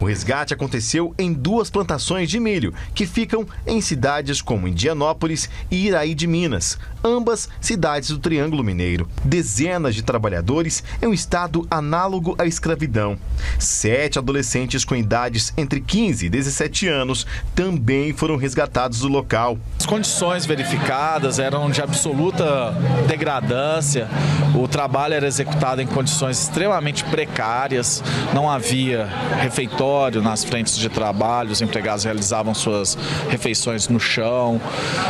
O 0.00 0.06
resgate 0.06 0.54
aconteceu 0.54 1.14
em 1.18 1.30
duas 1.30 1.68
plantações 1.68 2.30
de 2.30 2.40
milho, 2.40 2.72
que 2.94 3.06
ficam 3.06 3.46
em 3.66 3.82
cidades 3.82 4.40
como 4.40 4.66
Indianópolis 4.66 5.50
e 5.70 5.88
Iraí 5.88 6.14
de 6.14 6.26
Minas, 6.26 6.78
ambas 7.04 7.50
cidades 7.60 8.08
do 8.08 8.18
Triângulo 8.18 8.64
Mineiro. 8.64 9.06
Dezenas 9.22 9.94
de 9.94 10.02
trabalhadores 10.02 10.82
em 11.02 11.06
um 11.06 11.12
estado 11.12 11.66
análogo 11.70 12.34
à 12.38 12.46
escravidão. 12.46 13.18
Sete 13.58 14.18
adolescentes 14.18 14.86
com 14.86 14.96
idades 14.96 15.52
entre 15.54 15.82
15 15.82 16.24
e 16.24 16.30
17 16.30 16.88
anos 16.88 17.26
também 17.54 18.14
foram 18.14 18.36
resgatados 18.36 19.00
do 19.00 19.08
local. 19.08 19.58
As 19.78 19.84
condições 19.84 20.46
verificadas 20.46 21.38
eram 21.38 21.70
de 21.70 21.82
absoluta 21.82 22.70
degradância, 23.06 24.08
o 24.54 24.66
trabalho 24.66 25.12
era 25.12 25.26
executado 25.26 25.82
em 25.82 25.86
condições 25.86 26.40
extremamente 26.40 27.04
precárias, 27.04 28.02
não 28.32 28.48
havia 28.48 29.06
refeitório 29.38 29.89
nas 30.22 30.44
frentes 30.44 30.76
de 30.76 30.88
trabalho, 30.88 31.50
os 31.50 31.60
empregados 31.60 32.04
realizavam 32.04 32.54
suas 32.54 32.96
refeições 33.28 33.88
no 33.88 33.98
chão, 33.98 34.60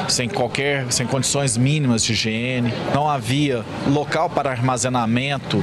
sem 0.09 0.29
qualquer, 0.29 0.91
sem 0.91 1.07
condições 1.07 1.57
mínimas 1.57 2.03
de 2.03 2.13
higiene. 2.13 2.73
Não 2.95 3.09
havia 3.09 3.65
local 3.89 4.31
para 4.31 4.51
armazenamento 4.51 5.63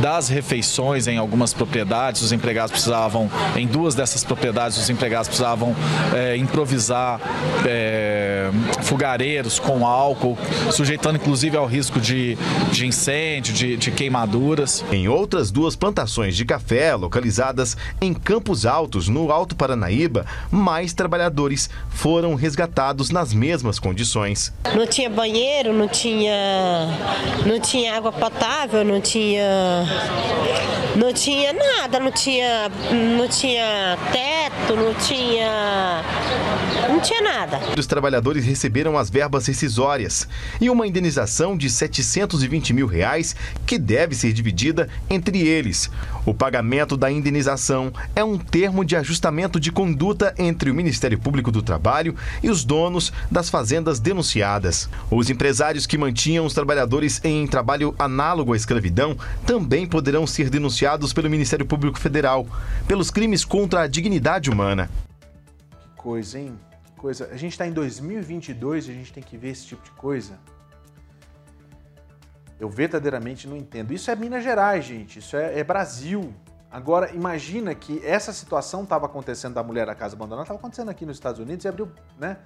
das 0.00 0.28
refeições 0.28 1.06
em 1.06 1.16
algumas 1.16 1.52
propriedades. 1.52 2.22
Os 2.22 2.32
empregados 2.32 2.72
precisavam, 2.72 3.30
em 3.56 3.66
duas 3.66 3.94
dessas 3.94 4.24
propriedades, 4.24 4.78
os 4.78 4.90
empregados 4.90 5.28
precisavam 5.28 5.74
é, 6.14 6.36
improvisar 6.36 7.20
é, 7.66 8.50
fogareiros 8.82 9.58
com 9.58 9.86
álcool, 9.86 10.36
sujeitando 10.70 11.16
inclusive 11.16 11.56
ao 11.56 11.66
risco 11.66 12.00
de, 12.00 12.36
de 12.70 12.86
incêndio, 12.86 13.54
de, 13.54 13.76
de 13.76 13.90
queimaduras. 13.90 14.84
Em 14.90 15.08
outras 15.08 15.50
duas 15.50 15.76
plantações 15.76 16.36
de 16.36 16.44
café 16.44 16.94
localizadas 16.94 17.76
em 18.00 18.12
Campos 18.12 18.55
Altos, 18.64 19.08
no 19.08 19.30
Alto 19.30 19.54
Paranaíba, 19.54 20.24
mais 20.50 20.94
trabalhadores 20.94 21.68
foram 21.90 22.34
resgatados 22.34 23.10
nas 23.10 23.34
mesmas 23.34 23.78
condições. 23.78 24.52
Não 24.74 24.86
tinha 24.86 25.10
banheiro, 25.10 25.72
não 25.72 25.88
tinha, 25.88 26.88
não 27.44 27.60
tinha 27.60 27.96
água 27.96 28.12
potável, 28.12 28.84
não 28.84 29.00
tinha, 29.00 29.84
não 30.96 31.12
tinha 31.12 31.52
nada, 31.52 32.00
não 32.00 32.10
tinha, 32.10 32.70
não 33.18 33.28
tinha 33.28 33.98
teto, 34.12 34.76
não 34.76 34.94
tinha, 34.94 36.02
não 36.88 37.00
tinha 37.00 37.20
nada. 37.20 37.60
Os 37.76 37.86
trabalhadores 37.86 38.44
receberam 38.44 38.96
as 38.96 39.10
verbas 39.10 39.46
rescisórias 39.46 40.28
e 40.60 40.70
uma 40.70 40.86
indenização 40.86 41.56
de 41.56 41.68
720 41.68 42.72
mil 42.72 42.86
reais 42.86 43.34
que 43.66 43.78
deve 43.78 44.14
ser 44.14 44.32
dividida 44.32 44.88
entre 45.10 45.46
eles. 45.46 45.90
O 46.24 46.34
pagamento 46.34 46.96
da 46.96 47.10
indenização 47.10 47.92
é 48.14 48.24
um 48.24 48.38
termo 48.50 48.84
de 48.84 48.96
ajustamento 48.96 49.60
de 49.60 49.70
conduta 49.70 50.34
entre 50.38 50.70
o 50.70 50.74
Ministério 50.74 51.18
Público 51.18 51.52
do 51.52 51.62
Trabalho 51.62 52.14
e 52.42 52.48
os 52.48 52.64
donos 52.64 53.12
das 53.30 53.50
fazendas 53.50 54.00
denunciadas. 54.00 54.88
Os 55.10 55.28
empresários 55.30 55.86
que 55.86 55.98
mantinham 55.98 56.46
os 56.46 56.54
trabalhadores 56.54 57.20
em 57.24 57.46
trabalho 57.46 57.94
análogo 57.98 58.52
à 58.52 58.56
escravidão 58.56 59.16
também 59.46 59.86
poderão 59.86 60.26
ser 60.26 60.48
denunciados 60.50 61.12
pelo 61.12 61.30
Ministério 61.30 61.66
Público 61.66 61.98
Federal 61.98 62.46
pelos 62.86 63.10
crimes 63.10 63.44
contra 63.44 63.82
a 63.82 63.86
dignidade 63.86 64.50
humana. 64.50 64.88
Que 65.70 66.02
coisa, 66.02 66.38
hein? 66.38 66.58
Que 66.84 66.92
coisa. 66.92 67.28
A 67.32 67.36
gente 67.36 67.52
está 67.52 67.66
em 67.66 67.72
2022 67.72 68.88
e 68.88 68.90
a 68.90 68.94
gente 68.94 69.12
tem 69.12 69.22
que 69.22 69.36
ver 69.36 69.50
esse 69.50 69.66
tipo 69.66 69.82
de 69.84 69.90
coisa. 69.92 70.38
Eu 72.58 72.70
verdadeiramente 72.70 73.46
não 73.46 73.56
entendo. 73.56 73.92
Isso 73.92 74.10
é 74.10 74.16
Minas 74.16 74.42
Gerais, 74.42 74.84
gente. 74.84 75.18
Isso 75.18 75.36
é, 75.36 75.58
é 75.58 75.64
Brasil. 75.64 76.32
Agora, 76.70 77.14
imagina 77.14 77.74
que 77.74 78.04
essa 78.04 78.32
situação 78.32 78.82
estava 78.82 79.06
acontecendo 79.06 79.54
da 79.54 79.62
mulher 79.62 79.86
da 79.86 79.94
casa 79.94 80.14
abandonada, 80.14 80.42
estava 80.42 80.58
acontecendo 80.58 80.90
aqui 80.90 81.06
nos 81.06 81.16
Estados 81.16 81.40
Unidos 81.40 81.64
e 81.64 81.68
abriu 81.68 81.90
né, 82.18 82.38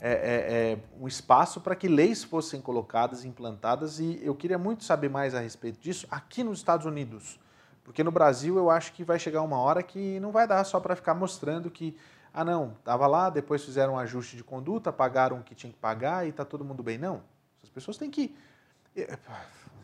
é, 0.00 0.10
é, 0.10 0.72
é, 0.72 0.78
um 1.00 1.06
espaço 1.06 1.60
para 1.60 1.74
que 1.74 1.88
leis 1.88 2.22
fossem 2.22 2.60
colocadas, 2.60 3.24
implantadas, 3.24 3.98
e 3.98 4.20
eu 4.22 4.34
queria 4.34 4.58
muito 4.58 4.84
saber 4.84 5.08
mais 5.08 5.34
a 5.34 5.40
respeito 5.40 5.80
disso 5.80 6.06
aqui 6.10 6.44
nos 6.44 6.58
Estados 6.58 6.86
Unidos. 6.86 7.38
Porque 7.82 8.04
no 8.04 8.10
Brasil 8.10 8.58
eu 8.58 8.68
acho 8.68 8.92
que 8.92 9.02
vai 9.02 9.18
chegar 9.18 9.42
uma 9.42 9.58
hora 9.58 9.82
que 9.82 10.20
não 10.20 10.30
vai 10.30 10.46
dar 10.46 10.62
só 10.64 10.78
para 10.78 10.94
ficar 10.94 11.14
mostrando 11.14 11.70
que, 11.70 11.96
ah 12.34 12.44
não, 12.44 12.74
estava 12.78 13.06
lá, 13.06 13.30
depois 13.30 13.64
fizeram 13.64 13.94
um 13.94 13.98
ajuste 13.98 14.36
de 14.36 14.44
conduta, 14.44 14.92
pagaram 14.92 15.38
o 15.38 15.42
que 15.42 15.54
tinha 15.54 15.72
que 15.72 15.78
pagar 15.78 16.26
e 16.26 16.28
está 16.28 16.44
todo 16.44 16.64
mundo 16.64 16.82
bem. 16.82 16.98
Não. 16.98 17.22
As 17.62 17.70
pessoas 17.70 17.96
têm 17.96 18.10
que 18.10 18.36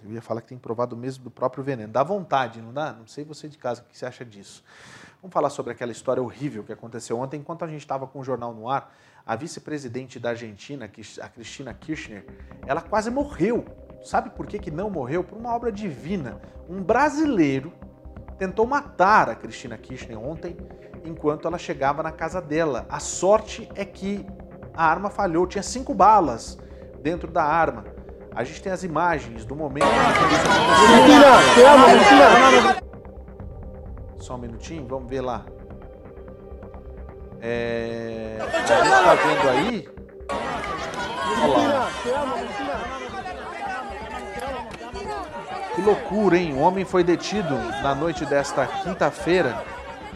eu 0.05 0.12
ia 0.12 0.23
falar 0.23 0.40
que 0.40 0.49
tem 0.49 0.59
provado 0.59 0.97
mesmo 0.97 1.25
do 1.25 1.31
próprio 1.31 1.64
veneno. 1.64 1.93
Dá 1.93 2.03
vontade, 2.03 2.61
não 2.61 2.73
dá? 2.73 2.93
Não 2.93 3.07
sei 3.07 3.25
você 3.25 3.49
de 3.49 3.57
casa 3.57 3.83
o 3.83 3.85
que 3.85 3.97
você 3.97 4.05
acha 4.05 4.25
disso. 4.25 4.62
Vamos 5.23 5.33
falar 5.33 5.49
sobre 5.49 5.73
aquela 5.73 5.90
história 5.90 6.23
horrível 6.23 6.62
que 6.62 6.73
aconteceu 6.73 7.19
ontem. 7.19 7.40
Enquanto 7.40 7.64
a 7.64 7.69
gente 7.69 7.81
estava 7.81 8.07
com 8.07 8.21
o 8.21 8.25
jornal 8.25 8.53
no 8.53 8.69
ar, 8.69 8.95
a 9.27 9.35
vice-presidente 9.35 10.21
da 10.21 10.31
Argentina, 10.31 10.85
a 11.21 11.29
Cristina 11.29 11.73
Kirchner, 11.73 12.27
ela 12.67 12.83
quase 12.83 13.11
morreu. 13.11 13.64
Sabe 14.05 14.29
por 14.31 14.47
que, 14.47 14.59
que 14.59 14.71
não 14.71 14.90
morreu? 14.90 15.25
Por 15.25 15.38
uma 15.38 15.55
obra 15.55 15.73
divina. 15.73 16.38
Um 16.69 16.83
brasileiro 16.83 17.73
tentou 18.38 18.67
matar 18.67 19.31
a 19.31 19.35
Cristina 19.35 19.79
Kirchner 19.79 20.19
ontem 20.19 20.57
enquanto 21.05 21.49
ela 21.49 21.57
chegava 21.57 22.03
na 22.03 22.12
casa 22.12 22.43
dela. 22.43 22.85
A 22.90 23.01
sorte 23.01 23.67
é 23.75 23.85
que 23.85 24.27
a 24.75 24.85
arma 24.85 25.09
falhou, 25.09 25.47
tinha 25.47 25.62
cinco 25.62 25.95
balas 25.95 26.59
dentro 27.01 27.31
da 27.31 27.45
arma. 27.45 27.93
A 28.35 28.42
gente 28.42 28.61
tem 28.61 28.73
as 28.73 28.83
imagens 28.83 29.44
do 29.44 29.55
momento. 29.55 29.87
Só 34.18 34.35
um 34.35 34.38
minutinho, 34.38 34.87
vamos 34.88 35.09
ver 35.09 35.20
lá. 35.20 35.44
É... 37.40 38.38
A 38.40 38.44
gente 38.44 38.66
tá 38.66 39.14
vendo 39.14 39.49
aí. 39.51 39.88
Olha 41.42 41.68
lá. 41.68 41.90
Que 45.75 45.83
loucura, 45.83 46.37
hein? 46.37 46.55
O 46.55 46.61
homem 46.61 46.85
foi 46.85 47.05
detido 47.05 47.55
na 47.83 47.94
noite 47.94 48.25
desta 48.25 48.66
quinta-feira 48.66 49.62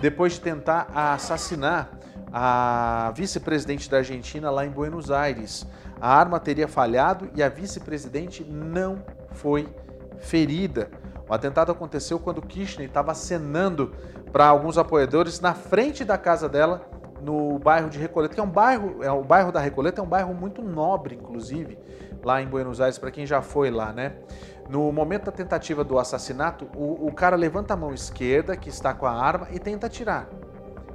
depois 0.01 0.35
de 0.35 0.41
tentar 0.41 0.89
assassinar 0.95 1.91
a 2.33 3.13
vice-presidente 3.15 3.91
da 3.91 3.99
Argentina 3.99 4.51
lá 4.51 4.65
em 4.65 4.71
Buenos 4.71 5.11
Aires. 5.11 5.67
A 6.01 6.15
arma 6.15 6.39
teria 6.39 6.69
falhado 6.69 7.29
e 7.35 7.43
a 7.43 7.49
vice-presidente 7.49 8.45
não 8.45 9.03
foi 9.33 9.69
ferida. 10.19 10.91
O 11.29 11.35
atentado 11.35 11.71
aconteceu 11.71 12.19
quando 12.19 12.41
Kirchner 12.41 12.89
estava 12.89 13.13
acenando 13.13 13.93
para 14.33 14.47
alguns 14.47 14.79
apoiadores 14.79 15.41
na 15.41 15.55
frente 15.55 16.05
da 16.05 16.17
casa 16.17 16.49
dela, 16.49 16.89
no 17.21 17.59
bairro 17.59 17.91
de 17.91 17.99
Recoleta, 17.99 18.35
que 18.35 18.41
é 18.41 18.43
um 18.43 18.51
bairro, 18.51 19.03
é 19.03 19.11
o 19.11 19.23
bairro 19.23 19.51
da 19.51 19.61
Recoleta 19.61 20.01
é 20.01 20.05
um 20.05 20.09
bairro 20.09 20.33
muito 20.33 20.63
nobre, 20.63 21.17
inclusive, 21.17 21.79
lá 22.23 22.41
em 22.41 22.47
Buenos 22.47 22.81
Aires, 22.81 22.99
para 22.99 23.11
quem 23.11 23.27
já 23.27 23.43
foi 23.43 23.71
lá, 23.71 23.93
né? 23.93 24.15
No 24.69 24.93
momento 24.93 25.25
da 25.25 25.33
tentativa 25.33 25.83
do 25.83 25.99
assassinato, 25.99 26.69
o, 26.77 27.09
o 27.09 27.13
cara 27.13 27.37
levanta 27.37 27.75
a 27.75 27.77
mão 27.77 27.93
esquerda, 27.93 28.57
que 28.57 28.69
está 28.69 28.95
com 28.95 29.07
a 29.07 29.13
arma, 29.13 29.49
e 29.51 29.59
tenta 29.59 29.87
atirar. 29.87 30.29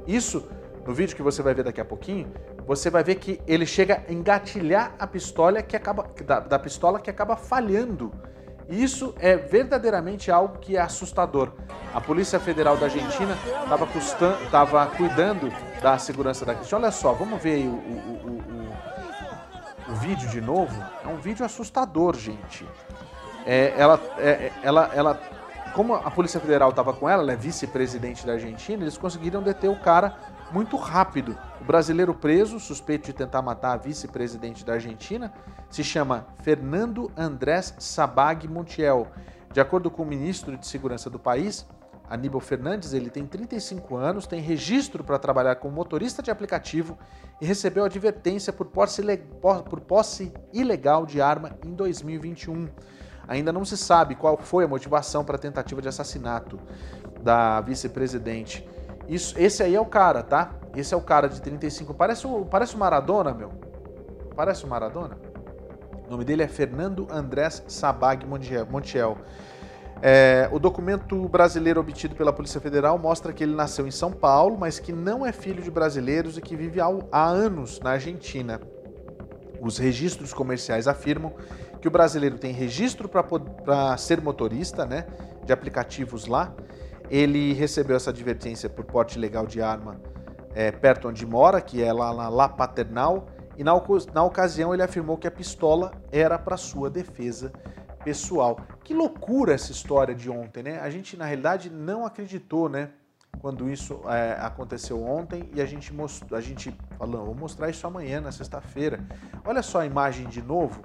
Isso, 0.08 0.48
no 0.86 0.94
vídeo 0.94 1.16
que 1.16 1.22
você 1.22 1.42
vai 1.42 1.54
ver 1.54 1.63
daqui 1.63 1.82
a 1.82 1.86
pouquinho, 1.86 2.32
você 2.65 2.89
vai 2.89 3.04
ver 3.04 3.15
que 3.15 3.39
ele 3.45 3.65
chega 3.65 4.04
a 4.08 4.12
engatilhar 4.12 4.95
a 4.97 5.06
pistola 5.06 5.62
que 5.62 5.76
acaba, 5.76 6.10
da, 6.26 6.39
da 6.39 6.60
pistola 6.60 6.99
que 6.99 7.10
acaba 7.10 7.36
falhando. 7.36 8.12
Isso 8.69 9.13
é 9.19 9.36
verdadeiramente 9.36 10.32
algo 10.32 10.58
que 10.60 10.78
é 10.78 10.82
assustador. 10.82 11.52
A 11.93 11.99
Polícia 11.99 12.39
Federal 12.39 12.78
da 12.78 12.86
Argentina 12.86 13.38
estava 14.45 14.88
cuidando 14.88 15.52
da 15.82 15.97
segurança 15.97 16.45
da 16.45 16.56
Cristina. 16.56 16.80
Olha 16.80 16.91
só, 16.91 17.13
vamos 17.13 17.41
ver 17.41 17.56
aí 17.56 17.67
o, 17.67 17.71
o, 17.71 18.71
o, 19.89 19.91
o, 19.91 19.95
vídeo 19.95 20.30
de 20.30 20.39
novo. 20.39 20.73
É 21.04 21.08
um 21.08 21.17
vídeo 21.17 21.45
assustador, 21.45 22.15
gente. 22.15 22.65
É, 23.45 23.73
ela, 23.78 23.99
é, 24.17 24.52
ela, 24.63 24.89
ela, 24.93 25.21
como 25.76 25.93
a 25.95 26.10
Polícia 26.10 26.39
Federal 26.39 26.69
estava 26.69 26.93
com 26.93 27.10
ela, 27.10 27.21
ela 27.21 27.34
é 27.34 27.36
vice-presidente 27.36 28.26
da 28.26 28.34
Argentina, 28.34 28.82
eles 28.82 28.97
conseguiram 28.97 29.43
deter 29.43 29.69
o 29.69 29.78
cara 29.78 30.15
muito 30.54 30.78
rápido. 30.78 31.36
O 31.60 31.63
brasileiro 31.63 32.13
preso, 32.13 32.60
suspeito 32.60 33.08
de 33.08 33.13
tentar 33.13 33.42
matar 33.42 33.74
a 33.74 33.78
vice-presidente 33.78 34.63
da 34.63 34.74
Argentina, 34.74 35.34
se 35.68 35.84
chama 35.84 36.28
Fernando 36.44 37.12
Andrés 37.18 37.74
Sabag 37.80 38.48
Montiel. 38.48 39.08
De 39.52 39.60
acordo 39.60 39.89
com 39.89 40.04
o 40.04 40.06
ministro 40.06 40.56
de 40.56 40.68
Segurança 40.68 41.10
do 41.10 41.18
país, 41.18 41.66
Aníbal 42.08 42.39
Fernandes, 42.39 42.94
ele 42.94 43.10
tem 43.10 43.26
35 43.26 43.96
anos, 43.96 44.28
tem 44.28 44.39
registro 44.39 45.04
para 45.04 45.18
trabalhar 45.18 45.56
como 45.56 45.74
motorista 45.74 46.22
de 46.22 46.30
aplicativo 46.30 46.98
e 47.42 47.46
recebeu 47.46 47.84
advertência 47.84 48.54
por 48.54 48.68
posse, 48.68 49.02
por 49.42 49.80
posse 49.80 50.32
ilegal 50.54 51.06
de 51.06 51.20
arma 51.20 51.58
em 51.66 51.74
2021. 51.74 52.70
Ainda 53.28 53.52
não 53.52 53.66
se 53.66 53.78
sabe 53.78 54.16
qual 54.16 54.38
foi 54.38 54.66
a 54.66 54.68
motivação 54.68 55.26
para 55.26 55.38
a 55.38 55.39
tentativa 55.39 55.82
de 55.82 55.88
assassinato 55.88 56.60
da 57.22 57.60
vice-presidente. 57.62 58.68
Isso, 59.08 59.36
esse 59.38 59.62
aí 59.62 59.76
é 59.76 59.82
o 59.82 59.86
cara, 59.86 60.24
tá? 60.24 60.52
Esse 60.76 60.94
é 60.94 60.98
o 60.98 61.02
cara 61.02 61.28
de 61.28 61.42
35. 61.42 61.94
Parece 61.94 62.26
o, 62.26 62.46
parece 62.46 62.76
o 62.76 62.80
Maradona, 62.80 63.34
meu. 63.34 63.50
Parece 64.36 64.66
o 64.66 64.68
Maradona. 64.68 65.18
O 66.08 66.12
nome 66.12 66.26
dele 66.26 66.44
é 66.44 66.48
Fernando 66.48 67.08
Andrés 67.12 67.63
Sabag 67.68 68.26
Montiel. 68.26 69.18
É, 70.02 70.50
o 70.52 70.60
documento 70.60 71.30
brasileiro 71.30 71.80
obtido 71.80 72.16
pela 72.16 72.34
Polícia 72.34 72.60
Federal 72.60 72.98
mostra 72.98 73.32
que 73.32 73.44
ele 73.44 73.56
nasceu 73.56 73.88
em 73.88 73.92
São 73.92 74.12
Paulo, 74.12 74.58
mas 74.58 74.80
que 74.80 74.92
não 74.92 75.26
é 75.26 75.32
filho 75.32 75.63
de 75.63 75.72
brasileiros 75.72 76.38
e 76.38 76.42
que 76.42 76.56
vive 76.56 76.82
há, 76.82 77.26
anos 77.26 77.80
na 77.80 77.92
Argentina. 77.92 78.60
Os 79.62 79.78
registros 79.78 80.34
comerciais 80.34 80.89
afirmam 80.89 81.34
que 81.80 81.88
o 81.88 81.92
brasileiro 81.92 82.38
tem 82.38 82.52
registro 82.52 83.08
para 83.08 83.96
ser 83.96 84.20
motorista 84.20 84.86
né, 84.86 85.06
de 85.46 85.54
aplicativos 85.54 86.26
lá 86.26 86.54
ele 87.10 87.54
recebeu 87.54 87.96
essa 87.96 88.10
advertência 88.10 88.70
por 88.70 88.86
porte 88.86 89.18
ilegal 89.18 89.46
de 89.46 89.62
arma 89.62 90.00
é, 90.56 90.72
perto 90.72 91.08
onde 91.08 91.26
mora, 91.26 91.62
que 91.62 91.82
é 91.82 91.92
lá 91.92 92.13
na 92.13 92.30
La 92.30 92.48
Paternal, 92.48 93.28
e 93.58 93.63
na, 93.63 93.74
na 94.13 94.24
ocasião 94.24 94.74
ele 94.74 94.84
afirmou 94.84 95.18
que 95.18 95.28
a 95.28 95.32
pistola 95.32 95.92
era 96.12 96.38
para 96.39 96.58
sua 96.58 96.89
defesa 96.89 97.52
pessoal. 98.04 98.60
Que 98.84 98.94
loucura 98.94 99.54
essa 99.54 99.72
história 99.72 100.13
de 100.13 100.30
ontem, 100.30 100.63
né? 100.63 100.80
A 100.80 100.89
gente, 100.89 101.16
na 101.16 101.26
realidade, 101.26 101.70
não 101.70 102.06
acreditou, 102.06 102.68
né? 102.68 102.89
Quando 103.39 103.70
isso 103.70 104.00
é, 104.08 104.38
aconteceu 104.39 105.04
ontem 105.04 105.50
e 105.54 105.62
a 105.62 105.66
gente 105.66 105.94
mostrou, 105.94 106.38
a 106.38 106.42
gente 106.42 106.76
falou, 106.98 107.26
vou 107.26 107.36
mostrar 107.36 107.70
isso 107.70 107.86
amanhã, 107.86 108.22
na 108.22 108.32
sexta-feira. 108.32 109.00
Olha 109.44 109.62
só 109.62 109.80
a 109.82 109.86
imagem 109.86 110.28
de 110.28 110.42
novo 110.42 110.82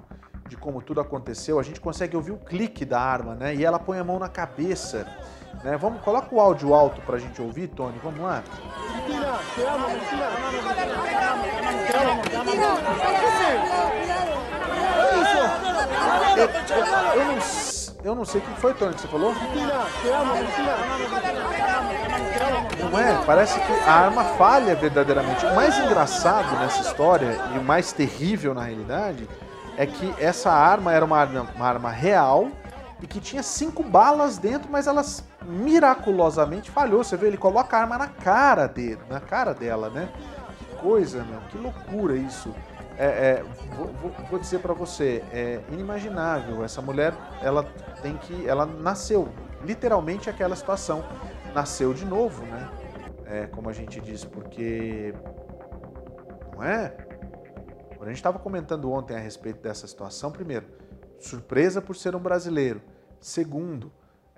de 0.47 0.57
como 0.57 0.81
tudo 0.81 0.99
aconteceu. 0.99 1.59
A 1.59 1.63
gente 1.63 1.79
consegue 1.79 2.15
ouvir 2.15 2.31
o 2.31 2.37
clique 2.37 2.83
da 2.83 2.99
arma, 2.99 3.35
né? 3.35 3.55
E 3.55 3.63
ela 3.63 3.79
põe 3.79 3.99
a 3.99 4.03
mão 4.03 4.17
na 4.17 4.27
cabeça. 4.27 5.05
Né? 5.63 5.77
Vamos, 5.77 6.01
coloca 6.01 6.33
o 6.33 6.39
áudio 6.39 6.73
alto 6.73 7.01
para 7.01 7.17
a 7.17 7.19
gente 7.19 7.41
ouvir, 7.41 7.67
Tony. 7.67 7.99
Vamos 8.03 8.21
lá. 8.21 8.43
Eu, 16.37 16.49
eu, 17.15 17.25
não, 17.25 17.37
eu 18.03 18.15
não 18.15 18.25
sei 18.25 18.39
o 18.39 18.43
que 18.43 18.61
foi, 18.61 18.73
Tony, 18.73 18.93
que 18.93 19.01
você 19.01 19.07
falou. 19.07 19.33
Não 22.91 22.99
é? 22.99 23.25
Parece 23.25 23.59
que 23.59 23.71
a 23.85 23.91
arma 23.91 24.23
falha 24.23 24.75
verdadeiramente. 24.75 25.45
O 25.45 25.55
mais 25.55 25.77
engraçado 25.77 26.57
nessa 26.59 26.81
história 26.81 27.37
e 27.53 27.59
o 27.59 27.63
mais 27.63 27.91
terrível 27.91 28.53
na 28.53 28.63
realidade 28.63 29.27
é 29.77 29.85
que 29.85 30.13
essa 30.17 30.51
arma 30.51 30.93
era 30.93 31.03
uma 31.03 31.17
arma, 31.17 31.47
uma 31.55 31.67
arma 31.67 31.91
real 31.91 32.49
e 33.01 33.07
que 33.07 33.19
tinha 33.19 33.43
cinco 33.43 33.83
balas 33.83 34.37
dentro, 34.37 34.69
mas 34.71 34.87
elas 34.87 35.23
miraculosamente 35.43 36.71
falhou. 36.71 37.03
Você 37.03 37.17
vê, 37.17 37.27
ele 37.27 37.37
coloca 37.37 37.77
a 37.77 37.81
arma 37.81 37.97
na 37.97 38.07
cara 38.07 38.67
dele, 38.67 39.01
na 39.09 39.19
cara 39.19 39.53
dela, 39.53 39.89
né? 39.89 40.09
Que 40.57 40.75
coisa, 40.77 41.23
meu, 41.23 41.39
que 41.49 41.57
loucura 41.57 42.15
isso. 42.15 42.53
É, 42.97 43.05
é, 43.05 43.45
vou, 43.75 43.87
vou, 44.29 44.39
dizer 44.39 44.59
para 44.59 44.73
você, 44.73 45.23
é 45.31 45.61
inimaginável. 45.71 46.63
Essa 46.63 46.81
mulher, 46.81 47.13
ela 47.41 47.63
tem 48.01 48.17
que, 48.17 48.47
ela 48.47 48.65
nasceu, 48.65 49.29
literalmente 49.63 50.29
aquela 50.29 50.55
situação, 50.55 51.03
nasceu 51.53 51.93
de 51.93 52.05
novo, 52.05 52.43
né? 52.45 52.69
é, 53.29 53.45
como 53.45 53.69
a 53.69 53.73
gente 53.73 54.01
diz, 54.01 54.25
porque 54.25 55.13
não 56.53 56.63
é? 56.63 56.93
A 58.01 58.05
gente 58.05 58.15
estava 58.15 58.39
comentando 58.39 58.91
ontem 58.91 59.15
a 59.15 59.19
respeito 59.19 59.61
dessa 59.61 59.85
situação, 59.85 60.31
primeiro, 60.31 60.65
surpresa 61.19 61.81
por 61.81 61.95
ser 61.95 62.15
um 62.15 62.19
brasileiro. 62.19 62.81
Segundo, 63.19 63.91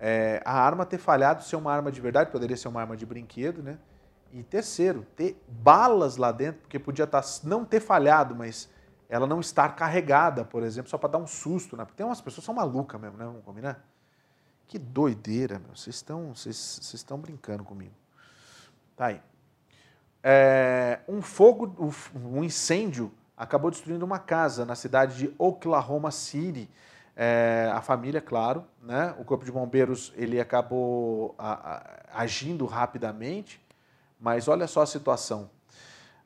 é, 0.04 0.42
a 0.44 0.60
arma 0.60 0.84
ter 0.84 0.98
falhado 0.98 1.44
ser 1.44 1.56
uma 1.56 1.72
arma 1.72 1.92
de 1.92 2.02
verdade, 2.02 2.32
poderia 2.32 2.58
ser 2.58 2.68
uma 2.68 2.82
arma 2.82 2.98
de 2.98 3.06
brinquedo, 3.06 3.62
né? 3.62 3.78
E 4.34 4.42
terceiro, 4.42 5.06
ter 5.16 5.40
balas 5.48 6.18
lá 6.18 6.32
dentro, 6.32 6.62
porque 6.62 6.80
podia 6.80 7.06
tá, 7.06 7.22
não 7.44 7.64
ter 7.64 7.80
falhado, 7.80 8.34
mas 8.34 8.68
ela 9.08 9.28
não 9.28 9.40
estar 9.40 9.76
carregada, 9.76 10.44
por 10.44 10.64
exemplo, 10.64 10.90
só 10.90 10.98
para 10.98 11.10
dar 11.10 11.18
um 11.20 11.28
susto, 11.28 11.78
né? 11.78 11.86
Porque 11.86 11.98
tem 11.98 12.06
umas 12.06 12.20
pessoas 12.20 12.40
que 12.40 12.46
são 12.46 12.56
malucas 12.56 13.00
mesmo, 13.00 13.16
né? 13.16 13.26
Vamos 13.26 13.44
combinar? 13.44 13.86
Que 14.68 14.80
doideira, 14.80 15.60
meu. 15.60 15.76
Vocês 15.76 15.98
estão, 15.98 16.34
vocês 16.34 16.80
estão 16.94 17.20
brincando 17.20 17.64
comigo. 17.64 17.94
Tá 18.96 19.08
aí. 19.08 19.22
É, 20.24 21.02
um 21.08 21.22
fogo, 21.22 21.94
um 22.16 22.44
incêndio 22.44 23.12
acabou 23.38 23.70
destruindo 23.70 24.04
uma 24.04 24.18
casa 24.18 24.66
na 24.66 24.74
cidade 24.74 25.18
de 25.18 25.36
Oklahoma 25.38 26.10
City. 26.10 26.68
É, 27.16 27.70
a 27.74 27.82
família, 27.82 28.22
claro, 28.22 28.66
né? 28.82 29.14
O 29.20 29.26
corpo 29.26 29.44
de 29.44 29.52
bombeiros 29.52 30.14
ele 30.16 30.40
acabou 30.40 31.36
a, 31.38 31.52
a, 31.54 32.22
agindo 32.22 32.66
rapidamente, 32.66 33.62
mas 34.20 34.48
olha 34.48 34.68
só 34.68 34.82
a 34.82 34.86
situação. 34.86 35.50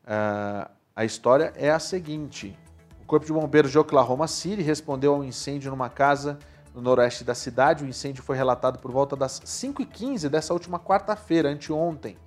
É, 0.06 0.68
a 0.96 1.04
história 1.04 1.52
é 1.56 1.72
a 1.72 1.80
seguinte: 1.80 2.58
o 3.02 3.06
corpo 3.06 3.26
de 3.26 3.34
bombeiros 3.34 3.72
de 3.72 3.80
Oklahoma 3.80 4.28
City 4.28 4.62
respondeu 4.62 5.14
a 5.14 5.18
um 5.18 5.24
incêndio 5.24 5.72
numa 5.72 5.90
casa 5.90 6.40
no 6.74 6.82
noroeste 6.82 7.24
da 7.24 7.34
cidade. 7.34 7.84
O 7.84 7.88
incêndio 7.88 8.24
foi 8.24 8.38
relatado 8.38 8.80
por 8.80 8.92
volta 8.92 9.16
das 9.16 9.40
5h15 9.42 10.30
dessa 10.30 10.54
última 10.54 10.80
quarta-feira, 10.80 11.50
anteontem. 11.50 12.18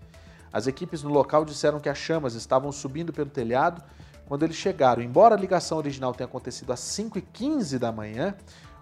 As 0.52 0.66
equipes 0.66 1.02
no 1.02 1.10
local 1.10 1.44
disseram 1.44 1.78
que 1.78 1.88
as 1.88 1.98
chamas 1.98 2.34
estavam 2.34 2.72
subindo 2.72 3.12
pelo 3.12 3.30
telhado 3.30 3.82
quando 4.28 4.42
eles 4.42 4.56
chegaram. 4.56 5.02
Embora 5.02 5.34
a 5.34 5.38
ligação 5.38 5.78
original 5.78 6.12
tenha 6.12 6.26
acontecido 6.26 6.70
às 6.70 6.80
5h15 6.80 7.78
da 7.78 7.90
manhã, 7.90 8.34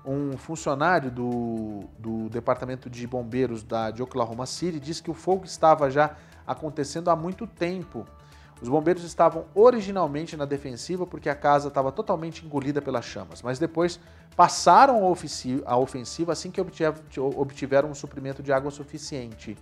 um 0.04 0.36
funcionário 0.36 1.08
do, 1.08 1.84
do 1.96 2.28
Departamento 2.28 2.90
de 2.90 3.06
Bombeiros 3.06 3.62
da, 3.62 3.92
de 3.92 4.02
Oklahoma 4.02 4.44
City 4.44 4.80
disse 4.80 5.00
que 5.00 5.10
o 5.10 5.14
fogo 5.14 5.44
estava 5.44 5.88
já 5.88 6.16
acontecendo 6.44 7.10
há 7.10 7.16
muito 7.16 7.46
tempo. 7.46 8.04
Os 8.60 8.68
bombeiros 8.68 9.04
estavam 9.04 9.44
originalmente 9.54 10.36
na 10.36 10.44
defensiva 10.44 11.06
porque 11.06 11.28
a 11.28 11.34
casa 11.34 11.68
estava 11.68 11.92
totalmente 11.92 12.44
engolida 12.44 12.82
pelas 12.82 13.04
chamas, 13.04 13.40
mas 13.40 13.58
depois 13.58 14.00
passaram 14.34 15.04
a 15.64 15.76
ofensiva 15.76 16.32
assim 16.32 16.50
que 16.50 16.60
obtiveram 17.20 17.90
um 17.90 17.94
suprimento 17.94 18.42
de 18.42 18.52
água 18.52 18.70
suficiente. 18.72 19.56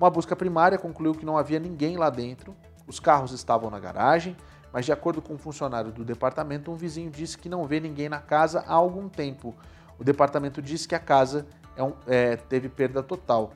Uma 0.00 0.08
busca 0.08 0.34
primária 0.34 0.78
concluiu 0.78 1.14
que 1.14 1.26
não 1.26 1.36
havia 1.36 1.58
ninguém 1.58 1.98
lá 1.98 2.08
dentro, 2.08 2.56
os 2.86 2.98
carros 2.98 3.32
estavam 3.32 3.68
na 3.68 3.78
garagem, 3.78 4.34
mas 4.78 4.84
de 4.84 4.92
acordo 4.92 5.20
com 5.20 5.34
um 5.34 5.38
funcionário 5.38 5.90
do 5.90 6.04
departamento, 6.04 6.70
um 6.70 6.76
vizinho 6.76 7.10
disse 7.10 7.36
que 7.36 7.48
não 7.48 7.64
vê 7.64 7.80
ninguém 7.80 8.08
na 8.08 8.20
casa 8.20 8.62
há 8.64 8.74
algum 8.74 9.08
tempo. 9.08 9.52
O 9.98 10.04
departamento 10.04 10.62
disse 10.62 10.86
que 10.86 10.94
a 10.94 11.00
casa 11.00 11.48
é 11.74 11.82
um, 11.82 11.94
é, 12.06 12.36
teve 12.36 12.68
perda 12.68 13.02
total. 13.02 13.50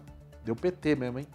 Deu 0.44 0.56
PT 0.56 0.96
mesmo, 0.96 1.20
hein? 1.20 1.28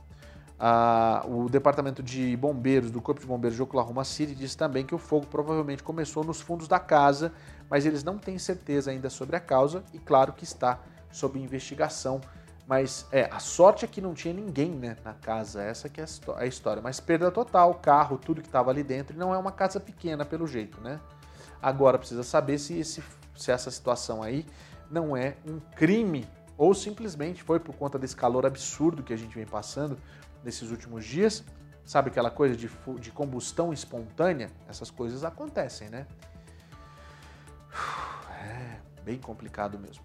Ah, 0.59 1.23
o 1.25 1.47
Departamento 1.47 2.03
de 2.03 2.35
Bombeiros 2.35 2.91
do 2.91 2.99
Corpo 2.99 3.21
de 3.21 3.27
Bombeiros 3.27 3.55
de 3.55 3.63
Oklahoma 3.63 4.03
City 4.03 4.35
disse 4.35 4.57
também 4.57 4.85
que 4.85 4.93
o 4.93 4.97
fogo 4.97 5.25
provavelmente 5.25 5.81
começou 5.81 6.21
nos 6.21 6.41
fundos 6.41 6.67
da 6.67 6.79
casa, 6.79 7.31
mas 7.69 7.85
eles 7.85 8.03
não 8.03 8.17
têm 8.17 8.37
certeza 8.37 8.91
ainda 8.91 9.09
sobre 9.09 9.37
a 9.37 9.39
causa 9.39 9.85
e, 9.93 9.99
claro, 9.99 10.33
que 10.33 10.43
está 10.43 10.81
sob 11.09 11.39
investigação. 11.39 12.19
Mas 12.67 13.07
é, 13.13 13.29
a 13.31 13.39
sorte 13.39 13.85
é 13.85 13.87
que 13.87 14.01
não 14.01 14.13
tinha 14.13 14.33
ninguém 14.33 14.71
né, 14.71 14.97
na 15.03 15.13
casa, 15.13 15.63
essa 15.63 15.87
que 15.87 16.01
é 16.01 16.05
a 16.35 16.45
história. 16.45 16.81
Mas 16.81 16.99
perda 16.99 17.31
total, 17.31 17.73
carro, 17.75 18.17
tudo 18.17 18.41
que 18.41 18.47
estava 18.47 18.69
ali 18.69 18.83
dentro, 18.83 19.15
e 19.15 19.17
não 19.17 19.33
é 19.33 19.37
uma 19.37 19.53
casa 19.53 19.79
pequena 19.79 20.25
pelo 20.25 20.45
jeito, 20.45 20.81
né? 20.81 20.99
Agora 21.61 21.97
precisa 21.97 22.23
saber 22.23 22.59
se, 22.59 22.77
esse, 22.77 23.01
se 23.37 23.51
essa 23.51 23.71
situação 23.71 24.21
aí 24.21 24.45
não 24.91 25.15
é 25.15 25.37
um 25.47 25.59
crime 25.77 26.27
ou 26.57 26.73
simplesmente 26.73 27.41
foi 27.41 27.59
por 27.59 27.73
conta 27.75 27.97
desse 27.97 28.15
calor 28.15 28.45
absurdo 28.45 29.01
que 29.01 29.13
a 29.13 29.17
gente 29.17 29.33
vem 29.33 29.45
passando 29.45 29.97
nesses 30.43 30.69
últimos 30.69 31.05
dias. 31.05 31.45
Sabe 31.85 32.09
aquela 32.09 32.29
coisa 32.29 32.53
de, 32.53 32.69
de 32.99 33.11
combustão 33.11 33.71
espontânea? 33.71 34.51
Essas 34.67 34.91
coisas 34.91 35.23
acontecem, 35.23 35.89
né? 35.89 36.05
É 38.41 38.79
bem 39.03 39.17
complicado 39.17 39.79
mesmo. 39.79 40.03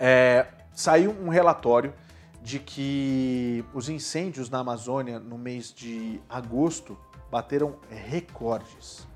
É, 0.00 0.46
saiu 0.74 1.12
um 1.12 1.28
relatório 1.28 1.94
de 2.42 2.58
que 2.58 3.64
os 3.72 3.88
incêndios 3.88 4.50
na 4.50 4.58
Amazônia 4.58 5.18
no 5.18 5.38
mês 5.38 5.72
de 5.72 6.20
agosto 6.28 6.98
bateram 7.30 7.76
recordes. 7.88 9.06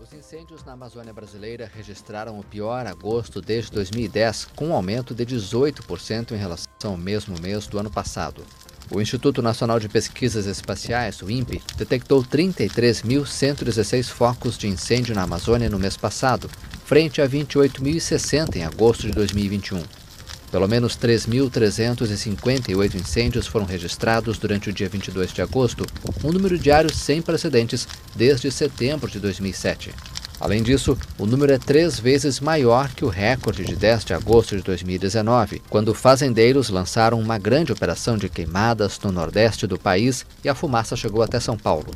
Os 0.00 0.12
incêndios 0.12 0.64
na 0.64 0.72
Amazônia 0.72 1.12
brasileira 1.12 1.70
registraram 1.72 2.40
o 2.40 2.44
pior 2.44 2.84
agosto 2.86 3.40
desde 3.40 3.70
2010, 3.70 4.46
com 4.56 4.68
um 4.68 4.74
aumento 4.74 5.14
de 5.14 5.24
18% 5.24 6.32
em 6.32 6.36
relação 6.36 6.66
ao 6.82 6.96
mesmo 6.96 7.38
mês 7.40 7.68
do 7.68 7.78
ano 7.78 7.90
passado. 7.90 8.44
O 8.92 9.00
Instituto 9.00 9.40
Nacional 9.40 9.78
de 9.78 9.88
Pesquisas 9.88 10.46
Espaciais, 10.46 11.22
o 11.22 11.30
INPE, 11.30 11.62
detectou 11.76 12.24
33.116 12.24 14.06
focos 14.06 14.58
de 14.58 14.66
incêndio 14.66 15.14
na 15.14 15.22
Amazônia 15.22 15.70
no 15.70 15.78
mês 15.78 15.96
passado, 15.96 16.50
frente 16.84 17.22
a 17.22 17.28
28.060 17.28 18.56
em 18.56 18.64
agosto 18.64 19.06
de 19.06 19.12
2021. 19.12 19.80
Pelo 20.50 20.66
menos 20.66 20.98
3.358 20.98 22.96
incêndios 22.96 23.46
foram 23.46 23.64
registrados 23.64 24.38
durante 24.38 24.70
o 24.70 24.72
dia 24.72 24.88
22 24.88 25.32
de 25.32 25.40
agosto, 25.40 25.86
um 26.24 26.32
número 26.32 26.58
diário 26.58 26.92
sem 26.92 27.22
precedentes 27.22 27.86
desde 28.16 28.50
setembro 28.50 29.08
de 29.08 29.20
2007. 29.20 29.94
Além 30.40 30.62
disso, 30.62 30.96
o 31.18 31.26
número 31.26 31.52
é 31.52 31.58
três 31.58 32.00
vezes 32.00 32.40
maior 32.40 32.88
que 32.88 33.04
o 33.04 33.08
recorde 33.08 33.62
de 33.62 33.76
10 33.76 34.06
de 34.06 34.14
agosto 34.14 34.56
de 34.56 34.62
2019, 34.62 35.60
quando 35.68 35.92
fazendeiros 35.92 36.70
lançaram 36.70 37.20
uma 37.20 37.36
grande 37.36 37.72
operação 37.72 38.16
de 38.16 38.30
queimadas 38.30 38.98
no 39.00 39.12
nordeste 39.12 39.66
do 39.66 39.78
país 39.78 40.24
e 40.42 40.48
a 40.48 40.54
fumaça 40.54 40.96
chegou 40.96 41.22
até 41.22 41.38
São 41.38 41.58
Paulo. 41.58 41.94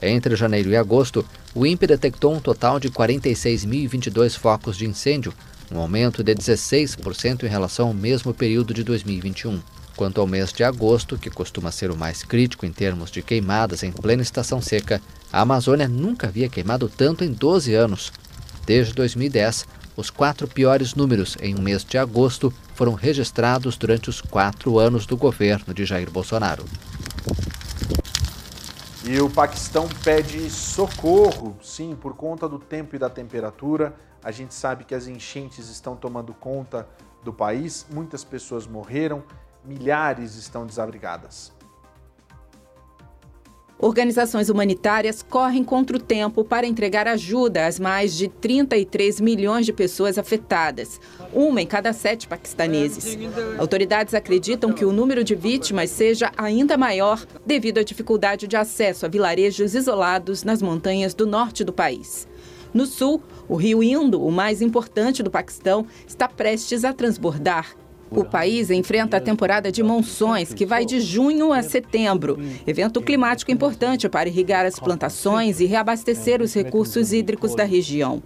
Entre 0.00 0.36
janeiro 0.36 0.70
e 0.70 0.76
agosto, 0.76 1.26
o 1.52 1.66
INPE 1.66 1.88
detectou 1.88 2.32
um 2.32 2.40
total 2.40 2.78
de 2.78 2.88
46.022 2.90 4.38
focos 4.38 4.76
de 4.76 4.86
incêndio, 4.86 5.34
um 5.68 5.78
aumento 5.78 6.22
de 6.22 6.32
16% 6.32 7.42
em 7.42 7.48
relação 7.48 7.88
ao 7.88 7.94
mesmo 7.94 8.32
período 8.32 8.72
de 8.72 8.84
2021. 8.84 9.60
Quanto 10.00 10.18
ao 10.18 10.26
mês 10.26 10.50
de 10.50 10.64
agosto, 10.64 11.18
que 11.18 11.28
costuma 11.28 11.70
ser 11.70 11.90
o 11.90 11.94
mais 11.94 12.22
crítico 12.22 12.64
em 12.64 12.72
termos 12.72 13.10
de 13.10 13.20
queimadas 13.20 13.82
em 13.82 13.92
plena 13.92 14.22
estação 14.22 14.58
seca, 14.58 14.98
a 15.30 15.42
Amazônia 15.42 15.86
nunca 15.86 16.26
havia 16.26 16.48
queimado 16.48 16.88
tanto 16.88 17.22
em 17.22 17.30
12 17.30 17.74
anos. 17.74 18.10
Desde 18.64 18.94
2010, 18.94 19.66
os 19.94 20.08
quatro 20.08 20.48
piores 20.48 20.94
números 20.94 21.36
em 21.42 21.54
um 21.54 21.60
mês 21.60 21.84
de 21.84 21.98
agosto 21.98 22.50
foram 22.74 22.94
registrados 22.94 23.76
durante 23.76 24.08
os 24.08 24.22
quatro 24.22 24.78
anos 24.78 25.04
do 25.04 25.18
governo 25.18 25.74
de 25.74 25.84
Jair 25.84 26.10
Bolsonaro. 26.10 26.64
E 29.04 29.20
o 29.20 29.28
Paquistão 29.28 29.86
pede 30.02 30.48
socorro, 30.48 31.58
sim, 31.62 31.94
por 31.94 32.14
conta 32.16 32.48
do 32.48 32.58
tempo 32.58 32.96
e 32.96 32.98
da 32.98 33.10
temperatura. 33.10 33.94
A 34.24 34.30
gente 34.30 34.54
sabe 34.54 34.84
que 34.84 34.94
as 34.94 35.06
enchentes 35.06 35.68
estão 35.68 35.94
tomando 35.94 36.32
conta 36.32 36.88
do 37.22 37.34
país, 37.34 37.86
muitas 37.92 38.24
pessoas 38.24 38.66
morreram, 38.66 39.22
milhares 39.64 40.36
estão 40.36 40.66
desabrigadas. 40.66 41.52
Organizações 43.82 44.50
humanitárias 44.50 45.22
correm 45.22 45.64
contra 45.64 45.96
o 45.96 46.00
tempo 46.00 46.44
para 46.44 46.66
entregar 46.66 47.08
ajuda 47.08 47.66
às 47.66 47.80
mais 47.80 48.14
de 48.14 48.28
33 48.28 49.20
milhões 49.22 49.64
de 49.64 49.72
pessoas 49.72 50.18
afetadas, 50.18 51.00
uma 51.32 51.62
em 51.62 51.66
cada 51.66 51.94
sete 51.94 52.28
paquistaneses. 52.28 53.16
Autoridades 53.58 54.12
acreditam 54.12 54.70
que 54.70 54.84
o 54.84 54.92
número 54.92 55.24
de 55.24 55.34
vítimas 55.34 55.88
seja 55.88 56.30
ainda 56.36 56.76
maior 56.76 57.24
devido 57.46 57.78
à 57.78 57.82
dificuldade 57.82 58.46
de 58.46 58.54
acesso 58.54 59.06
a 59.06 59.08
vilarejos 59.08 59.74
isolados 59.74 60.44
nas 60.44 60.60
montanhas 60.60 61.14
do 61.14 61.26
norte 61.26 61.64
do 61.64 61.72
país. 61.72 62.28
No 62.74 62.84
sul, 62.84 63.22
o 63.48 63.56
rio 63.56 63.82
Indo, 63.82 64.22
o 64.22 64.30
mais 64.30 64.60
importante 64.60 65.22
do 65.22 65.30
Paquistão, 65.30 65.86
está 66.06 66.28
prestes 66.28 66.84
a 66.84 66.92
transbordar 66.92 67.74
o 68.10 68.24
país 68.24 68.70
enfrenta 68.70 69.16
a 69.16 69.20
temporada 69.20 69.70
de 69.70 69.82
monções, 69.82 70.52
que 70.52 70.66
vai 70.66 70.84
de 70.84 71.00
junho 71.00 71.52
a 71.52 71.62
setembro, 71.62 72.38
evento 72.66 73.00
climático 73.00 73.50
importante 73.50 74.08
para 74.08 74.28
irrigar 74.28 74.66
as 74.66 74.78
plantações 74.78 75.60
e 75.60 75.66
reabastecer 75.66 76.42
os 76.42 76.52
recursos 76.54 77.12
hídricos 77.12 77.54
da 77.54 77.64
região. 77.64 78.22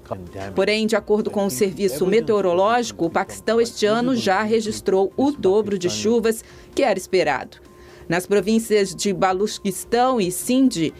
Porém, 0.54 0.86
de 0.86 0.96
acordo 0.96 1.30
com 1.30 1.46
o 1.46 1.50
Serviço 1.50 2.06
Meteorológico, 2.06 3.06
o 3.06 3.10
Paquistão 3.10 3.60
este 3.60 3.86
ano 3.86 4.16
já 4.16 4.42
registrou 4.42 5.12
o 5.16 5.30
dobro 5.30 5.78
de 5.78 5.90
chuvas 5.90 6.42
que 6.74 6.82
era 6.82 6.98
esperado. 6.98 7.58
Nas 8.08 8.26
províncias 8.26 8.94
de 8.94 9.12
Baluchistão 9.14 10.20
e 10.20 10.30
Sindh, 10.30 10.92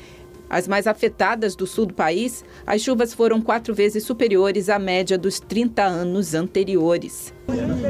As 0.55 0.69
mais 0.69 0.87
afetadas 0.87 1.57
do 1.57 1.67
sul 1.67 1.85
do 1.85 1.95
país, 1.95 2.45
as 2.65 2.81
chuvas 2.81 3.13
foram 3.13 3.43
quatro 3.43 3.75
vezes 3.75 4.05
superiores 4.05 4.69
à 4.69 4.79
média 4.79 5.19
dos 5.19 5.41
30 5.41 5.83
anos 5.83 6.33
anteriores. 6.33 7.35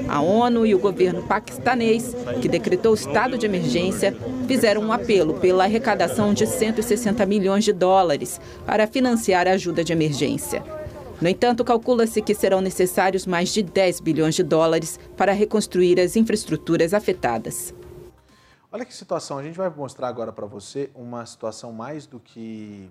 A 0.09 0.23
ONU 0.23 0.65
e 0.65 0.75
o 0.75 0.79
governo 0.79 1.23
paquistanês, 1.25 2.17
que 2.41 2.49
decretou 2.49 2.95
estado 2.95 3.37
de 3.37 3.45
emergência, 3.45 4.17
fizeram 4.49 4.81
um 4.81 4.95
apelo 4.95 5.35
pela 5.35 5.65
arrecadação 5.65 6.33
de 6.33 6.47
160 6.47 7.27
milhões 7.27 7.65
de 7.65 7.73
dólares 7.75 8.41
para 8.65 8.87
financiar 8.87 9.47
a 9.47 9.51
ajuda 9.51 9.85
de 9.85 9.93
emergência. 9.93 10.65
No 11.21 11.29
entanto, 11.29 11.67
calcula-se 11.67 12.23
que 12.23 12.35
serão 12.35 12.63
necessários 12.63 13.27
mais 13.27 13.53
de 13.53 13.63
10 13.63 14.01
bilhões 14.01 14.37
de 14.37 14.43
dólares 14.43 14.99
para 15.19 15.35
reconstruir 15.35 16.01
as 16.01 16.17
infraestruturas 16.17 16.95
afetadas. 16.95 17.75
Olha 18.75 18.85
que 18.85 18.93
situação, 18.93 19.39
a 19.39 19.43
gente 19.45 19.57
vai 19.57 19.71
mostrar 19.71 20.09
agora 20.09 20.33
para 20.33 20.47
você 20.47 20.91
uma 20.97 21.25
situação 21.27 21.73
mais 21.73 22.07
do 22.07 22.19
que, 22.19 22.91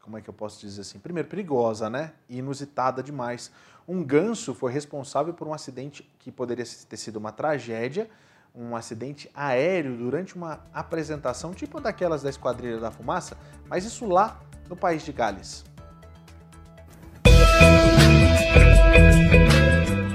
como 0.00 0.16
é 0.16 0.22
que 0.22 0.30
eu 0.30 0.32
posso 0.32 0.58
dizer 0.58 0.80
assim, 0.80 0.98
primeiro 0.98 1.28
perigosa, 1.28 1.90
né? 1.90 2.14
Inusitada 2.30 3.02
demais. 3.02 3.52
Um 3.86 4.02
ganso 4.02 4.54
foi 4.54 4.72
responsável 4.72 5.34
por 5.34 5.46
um 5.46 5.52
acidente 5.52 6.10
que 6.18 6.32
poderia 6.32 6.64
ter 6.64 6.96
sido 6.96 7.16
uma 7.16 7.30
tragédia, 7.30 8.08
um 8.54 8.74
acidente 8.74 9.30
aéreo 9.34 9.98
durante 9.98 10.34
uma 10.34 10.64
apresentação, 10.72 11.52
tipo 11.52 11.78
daquelas 11.78 12.22
da 12.22 12.30
Esquadrilha 12.30 12.80
da 12.80 12.90
Fumaça, 12.90 13.36
mas 13.68 13.84
isso 13.84 14.06
lá 14.06 14.40
no 14.66 14.76
país 14.76 15.04
de 15.04 15.12
Gales. 15.12 15.62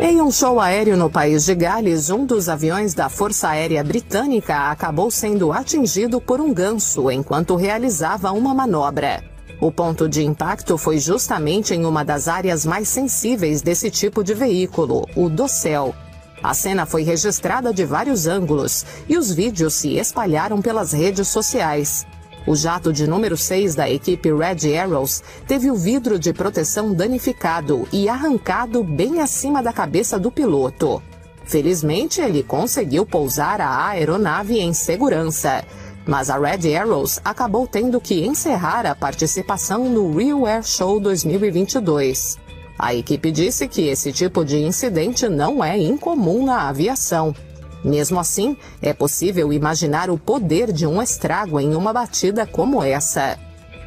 Em 0.07 0.21
um 0.21 0.31
show 0.31 0.59
aéreo 0.59 0.95
no 0.95 1.09
país 1.09 1.45
de 1.45 1.55
Gales, 1.55 2.11
um 2.11 2.27
dos 2.27 2.47
aviões 2.47 2.93
da 2.93 3.09
Força 3.09 3.49
Aérea 3.49 3.83
Britânica 3.83 4.69
acabou 4.69 5.09
sendo 5.09 5.51
atingido 5.51 6.21
por 6.21 6.39
um 6.39 6.53
ganso 6.53 7.09
enquanto 7.09 7.55
realizava 7.55 8.31
uma 8.31 8.53
manobra. 8.53 9.23
O 9.59 9.71
ponto 9.71 10.07
de 10.07 10.23
impacto 10.23 10.77
foi 10.77 10.99
justamente 10.99 11.73
em 11.73 11.85
uma 11.85 12.05
das 12.05 12.27
áreas 12.27 12.67
mais 12.67 12.87
sensíveis 12.87 13.63
desse 13.63 13.89
tipo 13.89 14.23
de 14.23 14.35
veículo, 14.35 15.09
o 15.15 15.27
dossel. 15.27 15.95
A 16.43 16.53
cena 16.53 16.85
foi 16.85 17.01
registrada 17.01 17.73
de 17.73 17.83
vários 17.83 18.27
ângulos 18.27 18.85
e 19.09 19.17
os 19.17 19.33
vídeos 19.33 19.73
se 19.73 19.97
espalharam 19.97 20.61
pelas 20.61 20.93
redes 20.93 21.29
sociais. 21.29 22.05
O 22.47 22.55
jato 22.55 22.93
de 22.93 23.07
número 23.07 23.35
6 23.35 23.73
da 23.73 23.89
equipe 23.89 24.31
Red 24.31 24.77
Arrows 24.77 25.23
teve 25.47 25.71
o 25.71 25.75
vidro 25.75 26.19
de 26.19 26.31
proteção 26.31 26.93
danificado 26.93 27.87
e 27.91 28.07
arrancado 28.07 28.83
bem 28.83 29.19
acima 29.19 29.63
da 29.63 29.73
cabeça 29.73 30.19
do 30.19 30.31
piloto. 30.31 31.01
Felizmente, 31.43 32.21
ele 32.21 32.43
conseguiu 32.43 33.03
pousar 33.03 33.59
a 33.59 33.87
aeronave 33.87 34.59
em 34.59 34.73
segurança. 34.73 35.63
Mas 36.05 36.29
a 36.29 36.37
Red 36.37 36.75
Arrows 36.75 37.19
acabou 37.25 37.67
tendo 37.67 37.99
que 37.99 38.23
encerrar 38.23 38.85
a 38.85 38.93
participação 38.93 39.89
no 39.89 40.15
Real 40.15 40.45
Air 40.45 40.63
Show 40.63 40.99
2022. 40.99 42.37
A 42.77 42.93
equipe 42.93 43.31
disse 43.31 43.67
que 43.67 43.87
esse 43.87 44.11
tipo 44.11 44.45
de 44.45 44.57
incidente 44.57 45.27
não 45.27 45.63
é 45.63 45.75
incomum 45.77 46.45
na 46.45 46.69
aviação 46.69 47.33
mesmo 47.85 48.19
assim, 48.19 48.57
é 48.81 48.91
possível 48.93 49.53
imaginar 49.53 50.09
o 50.09 50.17
poder 50.17 50.73
de 50.73 50.87
um 50.87 51.01
estrago 51.01 51.59
em 51.59 51.75
uma 51.75 51.91
batida 51.93 52.45
como 52.45 52.83
essa. 52.83 53.37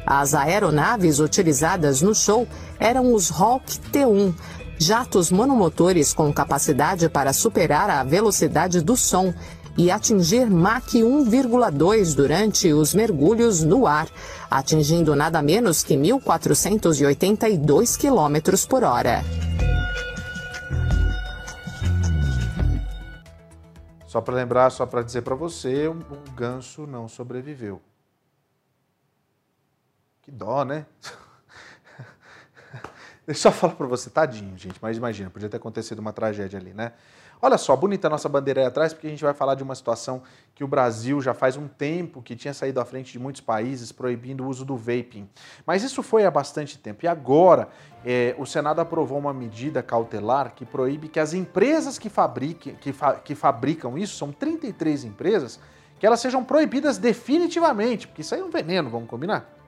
As 0.05 0.33
aeronaves 0.33 1.19
utilizadas 1.19 2.01
no 2.01 2.15
show 2.15 2.47
eram 2.79 3.13
os 3.13 3.29
Hawk 3.29 3.77
T-1, 3.91 4.33
jatos 4.77 5.29
monomotores 5.29 6.13
com 6.13 6.33
capacidade 6.33 7.09
para 7.09 7.33
superar 7.33 7.89
a 7.89 8.01
velocidade 8.03 8.81
do 8.81 8.95
som 8.95 9.33
e 9.77 9.91
atingir 9.91 10.49
Mach 10.49 10.93
1,2 10.93 12.15
durante 12.15 12.71
os 12.73 12.93
mergulhos 12.93 13.61
no 13.63 13.85
ar, 13.85 14.07
atingindo 14.49 15.13
nada 15.15 15.41
menos 15.41 15.83
que 15.83 15.95
1.482 15.95 17.97
km 17.97 18.67
por 18.67 18.83
hora. 18.83 19.23
Só 24.09 24.19
para 24.19 24.33
lembrar, 24.33 24.71
só 24.71 24.87
para 24.87 25.03
dizer 25.03 25.21
para 25.21 25.35
você, 25.35 25.87
o 25.87 25.93
ganso 26.35 26.87
não 26.87 27.07
sobreviveu. 27.07 27.79
Que 30.23 30.31
dó, 30.31 30.65
né? 30.65 30.87
Deixa 33.29 33.47
eu 33.47 33.51
só 33.51 33.59
falar 33.59 33.75
para 33.75 33.85
você, 33.85 34.09
tadinho, 34.09 34.57
gente, 34.57 34.79
mas 34.81 34.97
imagina, 34.97 35.29
podia 35.29 35.47
ter 35.47 35.57
acontecido 35.57 35.99
uma 35.99 36.11
tragédia 36.11 36.59
ali, 36.59 36.73
né? 36.73 36.93
Olha 37.39 37.59
só, 37.59 37.75
bonita 37.75 38.07
a 38.07 38.09
nossa 38.09 38.27
bandeira 38.27 38.61
aí 38.61 38.65
atrás, 38.65 38.91
porque 38.91 39.05
a 39.05 39.09
gente 39.11 39.23
vai 39.23 39.35
falar 39.35 39.53
de 39.53 39.61
uma 39.61 39.75
situação 39.75 40.23
que 40.55 40.63
o 40.63 40.67
Brasil 40.67 41.21
já 41.21 41.31
faz 41.31 41.55
um 41.55 41.67
tempo 41.67 42.23
que 42.23 42.35
tinha 42.35 42.55
saído 42.55 42.81
à 42.81 42.85
frente 42.85 43.11
de 43.11 43.19
muitos 43.19 43.41
países 43.41 43.91
proibindo 43.91 44.43
o 44.43 44.47
uso 44.47 44.65
do 44.65 44.75
vaping. 44.75 45.29
Mas 45.63 45.83
isso 45.83 46.01
foi 46.01 46.25
há 46.25 46.31
bastante 46.31 46.79
tempo. 46.79 47.05
E 47.05 47.07
agora 47.07 47.69
é, 48.03 48.33
o 48.39 48.47
Senado 48.47 48.81
aprovou 48.81 49.19
uma 49.19 49.31
medida 49.31 49.83
cautelar 49.83 50.55
que 50.55 50.65
proíbe 50.65 51.07
que 51.07 51.19
as 51.19 51.31
empresas 51.31 51.99
que, 51.99 52.09
fabriquem, 52.09 52.73
que, 52.77 52.91
fa 52.91 53.13
que 53.13 53.35
fabricam 53.35 53.95
isso, 53.95 54.17
são 54.17 54.31
33 54.31 55.03
empresas, 55.03 55.59
que 55.99 56.05
elas 56.07 56.19
sejam 56.19 56.43
proibidas 56.43 56.97
definitivamente, 56.97 58.07
porque 58.07 58.23
isso 58.23 58.33
aí 58.33 58.41
é 58.41 58.43
um 58.43 58.49
veneno, 58.49 58.89
vamos 58.89 59.07
combinar? 59.07 59.58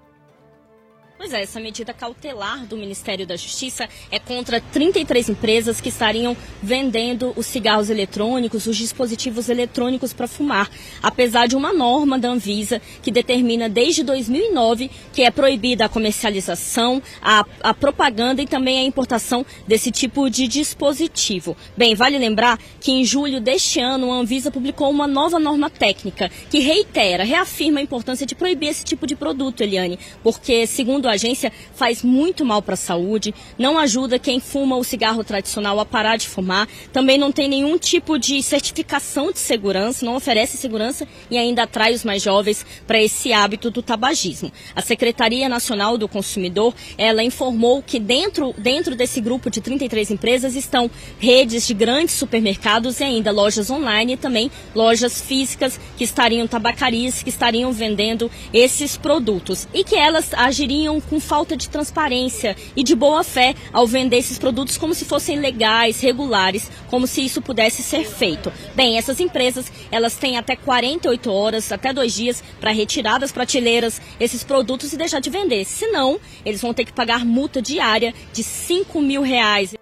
Pois 1.22 1.34
é, 1.34 1.44
essa 1.44 1.60
medida 1.60 1.94
cautelar 1.94 2.66
do 2.66 2.76
Ministério 2.76 3.28
da 3.28 3.36
Justiça 3.36 3.88
é 4.10 4.18
contra 4.18 4.60
33 4.60 5.30
empresas 5.30 5.80
que 5.80 5.90
estariam 5.90 6.36
vendendo 6.64 7.32
os 7.36 7.46
cigarros 7.46 7.92
eletrônicos, 7.92 8.66
os 8.66 8.76
dispositivos 8.76 9.48
eletrônicos 9.48 10.14
para 10.14 10.28
fumar, 10.28 10.68
apesar 11.00 11.46
de 11.46 11.56
uma 11.56 11.72
norma 11.72 12.18
da 12.18 12.28
Anvisa 12.28 12.82
que 13.04 13.12
determina 13.12 13.70
desde 13.70 14.02
2009 14.02 14.90
que 15.14 15.22
é 15.22 15.30
proibida 15.30 15.86
a 15.86 15.90
comercialização, 15.90 17.00
a, 17.22 17.46
a 17.62 17.72
propaganda 17.72 18.42
e 18.42 18.48
também 18.48 18.80
a 18.80 18.84
importação 18.84 19.46
desse 19.68 19.92
tipo 19.92 20.28
de 20.28 20.48
dispositivo. 20.48 21.56
Bem, 21.78 21.94
vale 21.94 22.18
lembrar 22.18 22.58
que 22.80 22.92
em 22.92 23.06
julho 23.06 23.40
deste 23.40 23.80
ano 23.80 24.12
a 24.12 24.16
Anvisa 24.16 24.50
publicou 24.50 24.90
uma 24.90 25.06
nova 25.06 25.38
norma 25.38 25.70
técnica 25.70 26.32
que 26.50 26.62
reitera, 26.62 27.24
reafirma 27.24 27.80
a 27.80 27.84
importância 27.84 28.26
de 28.26 28.34
proibir 28.34 28.70
esse 28.70 28.84
tipo 28.84 29.06
de 29.06 29.16
produto, 29.16 29.62
Eliane, 29.62 30.00
porque 30.24 30.66
segundo 30.66 31.11
agência 31.14 31.52
faz 31.76 32.04
muito 32.04 32.46
mal 32.46 32.62
para 32.62 32.74
a 32.74 32.78
saúde, 32.78 33.34
não 33.58 33.78
ajuda 33.78 34.20
quem 34.20 34.40
fuma 34.40 34.78
o 34.78 34.84
cigarro 34.84 35.24
tradicional 35.24 35.80
a 35.80 35.86
parar 35.86 36.18
de 36.18 36.28
fumar, 36.28 36.68
também 36.94 37.18
não 37.18 37.32
tem 37.32 37.48
nenhum 37.48 37.78
tipo 37.78 38.18
de 38.18 38.42
certificação 38.42 39.32
de 39.32 39.40
segurança, 39.40 40.06
não 40.06 40.16
oferece 40.16 40.58
segurança 40.58 41.08
e 41.30 41.38
ainda 41.38 41.64
atrai 41.64 41.94
os 41.94 42.04
mais 42.04 42.22
jovens 42.22 42.66
para 42.86 43.02
esse 43.02 43.34
hábito 43.34 43.70
do 43.70 43.82
tabagismo. 43.82 44.52
A 44.76 44.82
Secretaria 44.82 45.50
Nacional 45.50 45.98
do 45.98 46.08
Consumidor, 46.08 46.74
ela 46.98 47.24
informou 47.24 47.82
que 47.82 48.00
dentro, 48.00 48.54
dentro 48.58 48.96
desse 48.96 49.20
grupo 49.20 49.50
de 49.50 49.62
33 49.62 50.12
empresas 50.12 50.56
estão 50.56 50.90
redes 51.20 51.66
de 51.68 51.74
grandes 51.74 52.16
supermercados 52.16 53.00
e 53.00 53.04
ainda 53.04 53.32
lojas 53.32 53.70
online 53.70 54.14
e 54.14 54.18
também 54.18 54.52
lojas 54.76 55.22
físicas 55.22 55.80
que 55.98 56.04
estariam 56.04 56.48
tabacarias, 56.48 57.24
que 57.24 57.30
estariam 57.30 57.72
vendendo 57.72 58.30
esses 58.54 58.96
produtos 58.98 59.68
e 59.74 59.84
que 59.84 59.96
elas 59.96 60.34
agiriam 60.34 61.01
com 61.10 61.20
falta 61.20 61.56
de 61.56 61.70
transparência 61.70 62.56
e 62.76 62.84
de 62.84 62.96
boa 62.96 63.24
fé 63.24 63.56
ao 63.72 63.86
vender 63.86 64.18
esses 64.18 64.40
produtos 64.40 64.78
como 64.78 64.94
se 64.94 65.06
fossem 65.06 65.40
legais, 65.40 66.00
regulares, 66.02 66.70
como 66.90 67.08
se 67.08 67.26
isso 67.26 67.42
pudesse 67.42 67.84
ser 67.84 68.06
feito. 68.06 68.52
Bem, 68.76 68.98
essas 68.98 69.20
empresas 69.20 69.72
elas 69.92 70.16
têm 70.16 70.38
até 70.38 70.56
48 70.56 71.32
horas, 71.32 71.72
até 71.72 71.94
dois 71.94 72.14
dias, 72.14 72.44
para 72.60 72.72
retirar 72.72 73.18
das 73.18 73.32
prateleiras 73.32 74.02
esses 74.20 74.44
produtos 74.44 74.94
e 74.94 74.98
deixar 74.98 75.20
de 75.20 75.30
vender. 75.30 75.66
Senão, 75.66 76.20
eles 76.46 76.62
vão 76.62 76.74
ter 76.74 76.86
que 76.86 76.94
pagar 76.94 77.26
multa 77.26 77.62
diária 77.62 78.14
de 78.32 78.44
5 78.44 79.02
mil 79.02 79.22
reais. 79.22 79.74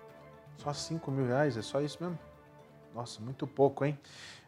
Só 0.58 0.74
5 0.74 1.12
mil 1.12 1.26
reais? 1.26 1.58
É 1.58 1.62
só 1.62 1.82
isso 1.82 1.98
mesmo? 2.02 2.18
Nossa, 2.94 3.22
muito 3.22 3.48
pouco, 3.48 3.86
hein? 3.86 3.98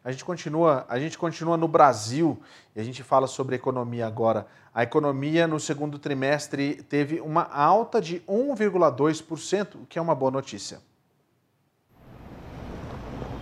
A 0.04 0.12
gente 0.12 0.26
continua, 0.26 0.86
a 0.90 1.00
gente 1.00 1.18
continua 1.18 1.56
no 1.56 1.68
Brasil 1.68 2.42
e 2.76 2.82
a 2.82 2.84
gente 2.84 3.04
fala 3.04 3.28
sobre 3.28 3.56
economia 3.56 4.08
agora. 4.08 4.48
A 4.74 4.84
economia 4.84 5.48
no 5.48 5.60
segundo 5.60 6.00
trimestre 6.00 6.76
teve 6.88 7.20
uma 7.20 7.44
alta 7.44 8.02
de 8.02 8.22
1,2%, 8.22 9.76
o 9.76 9.86
que 9.86 10.00
é 10.00 10.02
uma 10.02 10.16
boa 10.16 10.32
notícia. 10.32 10.80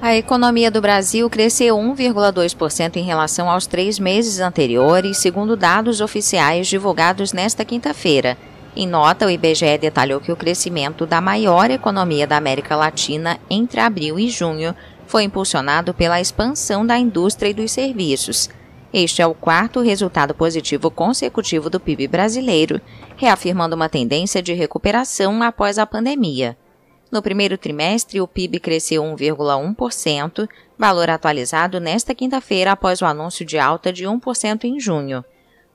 A 0.01 0.15
economia 0.15 0.71
do 0.71 0.82
Brasil 0.82 1.30
cresceu 1.30 1.75
1,2% 1.77 2.95
em 2.95 3.03
relação 3.03 3.47
aos 3.47 3.67
três 3.67 3.99
meses 3.99 4.39
anteriores, 4.39 5.17
segundo 5.17 5.55
dados 5.55 6.01
oficiais 6.01 6.67
divulgados 6.67 7.32
nesta 7.32 7.63
quinta-feira. 7.63 8.36
Em 8.75 8.88
nota, 8.88 9.27
o 9.27 9.30
IBGE 9.30 9.77
detalhou 9.77 10.19
que 10.19 10.32
o 10.32 10.38
crescimento 10.38 11.05
da 11.05 11.21
maior 11.21 11.69
economia 11.69 12.25
da 12.25 12.38
América 12.38 12.75
Latina 12.75 13.38
entre 13.49 13.82
abril 13.82 14.17
e 14.17 14.30
junho 14.30 14.75
foi 15.05 15.23
impulsionado 15.23 15.93
pela 15.93 16.19
expansão 16.19 16.84
da 16.84 16.97
indústria 16.97 17.49
e 17.49 17.53
dos 17.53 17.71
serviços. 17.71 18.49
Este 18.91 19.21
é 19.21 19.27
o 19.27 19.35
quarto 19.35 19.81
resultado 19.81 20.33
positivo 20.33 20.89
consecutivo 20.89 21.69
do 21.69 21.79
PIB 21.79 22.07
brasileiro, 22.07 22.81
reafirmando 23.15 23.75
uma 23.75 23.87
tendência 23.87 24.41
de 24.41 24.53
recuperação 24.53 25.43
após 25.43 25.77
a 25.77 25.85
pandemia. 25.85 26.57
No 27.11 27.21
primeiro 27.21 27.55
trimestre, 27.55 28.19
o 28.19 28.27
PIB 28.27 28.59
cresceu 28.59 29.03
1,1%, 29.03 30.49
valor 30.77 31.09
atualizado 31.09 31.79
nesta 31.79 32.15
quinta-feira 32.15 32.71
após 32.71 32.99
o 33.01 33.05
anúncio 33.05 33.45
de 33.45 33.59
alta 33.59 33.93
de 33.93 34.05
1% 34.05 34.63
em 34.63 34.79
junho. 34.79 35.23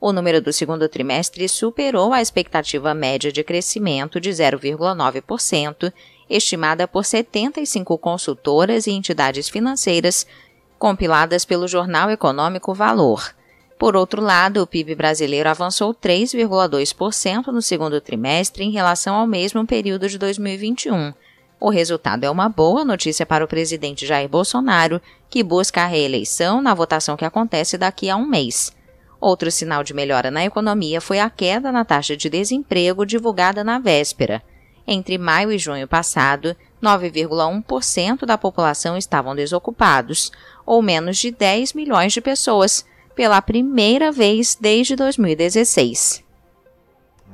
O 0.00 0.12
número 0.12 0.40
do 0.40 0.52
segundo 0.52 0.88
trimestre 0.88 1.48
superou 1.48 2.12
a 2.12 2.20
expectativa 2.20 2.92
média 2.92 3.32
de 3.32 3.42
crescimento 3.42 4.20
de 4.20 4.30
0,9%, 4.30 5.92
estimada 6.28 6.86
por 6.86 7.04
75 7.04 7.96
consultoras 7.96 8.86
e 8.86 8.90
entidades 8.90 9.48
financeiras, 9.48 10.26
compiladas 10.84 11.46
pelo 11.46 11.66
jornal 11.66 12.10
econômico 12.10 12.74
Valor. 12.74 13.34
Por 13.78 13.96
outro 13.96 14.20
lado, 14.20 14.60
o 14.60 14.66
PIB 14.66 14.94
brasileiro 14.94 15.48
avançou 15.48 15.94
3,2% 15.94 17.46
no 17.46 17.62
segundo 17.62 18.02
trimestre 18.02 18.64
em 18.64 18.70
relação 18.70 19.14
ao 19.14 19.26
mesmo 19.26 19.66
período 19.66 20.06
de 20.10 20.18
2021. 20.18 21.14
O 21.58 21.70
resultado 21.70 22.24
é 22.24 22.30
uma 22.30 22.50
boa 22.50 22.84
notícia 22.84 23.24
para 23.24 23.42
o 23.42 23.48
presidente 23.48 24.04
Jair 24.04 24.28
Bolsonaro, 24.28 25.00
que 25.30 25.42
busca 25.42 25.80
a 25.80 25.86
reeleição 25.86 26.60
na 26.60 26.74
votação 26.74 27.16
que 27.16 27.24
acontece 27.24 27.78
daqui 27.78 28.10
a 28.10 28.16
um 28.16 28.26
mês. 28.26 28.70
Outro 29.18 29.50
sinal 29.50 29.82
de 29.82 29.94
melhora 29.94 30.30
na 30.30 30.44
economia 30.44 31.00
foi 31.00 31.18
a 31.18 31.30
queda 31.30 31.72
na 31.72 31.86
taxa 31.86 32.14
de 32.14 32.28
desemprego 32.28 33.06
divulgada 33.06 33.64
na 33.64 33.78
véspera. 33.78 34.42
Entre 34.86 35.16
maio 35.16 35.50
e 35.50 35.58
junho 35.58 35.88
passado, 35.88 36.54
9,1% 36.82 38.26
da 38.26 38.36
população 38.36 38.98
estavam 38.98 39.34
desocupados, 39.34 40.30
ou 40.66 40.82
menos 40.82 41.18
de 41.18 41.30
10 41.30 41.72
milhões 41.72 42.12
de 42.12 42.20
pessoas, 42.20 42.84
pela 43.14 43.40
primeira 43.40 44.10
vez 44.10 44.56
desde 44.60 44.96
2016. 44.96 46.24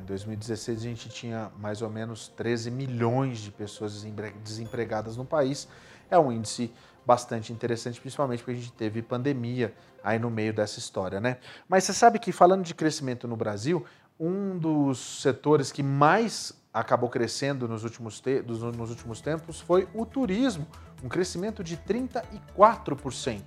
Em 0.00 0.04
2016 0.04 0.78
a 0.78 0.82
gente 0.82 1.08
tinha 1.08 1.50
mais 1.58 1.82
ou 1.82 1.88
menos 1.88 2.28
13 2.28 2.70
milhões 2.70 3.38
de 3.38 3.50
pessoas 3.50 4.04
desempregadas 4.44 5.16
no 5.16 5.24
país. 5.24 5.68
É 6.10 6.18
um 6.18 6.30
índice 6.30 6.72
bastante 7.06 7.52
interessante, 7.52 8.00
principalmente 8.00 8.40
porque 8.40 8.52
a 8.52 8.54
gente 8.54 8.72
teve 8.72 9.02
pandemia 9.02 9.74
aí 10.02 10.18
no 10.18 10.30
meio 10.30 10.52
dessa 10.52 10.78
história, 10.78 11.20
né? 11.20 11.38
Mas 11.68 11.84
você 11.84 11.92
sabe 11.92 12.18
que 12.18 12.32
falando 12.32 12.64
de 12.64 12.74
crescimento 12.74 13.26
no 13.26 13.36
Brasil, 13.36 13.84
um 14.18 14.58
dos 14.58 15.22
setores 15.22 15.72
que 15.72 15.82
mais 15.82 16.52
acabou 16.72 17.08
crescendo 17.08 17.66
nos 17.66 17.84
últimos, 17.84 18.20
te 18.20 18.42
nos 18.42 18.90
últimos 18.90 19.20
tempos 19.20 19.60
foi 19.60 19.88
o 19.94 20.06
turismo, 20.06 20.66
um 21.02 21.08
crescimento 21.08 21.64
de 21.64 21.76
34%. 21.76 23.40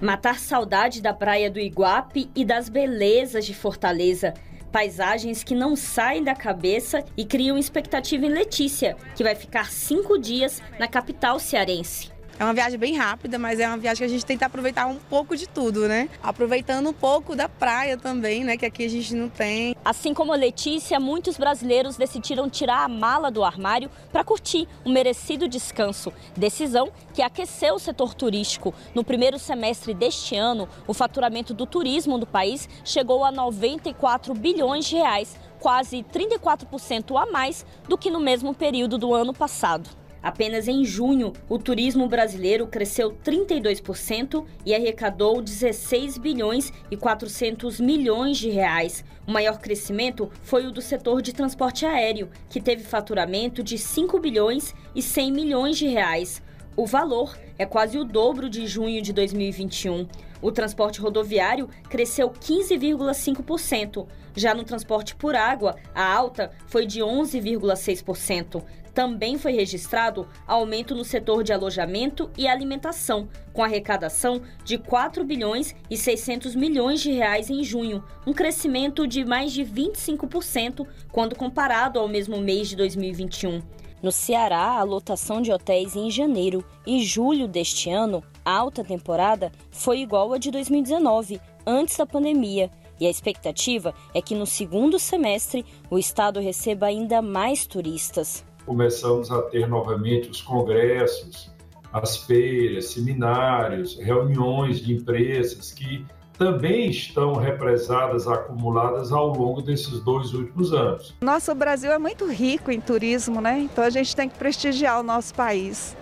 Matar 0.00 0.38
saudade 0.38 1.00
da 1.00 1.14
praia 1.14 1.50
do 1.50 1.58
Iguape 1.58 2.30
e 2.34 2.44
das 2.44 2.68
belezas 2.68 3.46
de 3.46 3.54
Fortaleza. 3.54 4.34
Paisagens 4.70 5.42
que 5.42 5.54
não 5.54 5.74
saem 5.74 6.22
da 6.22 6.34
cabeça 6.34 7.04
e 7.16 7.24
criam 7.24 7.58
expectativa 7.58 8.24
em 8.24 8.30
Letícia, 8.30 8.96
que 9.14 9.22
vai 9.22 9.34
ficar 9.34 9.70
cinco 9.70 10.18
dias 10.18 10.62
na 10.78 10.88
capital 10.88 11.38
cearense. 11.38 12.11
É 12.38 12.44
uma 12.44 12.54
viagem 12.54 12.78
bem 12.78 12.96
rápida, 12.96 13.38
mas 13.38 13.60
é 13.60 13.68
uma 13.68 13.76
viagem 13.76 13.98
que 13.98 14.04
a 14.04 14.16
gente 14.16 14.26
tenta 14.26 14.46
aproveitar 14.46 14.86
um 14.86 14.96
pouco 14.96 15.36
de 15.36 15.46
tudo, 15.46 15.86
né? 15.86 16.08
Aproveitando 16.22 16.88
um 16.88 16.92
pouco 16.92 17.36
da 17.36 17.48
praia 17.48 17.96
também, 17.96 18.42
né? 18.42 18.56
Que 18.56 18.66
aqui 18.66 18.84
a 18.84 18.88
gente 18.88 19.14
não 19.14 19.28
tem. 19.28 19.76
Assim 19.84 20.12
como 20.12 20.32
a 20.32 20.36
Letícia, 20.36 20.98
muitos 20.98 21.36
brasileiros 21.36 21.96
decidiram 21.96 22.48
tirar 22.50 22.84
a 22.84 22.88
mala 22.88 23.30
do 23.30 23.44
armário 23.44 23.90
para 24.10 24.24
curtir 24.24 24.66
um 24.84 24.92
merecido 24.92 25.46
descanso. 25.46 26.12
Decisão 26.36 26.90
que 27.14 27.22
aqueceu 27.22 27.74
o 27.74 27.78
setor 27.78 28.14
turístico. 28.14 28.74
No 28.94 29.04
primeiro 29.04 29.38
semestre 29.38 29.94
deste 29.94 30.34
ano, 30.34 30.68
o 30.86 30.94
faturamento 30.94 31.54
do 31.54 31.66
turismo 31.66 32.18
do 32.18 32.26
país 32.26 32.68
chegou 32.84 33.24
a 33.24 33.30
94 33.30 34.34
bilhões 34.34 34.86
de 34.86 34.96
reais, 34.96 35.38
quase 35.60 36.04
34% 36.12 37.20
a 37.20 37.30
mais 37.30 37.64
do 37.88 37.96
que 37.96 38.10
no 38.10 38.18
mesmo 38.18 38.52
período 38.52 38.98
do 38.98 39.14
ano 39.14 39.32
passado. 39.32 40.01
Apenas 40.22 40.68
em 40.68 40.84
junho, 40.84 41.32
o 41.48 41.58
turismo 41.58 42.06
brasileiro 42.08 42.68
cresceu 42.68 43.10
32% 43.24 44.44
e 44.64 44.72
arrecadou 44.72 45.42
16 45.42 46.16
bilhões 46.16 46.72
e 46.90 46.96
400 46.96 47.80
milhões 47.80 48.38
de 48.38 48.48
reais. 48.48 49.04
O 49.26 49.32
maior 49.32 49.58
crescimento 49.58 50.30
foi 50.42 50.64
o 50.64 50.70
do 50.70 50.80
setor 50.80 51.20
de 51.22 51.32
transporte 51.32 51.84
aéreo, 51.84 52.30
que 52.48 52.60
teve 52.60 52.84
faturamento 52.84 53.64
de 53.64 53.76
5 53.76 54.20
bilhões 54.20 54.72
e 54.94 55.02
100 55.02 55.32
milhões 55.32 55.76
de 55.76 55.88
reais. 55.88 56.40
O 56.76 56.86
valor 56.86 57.36
é 57.58 57.66
quase 57.66 57.98
o 57.98 58.04
dobro 58.04 58.48
de 58.48 58.66
junho 58.66 59.02
de 59.02 59.12
2021. 59.12 60.06
O 60.40 60.50
transporte 60.50 61.00
rodoviário 61.00 61.68
cresceu 61.88 62.30
15,5%. 62.30 64.06
Já 64.34 64.54
no 64.54 64.64
transporte 64.64 65.14
por 65.14 65.36
água, 65.36 65.76
a 65.94 66.04
alta 66.04 66.50
foi 66.66 66.86
de 66.86 67.00
11,6% 67.00 68.62
também 68.94 69.38
foi 69.38 69.52
registrado 69.52 70.28
aumento 70.46 70.94
no 70.94 71.04
setor 71.04 71.42
de 71.42 71.52
alojamento 71.52 72.30
e 72.36 72.46
alimentação, 72.46 73.28
com 73.52 73.62
arrecadação 73.62 74.42
de 74.64 74.78
4 74.78 75.24
bilhões 75.24 75.74
e 75.90 75.96
600 75.96 76.54
milhões 76.54 77.00
de 77.00 77.10
reais 77.10 77.50
em 77.50 77.62
junho, 77.64 78.04
um 78.26 78.32
crescimento 78.32 79.06
de 79.06 79.24
mais 79.24 79.52
de 79.52 79.64
25% 79.64 80.86
quando 81.10 81.36
comparado 81.36 81.98
ao 81.98 82.08
mesmo 82.08 82.38
mês 82.38 82.68
de 82.68 82.76
2021. 82.76 83.62
No 84.02 84.10
Ceará, 84.10 84.78
a 84.78 84.82
lotação 84.82 85.40
de 85.40 85.52
hotéis 85.52 85.94
em 85.94 86.10
janeiro 86.10 86.64
e 86.84 87.04
julho 87.04 87.46
deste 87.46 87.88
ano, 87.88 88.22
alta 88.44 88.82
temporada, 88.82 89.52
foi 89.70 90.00
igual 90.00 90.32
à 90.32 90.38
de 90.38 90.50
2019, 90.50 91.40
antes 91.64 91.96
da 91.96 92.04
pandemia, 92.04 92.68
e 92.98 93.06
a 93.06 93.10
expectativa 93.10 93.94
é 94.12 94.20
que 94.20 94.34
no 94.34 94.46
segundo 94.46 94.98
semestre 94.98 95.64
o 95.88 95.98
estado 95.98 96.40
receba 96.40 96.86
ainda 96.86 97.22
mais 97.22 97.66
turistas 97.66 98.44
começamos 98.64 99.30
a 99.30 99.42
ter 99.42 99.68
novamente 99.68 100.30
os 100.30 100.40
congressos, 100.40 101.52
as 101.92 102.16
feiras, 102.16 102.86
seminários, 102.86 103.98
reuniões 103.98 104.80
de 104.80 104.94
empresas 104.94 105.72
que 105.72 106.06
também 106.38 106.88
estão 106.88 107.34
represadas, 107.34 108.26
acumuladas 108.26 109.12
ao 109.12 109.28
longo 109.28 109.60
desses 109.60 110.00
dois 110.00 110.32
últimos 110.32 110.72
anos. 110.72 111.14
Nosso 111.20 111.54
Brasil 111.54 111.92
é 111.92 111.98
muito 111.98 112.26
rico 112.26 112.70
em 112.70 112.80
turismo, 112.80 113.40
né? 113.40 113.60
Então 113.60 113.84
a 113.84 113.90
gente 113.90 114.16
tem 114.16 114.28
que 114.28 114.38
prestigiar 114.38 114.98
o 114.98 115.02
nosso 115.02 115.34
país. 115.34 115.96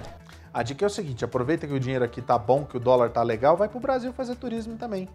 A 0.52 0.62
dica 0.62 0.84
é 0.84 0.86
o 0.86 0.90
seguinte: 0.90 1.24
aproveita 1.24 1.66
que 1.66 1.74
o 1.74 1.80
dinheiro 1.80 2.04
aqui 2.04 2.22
tá 2.22 2.38
bom, 2.38 2.64
que 2.64 2.76
o 2.76 2.80
dólar 2.80 3.10
tá 3.10 3.22
legal, 3.22 3.56
vai 3.56 3.68
para 3.68 3.78
o 3.78 3.80
Brasil 3.80 4.12
fazer 4.12 4.36
turismo 4.36 4.76
também. 4.76 5.08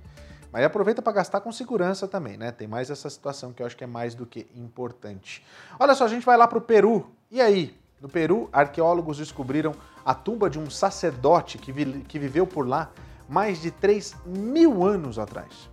Mas 0.52 0.64
aproveita 0.64 1.02
para 1.02 1.12
gastar 1.12 1.42
com 1.42 1.52
segurança 1.52 2.08
também, 2.08 2.38
né? 2.38 2.52
Tem 2.52 2.68
mais 2.68 2.90
essa 2.90 3.10
situação 3.10 3.52
que 3.52 3.62
eu 3.62 3.66
acho 3.66 3.76
que 3.76 3.84
é 3.84 3.88
mais 3.88 4.16
do 4.16 4.26
que 4.26 4.48
importante. 4.56 5.44
Olha 5.80 5.94
só, 5.94 6.06
a 6.06 6.08
gente 6.08 6.26
vai 6.26 6.38
lá 6.38 6.48
para 6.48 6.58
o 6.58 6.62
Peru 6.62 7.15
e 7.32 7.42
aí, 7.42 7.76
no 8.02 8.08
Peru, 8.08 8.50
arqueólogos 8.54 9.18
descobriram 9.18 9.74
a 10.06 10.14
tumba 10.14 10.50
de 10.50 10.60
um 10.60 10.70
sacerdote 10.70 11.58
que, 11.58 11.72
vi 11.72 11.86
que 12.08 12.20
viveu 12.20 12.46
por 12.46 12.68
lá 12.68 12.92
mais 13.28 13.62
de 13.62 13.72
3 13.72 14.16
mil 14.26 14.86
anos 14.86 15.18
atrás. 15.18 15.70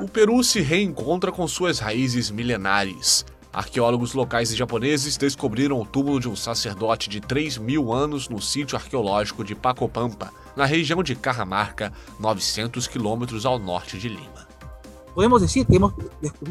O 0.00 0.08
Peru 0.08 0.42
se 0.42 0.60
reencontra 0.60 1.30
com 1.30 1.46
suas 1.46 1.78
raízes 1.78 2.30
milenares. 2.30 3.26
Arqueólogos 3.52 4.14
locais 4.14 4.50
e 4.50 4.56
japoneses 4.56 5.16
descobriram 5.16 5.80
o 5.80 5.86
túmulo 5.86 6.20
de 6.20 6.28
um 6.28 6.36
sacerdote 6.36 7.10
de 7.10 7.20
3 7.20 7.58
mil 7.58 7.92
anos 7.92 8.28
no 8.28 8.40
sítio 8.40 8.76
arqueológico 8.76 9.44
de 9.44 9.54
Pacopampa, 9.54 10.32
na 10.56 10.64
região 10.64 11.02
de 11.02 11.14
Carramarca, 11.14 11.92
900 12.18 12.86
quilômetros 12.86 13.44
ao 13.44 13.58
norte 13.58 13.98
de 13.98 14.08
Lima. 14.08 14.47
Podemos 15.18 15.42
dizer 15.42 15.64
que 15.64 15.74
hemos 15.74 15.92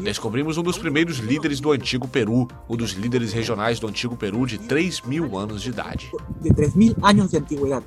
Descobrimos 0.02 0.58
um 0.58 0.62
dos 0.62 0.76
primeiros 0.76 1.16
líderes 1.16 1.58
do 1.58 1.72
antigo 1.72 2.06
Peru, 2.06 2.46
um 2.68 2.76
dos 2.76 2.90
líderes 2.90 3.32
regionais 3.32 3.80
do 3.80 3.88
antigo 3.88 4.14
Peru 4.14 4.44
de 4.44 4.58
3 4.58 5.00
mil 5.06 5.38
anos 5.38 5.62
de 5.62 5.70
idade. 5.70 6.12
De 6.38 6.52
3 6.52 6.74
mil 6.74 6.94
anos 7.02 7.30
de 7.30 7.38
antiguidade. 7.38 7.86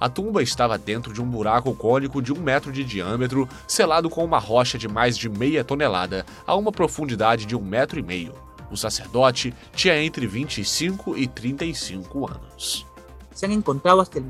A 0.00 0.08
tumba 0.08 0.42
estava 0.42 0.78
dentro 0.78 1.12
de 1.12 1.20
um 1.20 1.26
buraco 1.26 1.74
cônico 1.74 2.22
de 2.22 2.32
um 2.32 2.40
metro 2.40 2.72
de 2.72 2.82
diâmetro, 2.82 3.46
selado 3.68 4.08
com 4.08 4.24
uma 4.24 4.38
rocha 4.38 4.78
de 4.78 4.88
mais 4.88 5.18
de 5.18 5.28
meia 5.28 5.62
tonelada, 5.62 6.24
a 6.46 6.56
uma 6.56 6.72
profundidade 6.72 7.44
de 7.44 7.54
um 7.54 7.60
metro 7.60 8.00
e 8.00 8.02
meio. 8.02 8.32
O 8.70 8.78
sacerdote 8.78 9.52
tinha 9.74 10.02
entre 10.02 10.26
25 10.26 11.14
e 11.14 11.26
35 11.26 12.26
anos. 12.26 12.86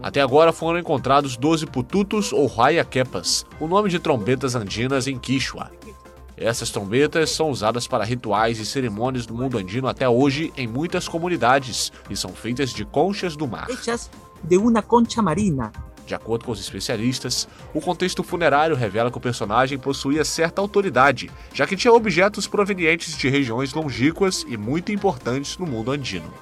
Até 0.03 0.21
agora 0.21 0.53
foram 0.53 0.79
encontrados 0.79 1.37
12 1.37 1.67
pututos 1.67 2.33
ou 2.33 2.47
huayaquepas, 2.47 3.45
o 3.59 3.67
nome 3.67 3.89
de 3.89 3.99
trombetas 3.99 4.55
andinas 4.55 5.07
em 5.07 5.19
Quichua. 5.19 5.71
Essas 6.37 6.71
trombetas 6.71 7.31
são 7.31 7.51
usadas 7.51 7.87
para 7.87 8.03
rituais 8.03 8.59
e 8.59 8.65
cerimônias 8.65 9.27
do 9.27 9.35
mundo 9.35 9.59
andino 9.59 9.87
até 9.89 10.09
hoje 10.09 10.51
em 10.57 10.67
muitas 10.67 11.07
comunidades 11.07 11.93
e 12.09 12.17
são 12.17 12.33
feitas 12.33 12.73
de 12.73 12.85
conchas 12.85 13.37
do 13.37 13.47
mar. 13.47 13.67
de 14.43 14.57
uma 14.57 14.81
concha 14.81 15.21
marina. 15.21 15.71
De 16.07 16.15
acordo 16.15 16.45
com 16.45 16.53
os 16.53 16.59
especialistas, 16.59 17.47
o 17.73 17.81
contexto 17.81 18.23
funerário 18.23 18.75
revela 18.75 19.11
que 19.11 19.19
o 19.19 19.21
personagem 19.21 19.79
possuía 19.79 20.25
certa 20.25 20.61
autoridade, 20.61 21.31
já 21.55 21.67
que 21.67 21.77
tinha 21.77 21.93
objetos 21.93 22.49
provenientes 22.49 23.17
de 23.17 23.29
regiões 23.29 23.73
longínquas 23.73 24.45
e 24.49 24.57
muito 24.57 24.91
importantes 24.91 25.57
no 25.57 25.67
mundo 25.67 25.93
andino. 25.93 26.33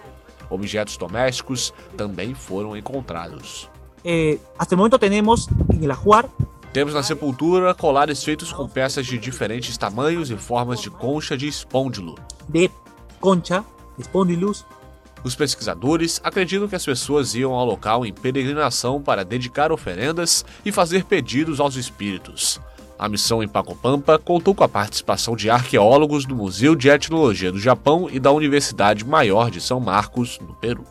Objetos 0.50 0.96
domésticos 0.96 1.72
também 1.96 2.34
foram 2.34 2.76
encontrados. 2.76 3.68
Eh, 4.04 4.38
hasta 4.58 4.74
el 4.74 4.78
momento 4.78 4.98
tenemos 4.98 5.48
en 5.72 5.84
el 5.84 5.90
ajuar 5.90 6.28
temos 6.72 6.92
na 6.92 7.02
sepultura 7.02 7.74
colares 7.74 8.22
feitos 8.22 8.52
com 8.52 8.68
peças 8.68 9.06
de 9.06 9.18
diferentes 9.18 9.76
tamanhos 9.78 10.30
e 10.30 10.36
formas 10.36 10.80
de 10.80 10.90
concha 10.90 11.36
de 11.36 11.48
espôndilo. 11.48 12.14
De 12.46 12.70
concha, 13.18 13.64
espondilus. 13.98 14.66
Os 15.24 15.34
pesquisadores 15.34 16.20
acreditam 16.22 16.68
que 16.68 16.76
as 16.76 16.84
pessoas 16.84 17.34
iam 17.34 17.52
ao 17.54 17.64
local 17.64 18.04
em 18.04 18.12
peregrinação 18.12 19.02
para 19.02 19.24
dedicar 19.24 19.72
oferendas 19.72 20.44
e 20.64 20.70
fazer 20.70 21.04
pedidos 21.04 21.58
aos 21.58 21.74
espíritos. 21.74 22.60
A 22.98 23.08
missão 23.08 23.42
em 23.42 23.48
Pacopampa 23.48 24.18
contou 24.18 24.52
com 24.54 24.64
a 24.64 24.68
participação 24.68 25.36
de 25.36 25.48
arqueólogos 25.48 26.24
do 26.24 26.34
Museu 26.34 26.74
de 26.74 26.88
Etnologia 26.88 27.52
do 27.52 27.58
Japão 27.60 28.08
e 28.10 28.18
da 28.18 28.32
Universidade 28.32 29.04
Maior 29.04 29.52
de 29.52 29.60
São 29.60 29.78
Marcos, 29.78 30.40
no 30.40 30.52
Peru. 30.54 30.84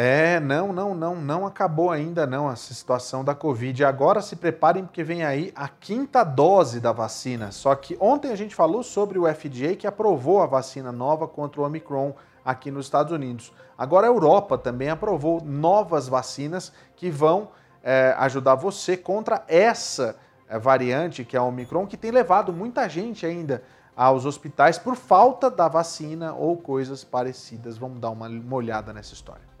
É, 0.00 0.38
não, 0.38 0.72
não, 0.72 0.94
não, 0.94 1.16
não 1.16 1.44
acabou 1.44 1.90
ainda 1.90 2.24
não 2.24 2.48
essa 2.48 2.72
situação 2.72 3.24
da 3.24 3.34
Covid. 3.34 3.84
Agora 3.84 4.22
se 4.22 4.36
preparem 4.36 4.84
porque 4.84 5.02
vem 5.02 5.24
aí 5.24 5.52
a 5.56 5.66
quinta 5.66 6.22
dose 6.22 6.78
da 6.78 6.92
vacina. 6.92 7.50
Só 7.50 7.74
que 7.74 7.98
ontem 7.98 8.30
a 8.30 8.36
gente 8.36 8.54
falou 8.54 8.84
sobre 8.84 9.18
o 9.18 9.26
FDA 9.26 9.74
que 9.74 9.88
aprovou 9.88 10.40
a 10.40 10.46
vacina 10.46 10.92
nova 10.92 11.26
contra 11.26 11.60
o 11.60 11.64
Omicron 11.64 12.14
aqui 12.44 12.70
nos 12.70 12.86
Estados 12.86 13.12
Unidos. 13.12 13.52
Agora 13.76 14.06
a 14.06 14.10
Europa 14.10 14.56
também 14.56 14.88
aprovou 14.88 15.42
novas 15.42 16.06
vacinas 16.06 16.72
que 16.94 17.10
vão 17.10 17.48
é, 17.82 18.14
ajudar 18.18 18.54
você 18.54 18.96
contra 18.96 19.42
essa 19.48 20.14
é, 20.48 20.60
variante 20.60 21.24
que 21.24 21.36
é 21.36 21.40
a 21.40 21.42
Omicron, 21.42 21.88
que 21.88 21.96
tem 21.96 22.12
levado 22.12 22.52
muita 22.52 22.88
gente 22.88 23.26
ainda 23.26 23.64
aos 23.96 24.24
hospitais 24.24 24.78
por 24.78 24.94
falta 24.94 25.50
da 25.50 25.66
vacina 25.66 26.34
ou 26.34 26.56
coisas 26.56 27.02
parecidas. 27.02 27.76
Vamos 27.76 27.98
dar 27.98 28.10
uma, 28.10 28.28
uma 28.28 28.54
olhada 28.54 28.92
nessa 28.92 29.12
história. 29.12 29.57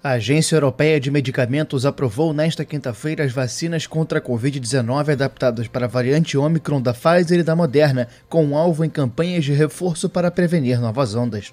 A 0.00 0.10
Agência 0.10 0.54
Europeia 0.54 1.00
de 1.00 1.10
Medicamentos 1.10 1.84
aprovou 1.84 2.32
nesta 2.32 2.64
quinta-feira 2.64 3.24
as 3.24 3.32
vacinas 3.32 3.84
contra 3.84 4.20
a 4.20 4.22
Covid-19 4.22 5.10
adaptadas 5.10 5.66
para 5.66 5.86
a 5.86 5.88
variante 5.88 6.38
Omicron 6.38 6.80
da 6.80 6.94
Pfizer 6.94 7.40
e 7.40 7.42
da 7.42 7.56
Moderna, 7.56 8.06
com 8.28 8.56
alvo 8.56 8.84
em 8.84 8.88
campanhas 8.88 9.44
de 9.44 9.52
reforço 9.52 10.08
para 10.08 10.30
prevenir 10.30 10.80
novas 10.80 11.16
ondas. 11.16 11.52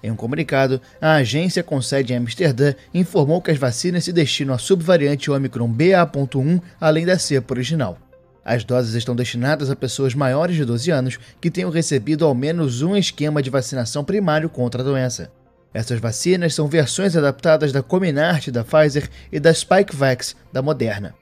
Em 0.00 0.12
um 0.12 0.16
comunicado, 0.16 0.80
a 1.00 1.14
agência 1.14 1.60
com 1.64 1.82
sede 1.82 2.12
em 2.12 2.18
Amsterdã 2.18 2.72
informou 2.94 3.42
que 3.42 3.50
as 3.50 3.58
vacinas 3.58 4.04
se 4.04 4.12
destinam 4.12 4.54
à 4.54 4.58
subvariante 4.58 5.28
Omicron 5.28 5.68
BA.1, 5.68 6.62
além 6.80 7.04
da 7.04 7.18
cepa 7.18 7.52
original. 7.52 7.98
As 8.44 8.62
doses 8.62 8.94
estão 8.94 9.16
destinadas 9.16 9.70
a 9.70 9.76
pessoas 9.76 10.14
maiores 10.14 10.54
de 10.54 10.64
12 10.64 10.88
anos 10.92 11.18
que 11.40 11.50
tenham 11.50 11.70
recebido 11.70 12.24
ao 12.24 12.32
menos 12.32 12.80
um 12.80 12.96
esquema 12.96 13.42
de 13.42 13.50
vacinação 13.50 14.04
primário 14.04 14.48
contra 14.48 14.82
a 14.82 14.84
doença. 14.84 15.32
Essas 15.74 15.98
vacinas 16.00 16.54
são 16.54 16.68
versões 16.68 17.16
adaptadas 17.16 17.72
da 17.72 17.82
Comirnaty 17.82 18.50
da 18.50 18.62
Pfizer 18.62 19.08
e 19.30 19.40
da 19.40 19.52
Spikevax 19.52 20.36
da 20.52 20.60
Moderna. 20.60 21.14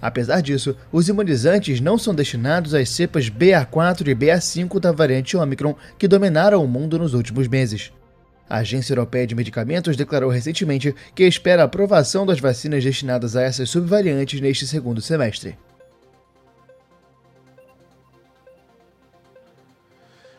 Apesar 0.00 0.40
disso, 0.40 0.76
os 0.92 1.08
imunizantes 1.08 1.80
não 1.80 1.98
são 1.98 2.14
destinados 2.14 2.74
às 2.74 2.88
cepas 2.90 3.28
BA4 3.28 4.08
e 4.08 4.14
BA5 4.14 4.78
da 4.78 4.92
variante 4.92 5.36
Omicron 5.36 5.74
que 5.98 6.06
dominaram 6.06 6.62
o 6.62 6.68
mundo 6.68 6.98
nos 6.98 7.14
últimos 7.14 7.48
meses. 7.48 7.92
A 8.48 8.58
Agência 8.58 8.92
Europeia 8.92 9.26
de 9.26 9.34
Medicamentos 9.34 9.96
declarou 9.96 10.30
recentemente 10.30 10.94
que 11.14 11.24
espera 11.24 11.62
a 11.62 11.64
aprovação 11.64 12.24
das 12.24 12.38
vacinas 12.38 12.84
destinadas 12.84 13.34
a 13.34 13.42
essas 13.42 13.68
subvariantes 13.68 14.40
neste 14.40 14.66
segundo 14.68 15.00
semestre. 15.00 15.58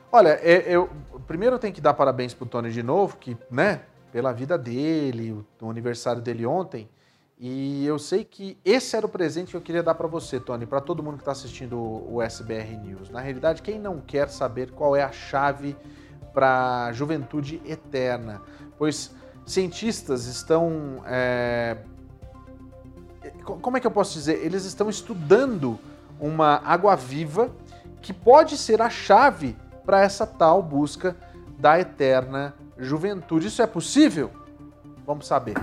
Olha, 0.09 0.39
é, 0.41 0.63
eu, 0.67 0.89
primeiro 1.27 1.55
eu 1.55 1.59
tenho 1.59 1.73
que 1.73 1.81
dar 1.81 1.93
parabéns 1.93 2.33
pro 2.33 2.45
Tony 2.45 2.71
de 2.71 2.81
novo, 2.81 3.17
que, 3.17 3.37
né, 3.51 3.81
pela 4.11 4.31
vida 4.31 4.57
dele, 4.57 5.45
o 5.61 5.69
aniversário 5.69 6.21
dele 6.21 6.45
ontem. 6.45 6.89
E 7.39 7.85
eu 7.85 7.99
sei 7.99 8.23
que 8.23 8.57
esse 8.65 8.95
era 8.95 9.05
o 9.05 9.09
presente 9.09 9.51
que 9.51 9.57
eu 9.57 9.61
queria 9.61 9.83
dar 9.83 9.93
para 9.93 10.07
você, 10.07 10.39
Tony, 10.39 10.65
para 10.65 10.81
todo 10.81 11.03
mundo 11.03 11.17
que 11.17 11.21
está 11.21 11.33
assistindo 11.33 11.77
o 11.77 12.19
SBR 12.19 12.77
News. 12.77 13.11
Na 13.11 13.19
realidade, 13.19 13.61
quem 13.61 13.77
não 13.77 14.01
quer 14.01 14.29
saber 14.29 14.71
qual 14.71 14.95
é 14.95 15.03
a 15.03 15.11
chave 15.11 15.77
para 16.33 16.85
a 16.85 16.93
juventude 16.93 17.61
eterna? 17.63 18.41
Pois 18.77 19.13
cientistas 19.45 20.25
estão. 20.25 21.03
É... 21.05 21.77
Como 23.43 23.77
é 23.77 23.79
que 23.79 23.85
eu 23.85 23.91
posso 23.91 24.13
dizer? 24.13 24.43
Eles 24.43 24.65
estão 24.65 24.89
estudando 24.89 25.77
uma 26.19 26.59
água 26.65 26.95
viva 26.95 27.51
que 28.01 28.13
pode 28.13 28.57
ser 28.57 28.81
a 28.81 28.89
chave 28.89 29.55
para 29.87 30.01
essa 30.01 30.27
tal 30.27 30.61
busca 30.61 31.15
da 31.57 31.79
eterna 31.79 32.53
juventude. 32.77 33.47
Isso 33.47 33.61
é 33.61 33.65
possível? 33.65 34.29
Vamos 35.05 35.25
saber. 35.25 35.55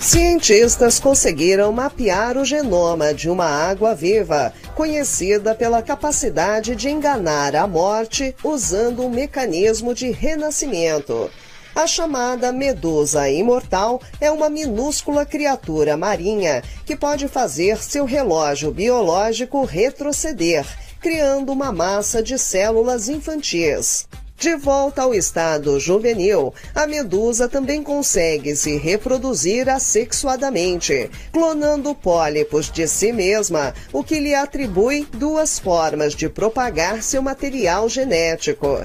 Cientistas 0.00 0.98
conseguiram 0.98 1.70
mapear 1.70 2.36
o 2.36 2.44
genoma 2.44 3.14
de 3.14 3.30
uma 3.30 3.46
água 3.46 3.94
viva, 3.94 4.52
conhecida 4.74 5.54
pela 5.54 5.80
capacidade 5.80 6.74
de 6.74 6.90
enganar 6.90 7.54
a 7.54 7.68
morte 7.68 8.34
usando 8.42 9.04
um 9.04 9.08
mecanismo 9.08 9.94
de 9.94 10.10
renascimento. 10.10 11.30
A 11.74 11.86
chamada 11.86 12.52
medusa 12.52 13.30
imortal 13.30 14.00
é 14.20 14.30
uma 14.30 14.50
minúscula 14.50 15.24
criatura 15.24 15.96
marinha 15.96 16.62
que 16.84 16.94
pode 16.94 17.28
fazer 17.28 17.78
seu 17.78 18.04
relógio 18.04 18.70
biológico 18.70 19.64
retroceder, 19.64 20.66
criando 21.00 21.50
uma 21.50 21.72
massa 21.72 22.22
de 22.22 22.38
células 22.38 23.08
infantis. 23.08 24.06
De 24.36 24.54
volta 24.54 25.02
ao 25.02 25.14
estado 25.14 25.80
juvenil, 25.80 26.52
a 26.74 26.86
medusa 26.86 27.48
também 27.48 27.82
consegue 27.82 28.54
se 28.54 28.76
reproduzir 28.76 29.70
assexuadamente, 29.70 31.10
clonando 31.32 31.94
pólipos 31.94 32.70
de 32.70 32.86
si 32.86 33.12
mesma, 33.12 33.72
o 33.92 34.04
que 34.04 34.18
lhe 34.18 34.34
atribui 34.34 35.06
duas 35.14 35.58
formas 35.58 36.14
de 36.14 36.28
propagar 36.28 37.02
seu 37.02 37.22
material 37.22 37.88
genético. 37.88 38.84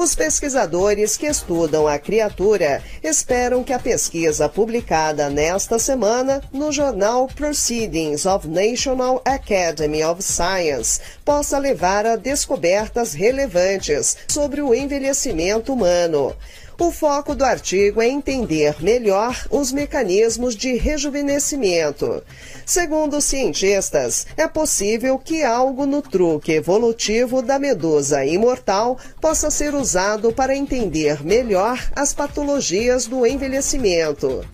Os 0.00 0.14
pesquisadores 0.14 1.16
que 1.16 1.26
estudam 1.26 1.88
a 1.88 1.98
criatura 1.98 2.80
esperam 3.02 3.64
que 3.64 3.72
a 3.72 3.80
pesquisa 3.80 4.48
publicada 4.48 5.28
nesta 5.28 5.76
semana 5.76 6.40
no 6.52 6.70
jornal 6.70 7.26
Proceedings 7.26 8.24
of 8.24 8.46
National 8.46 9.20
Academy 9.24 10.04
of 10.04 10.22
Science 10.22 11.00
possa 11.24 11.58
levar 11.58 12.06
a 12.06 12.14
descobertas 12.14 13.12
relevantes 13.12 14.16
sobre 14.28 14.62
o 14.62 14.72
envelhecimento 14.72 15.72
humano. 15.72 16.32
O 16.80 16.92
foco 16.92 17.34
do 17.34 17.44
artigo 17.44 18.00
é 18.00 18.06
entender 18.06 18.76
melhor 18.80 19.48
os 19.50 19.72
mecanismos 19.72 20.54
de 20.54 20.76
rejuvenescimento. 20.76 22.22
Segundo 22.64 23.20
cientistas, 23.20 24.28
é 24.36 24.46
possível 24.46 25.18
que 25.18 25.42
algo 25.42 25.84
no 25.84 26.00
truque 26.00 26.52
evolutivo 26.52 27.42
da 27.42 27.58
medusa 27.58 28.24
imortal 28.24 28.96
possa 29.20 29.50
ser 29.50 29.74
usado 29.74 30.32
para 30.32 30.54
entender 30.54 31.20
melhor 31.24 31.90
as 31.96 32.14
patologias 32.14 33.06
do 33.06 33.26
envelhecimento. 33.26 34.46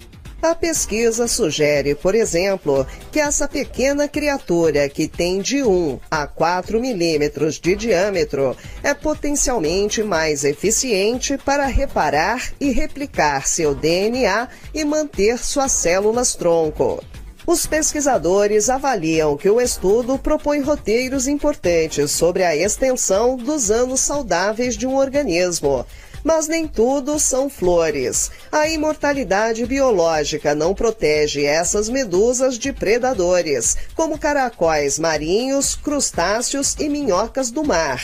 A 0.45 0.55
pesquisa 0.55 1.26
sugere, 1.26 1.95
por 1.95 2.14
exemplo, 2.14 2.86
que 3.11 3.18
essa 3.18 3.49
pequena 3.49 4.07
criatura 4.07 4.90
que 4.90 5.09
tem 5.09 5.40
de 5.40 5.62
1 5.62 5.99
a 6.11 6.26
4 6.26 6.78
milímetros 6.78 7.59
de 7.59 7.74
diâmetro 7.74 8.55
é 8.82 8.92
potencialmente 8.92 10.03
mais 10.03 10.45
eficiente 10.45 11.38
para 11.38 11.64
reparar 11.64 12.53
e 12.61 12.70
replicar 12.72 13.47
seu 13.49 13.74
DNA 13.74 14.47
e 14.74 14.84
manter 14.84 15.38
suas 15.38 15.72
células 15.72 16.34
tronco. 16.34 17.03
Os 17.47 17.66
pesquisadores 17.66 18.68
avaliam 18.68 19.38
que 19.38 19.49
o 19.49 19.59
estudo 19.59 20.18
propõe 20.18 20.61
roteiros 20.61 21.26
importantes 21.26 22.11
sobre 22.11 22.42
a 22.42 22.55
extensão 22.55 23.38
dos 23.38 23.70
anos 23.70 24.01
saudáveis 24.01 24.76
de 24.76 24.86
um 24.86 24.95
organismo, 24.97 25.86
mas 26.25 26.49
nem 26.49 26.66
tudo 26.66 27.20
são 27.20 27.51
flores. 27.51 28.31
A 28.51 28.66
imortalidade 28.66 29.64
biológica 29.66 30.55
não 30.55 30.75
protege 30.75 31.45
essas 31.45 31.91
medusas 31.91 32.59
de 32.59 32.72
predadores, 32.72 33.77
como 33.95 34.18
caracóis 34.18 34.99
marinhos, 34.99 35.77
crustáceos 35.77 36.75
e 36.81 36.89
minhocas 36.89 37.51
do 37.51 37.62
mar. 37.62 38.01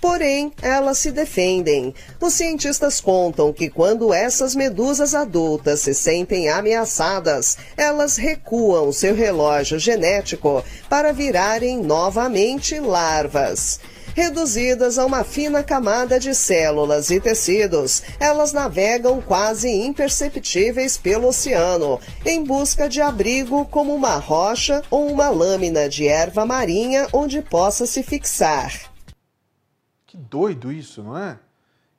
Porém, 0.00 0.52
elas 0.62 0.98
se 0.98 1.10
defendem. 1.10 1.92
Os 2.20 2.34
cientistas 2.34 3.00
contam 3.00 3.52
que 3.52 3.68
quando 3.68 4.14
essas 4.14 4.54
medusas 4.54 5.14
adultas 5.14 5.80
se 5.80 5.92
sentem 5.92 6.48
ameaçadas, 6.48 7.58
elas 7.76 8.16
recuam 8.16 8.92
seu 8.92 9.14
relógio 9.14 9.78
genético 9.78 10.64
para 10.88 11.12
virarem 11.12 11.82
novamente 11.82 12.78
larvas. 12.78 13.80
Reduzidas 14.18 14.98
a 14.98 15.06
uma 15.06 15.22
fina 15.22 15.62
camada 15.62 16.18
de 16.18 16.34
células 16.34 17.08
e 17.08 17.20
tecidos, 17.20 18.02
elas 18.18 18.52
navegam 18.52 19.22
quase 19.22 19.68
imperceptíveis 19.70 20.98
pelo 20.98 21.28
oceano, 21.28 22.00
em 22.26 22.42
busca 22.42 22.88
de 22.88 23.00
abrigo 23.00 23.64
como 23.66 23.94
uma 23.94 24.16
rocha 24.16 24.82
ou 24.90 25.06
uma 25.06 25.28
lâmina 25.28 25.88
de 25.88 26.08
erva 26.08 26.44
marinha 26.44 27.06
onde 27.12 27.40
possa 27.40 27.86
se 27.86 28.02
fixar. 28.02 28.90
Que 30.04 30.16
doido 30.16 30.72
isso, 30.72 31.00
não 31.00 31.16
é? 31.16 31.38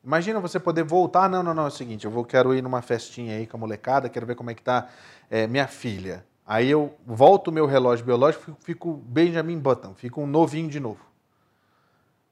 Imagina 0.04 0.42
você 0.42 0.60
poder 0.60 0.84
voltar. 0.84 1.30
Não, 1.30 1.42
não, 1.42 1.54
não, 1.54 1.64
é 1.64 1.68
o 1.68 1.72
seguinte, 1.72 2.04
eu 2.04 2.12
vou, 2.12 2.26
quero 2.26 2.54
ir 2.54 2.62
numa 2.62 2.82
festinha 2.82 3.38
aí 3.38 3.48
com 3.48 3.56
a 3.56 3.60
molecada, 3.62 4.10
quero 4.10 4.26
ver 4.26 4.36
como 4.36 4.52
é 4.52 4.54
que 4.54 4.62
tá 4.62 4.90
é, 5.32 5.48
minha 5.48 5.70
filha. 5.70 6.26
Aí 6.46 6.70
eu 6.70 6.94
volto 7.08 7.48
o 7.48 7.52
meu 7.54 7.66
relógio 7.66 8.06
biológico, 8.06 8.58
fico, 8.60 9.02
Benjamin 9.06 9.58
Button, 9.58 9.94
fico 9.94 10.22
um 10.22 10.28
novinho 10.28 10.68
de 10.68 10.82
novo. 10.82 11.09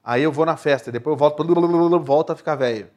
Aí 0.08 0.22
eu 0.22 0.32
vou 0.32 0.46
na 0.46 0.56
festa, 0.56 0.90
depois 0.90 1.12
eu 1.12 1.18
volto, 1.18 2.00
volto 2.02 2.30
a 2.30 2.34
ficar 2.34 2.54
velho. 2.54 2.88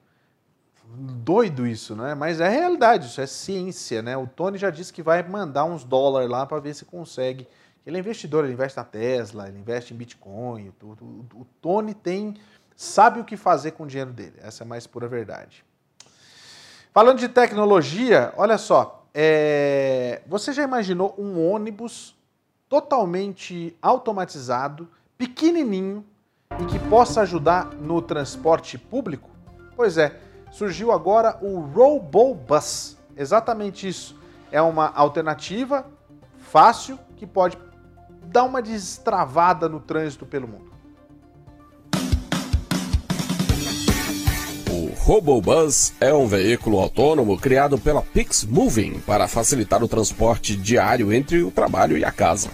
Doido 0.85 1.67
isso, 1.67 1.93
né? 1.93 2.15
Mas 2.15 2.39
é 2.39 2.47
realidade, 2.47 3.07
isso 3.07 3.19
é 3.19 3.27
ciência, 3.27 4.01
né? 4.01 4.15
O 4.15 4.25
Tony 4.25 4.57
já 4.57 4.69
disse 4.69 4.93
que 4.93 5.03
vai 5.03 5.21
mandar 5.21 5.65
uns 5.65 5.83
dólares 5.83 6.29
lá 6.29 6.45
para 6.45 6.61
ver 6.61 6.73
se 6.73 6.85
consegue. 6.85 7.49
Ele 7.85 7.97
é 7.97 7.99
investidor, 7.99 8.45
ele 8.45 8.53
investe 8.53 8.77
na 8.77 8.85
Tesla, 8.85 9.49
ele 9.49 9.59
investe 9.59 9.93
em 9.93 9.97
Bitcoin, 9.97 10.71
tudo. 10.79 11.03
O 11.35 11.45
Tony 11.61 11.93
tem 11.93 12.37
sabe 12.77 13.19
o 13.19 13.25
que 13.25 13.35
fazer 13.35 13.71
com 13.71 13.83
o 13.83 13.87
dinheiro 13.87 14.13
dele. 14.13 14.35
Essa 14.41 14.63
é 14.63 14.65
a 14.65 14.69
mais 14.69 14.87
pura 14.87 15.09
verdade. 15.09 15.65
Falando 16.93 17.19
de 17.19 17.27
tecnologia, 17.27 18.33
olha 18.37 18.57
só, 18.57 19.05
é... 19.13 20.21
você 20.25 20.53
já 20.53 20.63
imaginou 20.63 21.13
um 21.17 21.45
ônibus 21.45 22.15
totalmente 22.69 23.75
automatizado, 23.81 24.87
pequenininho 25.17 26.05
e 26.59 26.65
que 26.65 26.79
possa 26.79 27.21
ajudar 27.21 27.71
no 27.79 28.01
transporte 28.01 28.77
público? 28.77 29.29
Pois 29.75 29.97
é, 29.97 30.19
surgiu 30.51 30.91
agora 30.91 31.37
o 31.41 31.59
Robobus. 31.59 32.97
Exatamente 33.15 33.87
isso. 33.87 34.15
É 34.51 34.61
uma 34.61 34.91
alternativa 34.93 35.85
fácil 36.39 36.99
que 37.15 37.25
pode 37.25 37.57
dar 38.25 38.43
uma 38.43 38.61
destravada 38.61 39.67
no 39.67 39.79
trânsito 39.79 40.25
pelo 40.25 40.47
mundo. 40.47 40.71
O 44.69 44.93
Robobus 44.95 45.93
é 45.99 46.13
um 46.13 46.27
veículo 46.27 46.79
autônomo 46.79 47.37
criado 47.37 47.77
pela 47.77 48.01
Pix 48.01 48.43
Moving 48.43 48.99
para 48.99 49.27
facilitar 49.27 49.83
o 49.83 49.87
transporte 49.87 50.55
diário 50.55 51.11
entre 51.11 51.43
o 51.43 51.51
trabalho 51.51 51.97
e 51.97 52.05
a 52.05 52.11
casa. 52.11 52.49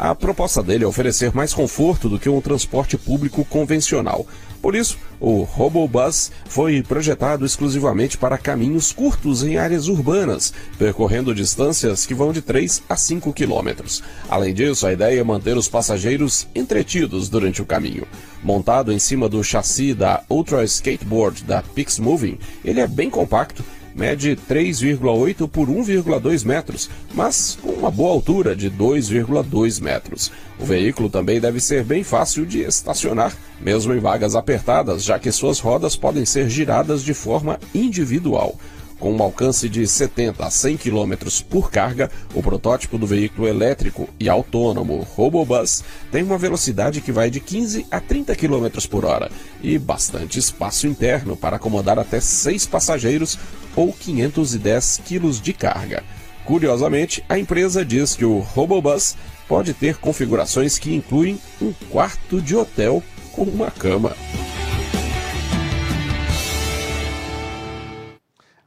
A 0.00 0.14
proposta 0.14 0.62
dele 0.62 0.82
é 0.82 0.86
oferecer 0.86 1.30
mais 1.34 1.52
conforto 1.52 2.08
do 2.08 2.18
que 2.18 2.26
um 2.26 2.40
transporte 2.40 2.96
público 2.96 3.44
convencional. 3.44 4.26
Por 4.62 4.74
isso, 4.74 4.96
o 5.20 5.42
Robobus 5.42 6.32
foi 6.46 6.82
projetado 6.82 7.44
exclusivamente 7.44 8.16
para 8.16 8.38
caminhos 8.38 8.92
curtos 8.92 9.42
em 9.42 9.58
áreas 9.58 9.88
urbanas, 9.88 10.54
percorrendo 10.78 11.34
distâncias 11.34 12.06
que 12.06 12.14
vão 12.14 12.32
de 12.32 12.40
3 12.40 12.82
a 12.88 12.96
5 12.96 13.30
quilômetros. 13.34 14.02
Além 14.26 14.54
disso, 14.54 14.86
a 14.86 14.92
ideia 14.94 15.20
é 15.20 15.22
manter 15.24 15.54
os 15.58 15.68
passageiros 15.68 16.48
entretidos 16.54 17.28
durante 17.28 17.60
o 17.60 17.66
caminho. 17.66 18.06
Montado 18.42 18.94
em 18.94 18.98
cima 18.98 19.28
do 19.28 19.44
chassi 19.44 19.92
da 19.92 20.22
Ultra 20.30 20.64
Skateboard 20.64 21.44
da 21.44 21.60
Pix 21.60 21.98
Moving, 21.98 22.38
ele 22.64 22.80
é 22.80 22.86
bem 22.86 23.10
compacto 23.10 23.62
mede 23.94 24.36
3,8 24.48 25.48
por 25.48 25.68
1,2 25.68 26.44
metros, 26.44 26.90
mas 27.14 27.58
com 27.60 27.70
uma 27.72 27.90
boa 27.90 28.12
altura 28.12 28.54
de 28.54 28.70
2,2 28.70 29.80
metros. 29.80 30.30
O 30.58 30.64
veículo 30.64 31.08
também 31.08 31.40
deve 31.40 31.60
ser 31.60 31.84
bem 31.84 32.02
fácil 32.02 32.44
de 32.44 32.60
estacionar, 32.60 33.36
mesmo 33.60 33.94
em 33.94 33.98
vagas 33.98 34.34
apertadas, 34.34 35.02
já 35.02 35.18
que 35.18 35.32
suas 35.32 35.58
rodas 35.58 35.96
podem 35.96 36.24
ser 36.24 36.48
giradas 36.48 37.02
de 37.02 37.14
forma 37.14 37.58
individual. 37.74 38.56
Com 39.00 39.14
um 39.14 39.22
alcance 39.22 39.66
de 39.66 39.86
70 39.86 40.44
a 40.44 40.50
100 40.50 40.76
km 40.76 41.14
por 41.48 41.70
carga, 41.70 42.10
o 42.34 42.42
protótipo 42.42 42.98
do 42.98 43.06
veículo 43.06 43.48
elétrico 43.48 44.06
e 44.20 44.28
autônomo 44.28 45.06
Robobus 45.16 45.82
tem 46.12 46.22
uma 46.22 46.36
velocidade 46.36 47.00
que 47.00 47.10
vai 47.10 47.30
de 47.30 47.40
15 47.40 47.86
a 47.90 47.98
30 47.98 48.36
km 48.36 48.68
por 48.90 49.06
hora 49.06 49.30
e 49.62 49.78
bastante 49.78 50.38
espaço 50.38 50.86
interno 50.86 51.34
para 51.34 51.56
acomodar 51.56 51.98
até 51.98 52.20
6 52.20 52.66
passageiros 52.66 53.38
ou 53.74 53.90
510 53.90 55.00
kg 55.08 55.30
de 55.40 55.54
carga. 55.54 56.04
Curiosamente, 56.44 57.24
a 57.26 57.38
empresa 57.38 57.82
diz 57.82 58.14
que 58.14 58.26
o 58.26 58.40
Robobus 58.40 59.16
pode 59.48 59.72
ter 59.72 59.96
configurações 59.96 60.78
que 60.78 60.94
incluem 60.94 61.40
um 61.60 61.72
quarto 61.90 62.38
de 62.42 62.54
hotel 62.54 63.02
com 63.32 63.44
uma 63.44 63.70
cama. 63.70 64.14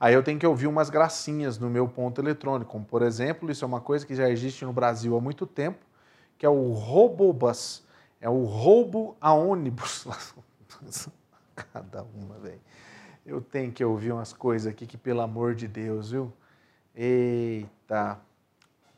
Aí 0.03 0.13
eu 0.13 0.21
tenho 0.21 0.37
que 0.37 0.45
ouvir 0.45 0.67
umas 0.67 0.89
gracinhas 0.89 1.57
no 1.57 1.69
meu 1.69 1.87
ponto 1.87 2.19
eletrônico, 2.19 2.69
como 2.69 2.83
por 2.83 3.01
exemplo, 3.01 3.49
isso 3.49 3.63
é 3.63 3.65
uma 3.65 3.79
coisa 3.79 4.05
que 4.05 4.13
já 4.13 4.29
existe 4.29 4.65
no 4.65 4.73
Brasil 4.73 5.15
há 5.15 5.21
muito 5.21 5.47
tempo, 5.47 5.79
que 6.37 6.45
é 6.45 6.49
o 6.49 6.73
Robobus. 6.73 7.85
É 8.19 8.27
o 8.27 8.43
roubo 8.43 9.15
a 9.21 9.31
ônibus. 9.31 10.05
Cada 11.55 12.03
uma, 12.03 12.37
velho. 12.39 12.59
Eu 13.25 13.39
tenho 13.39 13.71
que 13.71 13.81
ouvir 13.81 14.11
umas 14.11 14.33
coisas 14.33 14.69
aqui 14.69 14.85
que, 14.85 14.97
pelo 14.97 15.21
amor 15.21 15.55
de 15.55 15.69
Deus, 15.69 16.11
viu? 16.11 16.33
Eita. 16.93 18.19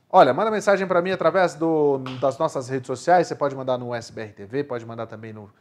Olha, 0.10 0.34
manda 0.34 0.50
mensagem 0.50 0.88
para 0.88 1.04
mim 1.04 1.12
através 1.12 1.54
do, 1.54 2.00
das 2.20 2.40
nossas 2.40 2.68
redes 2.68 2.88
sociais. 2.88 3.28
Você 3.28 3.36
pode 3.36 3.56
mandar 3.56 3.78
no 3.78 3.94
SBR 3.94 4.34
TV, 4.34 4.64
pode 4.64 4.84
mandar 4.84 5.06
também 5.06 5.32
no, 5.32 5.52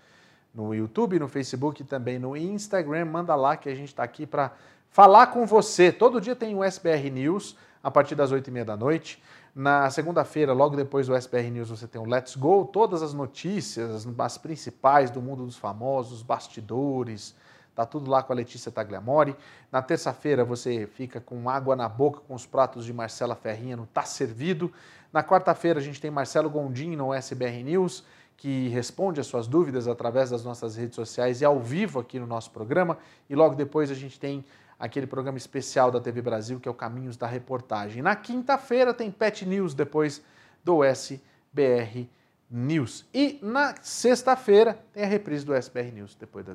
no 0.55 0.75
YouTube, 0.75 1.19
no 1.19 1.29
Facebook 1.29 1.85
também 1.85 2.19
no 2.19 2.35
Instagram. 2.35 3.05
Manda 3.05 3.35
lá 3.35 3.59
que 3.59 3.69
a 3.69 3.75
gente 3.75 3.89
está 3.89 4.05
aqui 4.05 4.27
para 4.27 4.53
falar 4.95 5.27
com 5.27 5.45
você. 5.45 5.91
Todo 5.91 6.21
dia 6.21 6.37
tem 6.37 6.55
o 6.55 6.63
SBR 6.63 7.11
News, 7.11 7.57
a 7.83 7.91
partir 7.91 8.15
das 8.15 8.33
8h30 8.33 8.63
da 8.65 8.77
noite. 8.77 9.21
Na 9.53 9.91
segunda-feira, 9.91 10.53
logo 10.53 10.77
depois 10.77 11.09
do 11.09 11.17
SBR 11.17 11.51
News, 11.51 11.69
você 11.69 11.89
tem 11.89 12.01
o 12.01 12.05
Let's 12.05 12.37
Go, 12.37 12.65
todas 12.73 13.03
as 13.03 13.13
notícias, 13.13 14.07
as 14.07 14.39
principais 14.39 15.11
do 15.11 15.21
mundo 15.21 15.45
dos 15.45 15.57
famosos, 15.57 16.23
bastidores, 16.23 17.35
tá 17.75 17.85
tudo 17.85 18.09
lá 18.09 18.23
com 18.23 18.33
a 18.33 18.37
Letícia 18.37 18.71
Tagliamori. 18.71 19.35
Na 19.73 19.83
terça-feira, 19.83 20.45
você 20.45 20.87
fica 20.87 21.21
com 21.21 21.51
água 21.51 21.75
na 21.75 21.89
boca 21.89 22.21
com 22.21 22.33
os 22.33 22.47
pratos 22.47 22.85
de 22.85 22.93
Marcela 22.93 23.35
Ferrinha 23.35 23.77
no 23.77 23.87
Tá 23.87 24.05
Servido. 24.05 24.73
Na 25.13 25.25
quarta-feira, 25.25 25.81
a 25.81 25.83
gente 25.83 26.01
tem 26.01 26.09
Marcelo 26.09 26.49
Gondim 26.49 26.95
no 26.95 27.13
SBR 27.13 27.65
News, 27.65 28.05
que 28.37 28.69
responde 28.69 29.19
as 29.19 29.27
suas 29.27 29.49
dúvidas 29.49 29.89
através 29.89 30.31
das 30.31 30.45
nossas 30.45 30.77
redes 30.77 30.95
sociais 30.95 31.41
e 31.41 31.45
ao 31.45 31.59
vivo 31.59 31.99
aqui 31.99 32.21
no 32.21 32.29
nosso 32.29 32.53
programa. 32.53 32.97
E 33.29 33.35
logo 33.35 33.57
depois 33.57 33.91
a 33.91 33.95
gente 33.95 34.21
tem 34.21 34.45
aquele 34.85 35.07
programa 35.07 35.39
especial 35.39 35.91
da 35.91 35.99
TV 35.99 36.21
Brasil, 36.21 36.61
que 36.61 36.69
é 36.69 36.71
o 36.71 36.75
Caminhos 36.75 37.17
da 37.17 37.27
Reportagem. 37.27 38.03
Na 38.03 38.15
quinta-feira 38.15 38.93
tem 38.93 39.11
Pet 39.11 39.47
News, 39.47 39.73
depois 39.73 40.23
do 40.63 40.85
SBR 40.85 42.07
News. 42.51 43.07
E 43.13 43.39
na 43.43 43.75
sexta-feira 43.81 44.79
tem 44.93 45.03
a 45.03 45.07
reprise 45.07 45.45
do 45.45 45.55
SBR 45.55 45.91
News, 45.91 46.15
depois 46.15 46.45
da... 46.45 46.55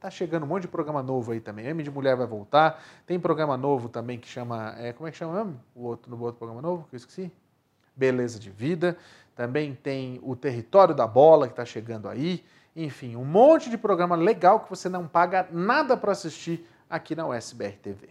Tá 0.00 0.08
chegando 0.08 0.44
um 0.44 0.46
monte 0.46 0.62
de 0.62 0.68
programa 0.68 1.02
novo 1.02 1.32
aí 1.32 1.40
também. 1.40 1.66
M 1.66 1.82
de 1.82 1.90
Mulher 1.90 2.16
vai 2.16 2.26
voltar. 2.26 2.82
Tem 3.06 3.20
programa 3.20 3.54
novo 3.58 3.86
também 3.86 4.18
que 4.18 4.26
chama. 4.26 4.74
É, 4.78 4.94
como 4.94 5.06
é 5.06 5.10
que 5.10 5.18
chama 5.18 5.44
mesmo? 5.44 5.60
O 5.74 5.82
outro, 5.82 6.10
no 6.10 6.18
outro 6.22 6.38
programa 6.38 6.62
novo, 6.62 6.86
que 6.88 6.94
eu 6.94 6.96
esqueci? 6.96 7.30
Beleza 7.94 8.38
de 8.38 8.48
Vida. 8.48 8.96
Também 9.36 9.74
tem 9.74 10.18
o 10.22 10.34
Território 10.34 10.94
da 10.94 11.06
Bola, 11.06 11.48
que 11.48 11.52
está 11.52 11.66
chegando 11.66 12.08
aí. 12.08 12.42
Enfim, 12.74 13.14
um 13.14 13.26
monte 13.26 13.68
de 13.68 13.76
programa 13.76 14.16
legal 14.16 14.60
que 14.60 14.70
você 14.70 14.88
não 14.88 15.06
paga 15.06 15.46
nada 15.52 15.98
para 15.98 16.12
assistir 16.12 16.66
aqui 16.90 17.14
na 17.14 17.26
USBR 17.26 17.78
TV. 17.80 18.08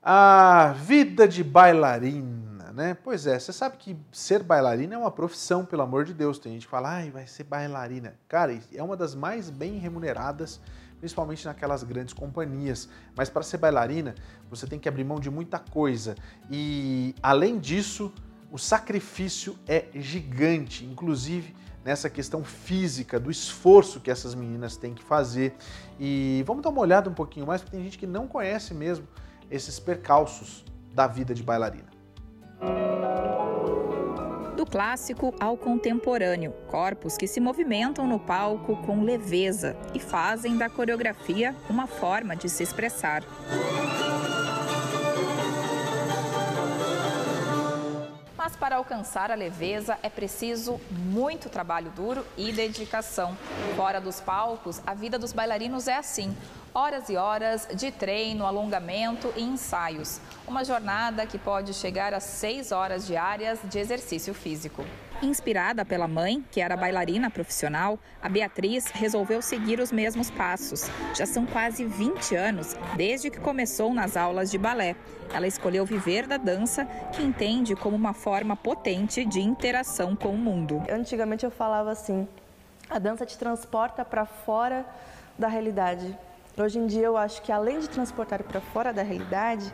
A 0.00 0.72
vida 0.76 1.26
de 1.26 1.42
bailarina, 1.42 2.72
né? 2.72 2.96
Pois 3.02 3.26
é, 3.26 3.38
você 3.38 3.52
sabe 3.52 3.76
que 3.76 3.96
ser 4.12 4.42
bailarina 4.42 4.94
é 4.94 4.98
uma 4.98 5.10
profissão, 5.10 5.66
pelo 5.66 5.82
amor 5.82 6.04
de 6.04 6.14
Deus. 6.14 6.38
Tem 6.38 6.52
gente 6.52 6.66
que 6.66 6.70
fala, 6.70 6.90
ai, 6.90 7.10
vai 7.10 7.26
ser 7.26 7.44
bailarina. 7.44 8.14
Cara, 8.28 8.58
é 8.72 8.82
uma 8.82 8.96
das 8.96 9.14
mais 9.14 9.50
bem 9.50 9.76
remuneradas, 9.78 10.60
principalmente 11.00 11.44
naquelas 11.44 11.82
grandes 11.82 12.14
companhias. 12.14 12.88
Mas 13.16 13.28
para 13.28 13.42
ser 13.42 13.58
bailarina, 13.58 14.14
você 14.48 14.66
tem 14.66 14.78
que 14.78 14.88
abrir 14.88 15.04
mão 15.04 15.18
de 15.18 15.30
muita 15.30 15.58
coisa. 15.58 16.14
E, 16.48 17.14
além 17.20 17.58
disso, 17.58 18.12
o 18.50 18.58
sacrifício 18.58 19.58
é 19.66 19.86
gigante. 19.94 20.84
Inclusive, 20.84 21.54
nessa 21.84 22.10
questão 22.10 22.44
física, 22.44 23.18
do 23.18 23.30
esforço 23.30 24.00
que 24.00 24.10
essas 24.10 24.34
meninas 24.34 24.76
têm 24.76 24.94
que 24.94 25.02
fazer. 25.02 25.54
E 25.98 26.42
vamos 26.46 26.62
dar 26.62 26.70
uma 26.70 26.80
olhada 26.80 27.08
um 27.08 27.14
pouquinho 27.14 27.46
mais, 27.46 27.60
porque 27.62 27.76
tem 27.76 27.84
gente 27.84 27.98
que 27.98 28.06
não 28.06 28.26
conhece 28.26 28.74
mesmo 28.74 29.06
esses 29.50 29.78
percalços 29.78 30.64
da 30.92 31.06
vida 31.06 31.34
de 31.34 31.42
bailarina. 31.42 31.88
Do 34.56 34.66
clássico 34.66 35.32
ao 35.38 35.56
contemporâneo, 35.56 36.52
corpos 36.66 37.16
que 37.16 37.28
se 37.28 37.38
movimentam 37.38 38.06
no 38.06 38.18
palco 38.18 38.76
com 38.82 39.04
leveza 39.04 39.76
e 39.94 40.00
fazem 40.00 40.58
da 40.58 40.68
coreografia 40.68 41.54
uma 41.70 41.86
forma 41.86 42.34
de 42.34 42.48
se 42.48 42.64
expressar. 42.64 43.22
Mas 48.48 48.56
para 48.56 48.76
alcançar 48.76 49.30
a 49.30 49.34
leveza 49.34 49.98
é 50.02 50.08
preciso 50.08 50.80
muito 50.90 51.50
trabalho 51.50 51.90
duro 51.90 52.24
e 52.34 52.50
dedicação. 52.50 53.36
Fora 53.76 54.00
dos 54.00 54.22
palcos, 54.22 54.80
a 54.86 54.94
vida 54.94 55.18
dos 55.18 55.34
bailarinos 55.34 55.86
é 55.86 55.98
assim: 55.98 56.34
horas 56.72 57.10
e 57.10 57.16
horas 57.18 57.68
de 57.74 57.90
treino, 57.90 58.46
alongamento 58.46 59.30
e 59.36 59.42
ensaios. 59.42 60.18
Uma 60.46 60.64
jornada 60.64 61.26
que 61.26 61.36
pode 61.36 61.74
chegar 61.74 62.14
a 62.14 62.20
seis 62.20 62.72
horas 62.72 63.06
diárias 63.06 63.58
de 63.64 63.78
exercício 63.78 64.32
físico. 64.32 64.82
Inspirada 65.20 65.84
pela 65.84 66.06
mãe, 66.06 66.44
que 66.48 66.60
era 66.60 66.76
bailarina 66.76 67.28
profissional, 67.28 67.98
a 68.22 68.28
Beatriz 68.28 68.86
resolveu 68.86 69.42
seguir 69.42 69.80
os 69.80 69.90
mesmos 69.90 70.30
passos. 70.30 70.88
Já 71.12 71.26
são 71.26 71.44
quase 71.44 71.84
20 71.84 72.36
anos 72.36 72.76
desde 72.96 73.28
que 73.28 73.40
começou 73.40 73.92
nas 73.92 74.16
aulas 74.16 74.48
de 74.48 74.56
balé. 74.56 74.94
Ela 75.34 75.48
escolheu 75.48 75.84
viver 75.84 76.24
da 76.28 76.36
dança, 76.36 76.84
que 77.12 77.20
entende 77.20 77.74
como 77.74 77.96
uma 77.96 78.12
forma 78.14 78.54
potente 78.54 79.24
de 79.24 79.40
interação 79.40 80.14
com 80.14 80.28
o 80.28 80.38
mundo. 80.38 80.80
Antigamente 80.88 81.44
eu 81.44 81.50
falava 81.50 81.90
assim: 81.90 82.28
a 82.88 83.00
dança 83.00 83.26
te 83.26 83.36
transporta 83.36 84.04
para 84.04 84.24
fora 84.24 84.86
da 85.36 85.48
realidade. 85.48 86.16
Hoje 86.56 86.78
em 86.78 86.86
dia 86.86 87.06
eu 87.06 87.16
acho 87.16 87.42
que 87.42 87.50
além 87.50 87.80
de 87.80 87.88
transportar 87.88 88.44
para 88.44 88.60
fora 88.60 88.92
da 88.92 89.02
realidade, 89.02 89.72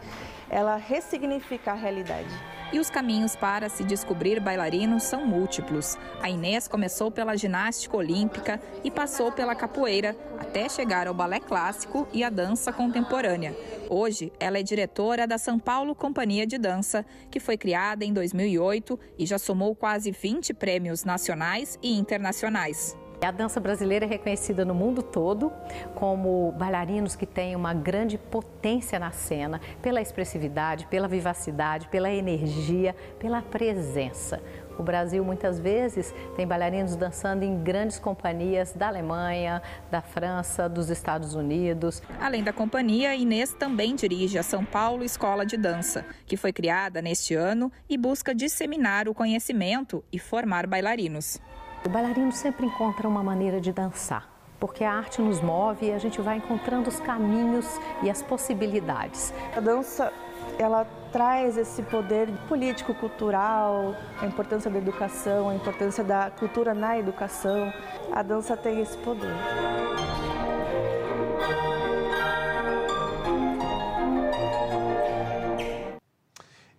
ela 0.49 0.76
ressignifica 0.76 1.72
a 1.72 1.74
realidade. 1.74 2.34
E 2.75 2.81
os 2.81 2.91
caminhos 2.91 3.37
para 3.37 3.68
se 3.68 3.85
descobrir 3.85 4.41
bailarino 4.41 4.99
são 4.99 5.25
múltiplos. 5.25 5.97
A 6.20 6.29
Inês 6.29 6.66
começou 6.66 7.09
pela 7.09 7.37
ginástica 7.37 7.97
olímpica 7.97 8.61
e 8.83 8.91
passou 8.91 9.31
pela 9.31 9.55
capoeira, 9.55 10.16
até 10.41 10.68
chegar 10.68 11.07
ao 11.07 11.14
balé 11.14 11.39
clássico 11.39 12.09
e 12.12 12.25
à 12.25 12.29
dança 12.29 12.72
contemporânea. 12.72 13.55
Hoje, 13.89 14.33
ela 14.41 14.59
é 14.59 14.62
diretora 14.64 15.25
da 15.25 15.39
São 15.39 15.57
Paulo 15.57 15.95
Companhia 15.95 16.49
de 16.49 16.59
Dança, 16.59 17.07
que 17.31 17.39
foi 17.39 17.57
criada 17.57 18.05
em 18.05 18.12
2008 18.12 18.99
e 19.16 19.25
já 19.25 19.39
somou 19.39 19.77
quase 19.77 20.11
20 20.11 20.53
prêmios 20.55 21.05
nacionais 21.05 21.79
e 21.81 21.97
internacionais. 21.97 22.97
A 23.23 23.31
dança 23.31 23.59
brasileira 23.59 24.05
é 24.05 24.09
reconhecida 24.09 24.65
no 24.65 24.75
mundo 24.75 25.03
todo 25.03 25.51
como 25.95 26.53
bailarinos 26.53 27.17
que 27.17 27.25
têm 27.25 27.57
uma 27.57 27.73
grande 27.73 28.19
potência 28.19 28.99
na 28.99 29.11
cena, 29.12 29.61
pela 29.81 30.03
expressividade, 30.03 30.87
pela 30.87 31.09
vivacidade, 31.09 31.89
pela 31.89 32.11
energia, 32.11 32.95
pela 33.19 33.41
presença. 33.41 34.43
O 34.79 34.83
Brasil 34.83 35.25
muitas 35.25 35.59
vezes 35.59 36.12
tem 36.37 36.47
bailarinos 36.47 36.97
dançando 36.97 37.45
em 37.45 37.62
grandes 37.62 37.99
companhias 37.99 38.73
da 38.73 38.89
Alemanha, 38.89 39.62
da 39.91 40.03
França, 40.03 40.69
dos 40.69 40.91
Estados 40.91 41.35
Unidos. 41.35 42.03
Além 42.21 42.43
da 42.43 42.53
companhia, 42.53 43.15
Inês 43.15 43.55
também 43.55 43.95
dirige 43.95 44.37
a 44.37 44.43
São 44.43 44.65
Paulo 44.65 45.05
Escola 45.05 45.47
de 45.47 45.57
Dança, 45.57 46.05
que 46.27 46.37
foi 46.37 46.53
criada 46.53 47.01
neste 47.01 47.35
ano 47.35 47.71
e 47.89 47.97
busca 47.97 48.35
disseminar 48.35 49.09
o 49.09 49.15
conhecimento 49.15 50.05
e 50.12 50.19
formar 50.19 50.67
bailarinos. 50.67 51.41
O 51.87 51.89
bailarino 51.91 52.32
sempre 52.32 52.64
encontra 52.64 53.07
uma 53.07 53.22
maneira 53.22 53.61
de 53.61 53.70
dançar, 53.70 54.26
porque 54.59 54.82
a 54.82 54.91
arte 54.91 55.20
nos 55.20 55.43
move 55.43 55.85
e 55.87 55.93
a 55.93 55.99
gente 55.99 56.18
vai 56.18 56.39
encontrando 56.39 56.89
os 56.89 56.99
caminhos 56.99 57.66
e 58.03 58.09
as 58.09 58.22
possibilidades. 58.22 59.35
A 59.55 59.61
dança, 59.61 60.11
ela 60.59 60.87
traz 61.12 61.59
esse 61.59 61.82
poder 61.82 62.30
político, 62.49 62.95
cultural, 62.95 63.95
a 64.18 64.24
importância 64.24 64.70
da 64.70 64.78
educação, 64.78 65.51
a 65.51 65.55
importância 65.55 66.03
da 66.03 66.30
cultura 66.30 66.72
na 66.72 66.99
educação. 66.99 67.70
A 68.11 68.22
dança 68.22 68.57
tem 68.57 68.80
esse 68.80 68.97
poder. 68.99 69.35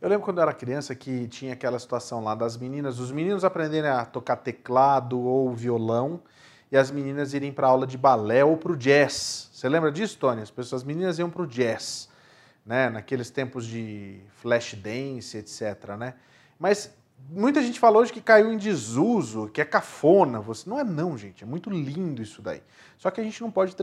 Eu 0.06 0.10
lembro 0.10 0.24
quando 0.24 0.38
eu 0.38 0.44
era 0.44 0.54
criança 0.54 0.94
que 0.94 1.28
tinha 1.30 1.54
aquela 1.54 1.80
situação 1.80 2.24
lá 2.24 2.36
das 2.36 2.58
meninas, 2.58 3.00
os 3.00 3.12
meninos 3.12 3.44
aprenderem 3.44 3.90
a 3.90 4.06
tocar 4.06 4.36
teclado 4.36 5.20
ou 5.20 5.52
violão 5.52 6.22
e 6.72 6.78
as 6.78 6.92
meninas 6.92 7.34
irem 7.34 7.52
para 7.52 7.66
aula 7.66 7.88
de 7.88 7.98
balé 7.98 8.46
ou 8.46 8.56
para 8.56 8.72
o 8.72 8.78
jazz. 8.78 9.50
Você 9.52 9.68
lembra 9.68 9.92
disso, 9.92 10.20
Tony? 10.20 10.44
As 10.44 10.52
pessoas, 10.52 10.84
as 10.84 10.86
meninas 10.86 11.18
iam 11.18 11.28
para 11.28 11.42
o 11.42 11.48
jazz, 11.48 12.08
né? 12.64 12.88
Naqueles 12.88 13.32
tempos 13.32 13.66
de 13.66 14.22
flash 14.36 14.76
dance, 14.76 15.40
etc, 15.40 15.96
né? 15.98 16.14
Mas 16.60 16.94
muita 17.28 17.60
gente 17.64 17.80
falou 17.80 18.04
hoje 18.04 18.14
que 18.14 18.22
caiu 18.22 18.54
em 18.54 18.58
desuso, 18.58 19.48
que 19.48 19.60
é 19.60 19.66
cafona. 19.66 20.40
Você 20.40 20.70
não 20.70 20.80
é 20.80 20.84
não, 20.84 21.18
gente. 21.18 21.44
É 21.44 21.48
muito 21.48 21.68
lindo 21.72 22.22
isso 22.22 22.44
daí. 22.44 22.62
Só 23.00 23.10
que 23.10 23.20
a 23.20 23.24
gente 23.24 23.42
não 23.42 23.50
pode 23.50 23.76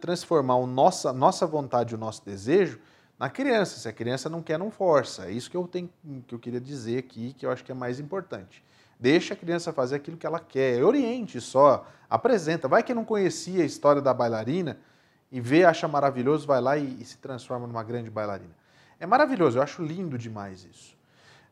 transformar 0.00 0.54
a 0.54 0.64
nossa, 0.64 1.12
nossa 1.12 1.44
vontade, 1.44 1.92
o 1.92 1.98
nosso 1.98 2.24
desejo 2.24 2.78
na 3.20 3.28
criança. 3.28 3.78
Se 3.78 3.86
a 3.86 3.92
criança 3.92 4.30
não 4.30 4.40
quer, 4.40 4.58
não 4.58 4.70
força. 4.70 5.26
É 5.26 5.30
isso 5.30 5.50
que 5.50 5.56
eu, 5.56 5.68
tenho, 5.68 5.90
que 6.26 6.34
eu 6.34 6.38
queria 6.38 6.60
dizer 6.60 6.98
aqui, 6.98 7.34
que 7.34 7.44
eu 7.44 7.50
acho 7.50 7.62
que 7.62 7.70
é 7.70 7.74
mais 7.74 8.00
importante. 8.00 8.64
Deixa 8.98 9.34
a 9.34 9.36
criança 9.36 9.74
fazer 9.74 9.96
aquilo 9.96 10.16
que 10.16 10.26
ela 10.26 10.40
quer. 10.40 10.82
Oriente 10.82 11.38
só, 11.38 11.86
apresenta. 12.08 12.66
Vai 12.66 12.82
que 12.82 12.94
não 12.94 13.04
conhecia 13.04 13.62
a 13.62 13.66
história 13.66 14.00
da 14.00 14.14
bailarina 14.14 14.78
e 15.30 15.38
vê, 15.38 15.64
acha 15.66 15.86
maravilhoso, 15.86 16.46
vai 16.46 16.62
lá 16.62 16.78
e, 16.78 16.96
e 16.98 17.04
se 17.04 17.18
transforma 17.18 17.66
numa 17.66 17.82
grande 17.82 18.08
bailarina. 18.08 18.56
É 18.98 19.06
maravilhoso, 19.06 19.58
eu 19.58 19.62
acho 19.62 19.82
lindo 19.82 20.16
demais 20.16 20.64
isso. 20.64 20.96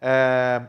É... 0.00 0.66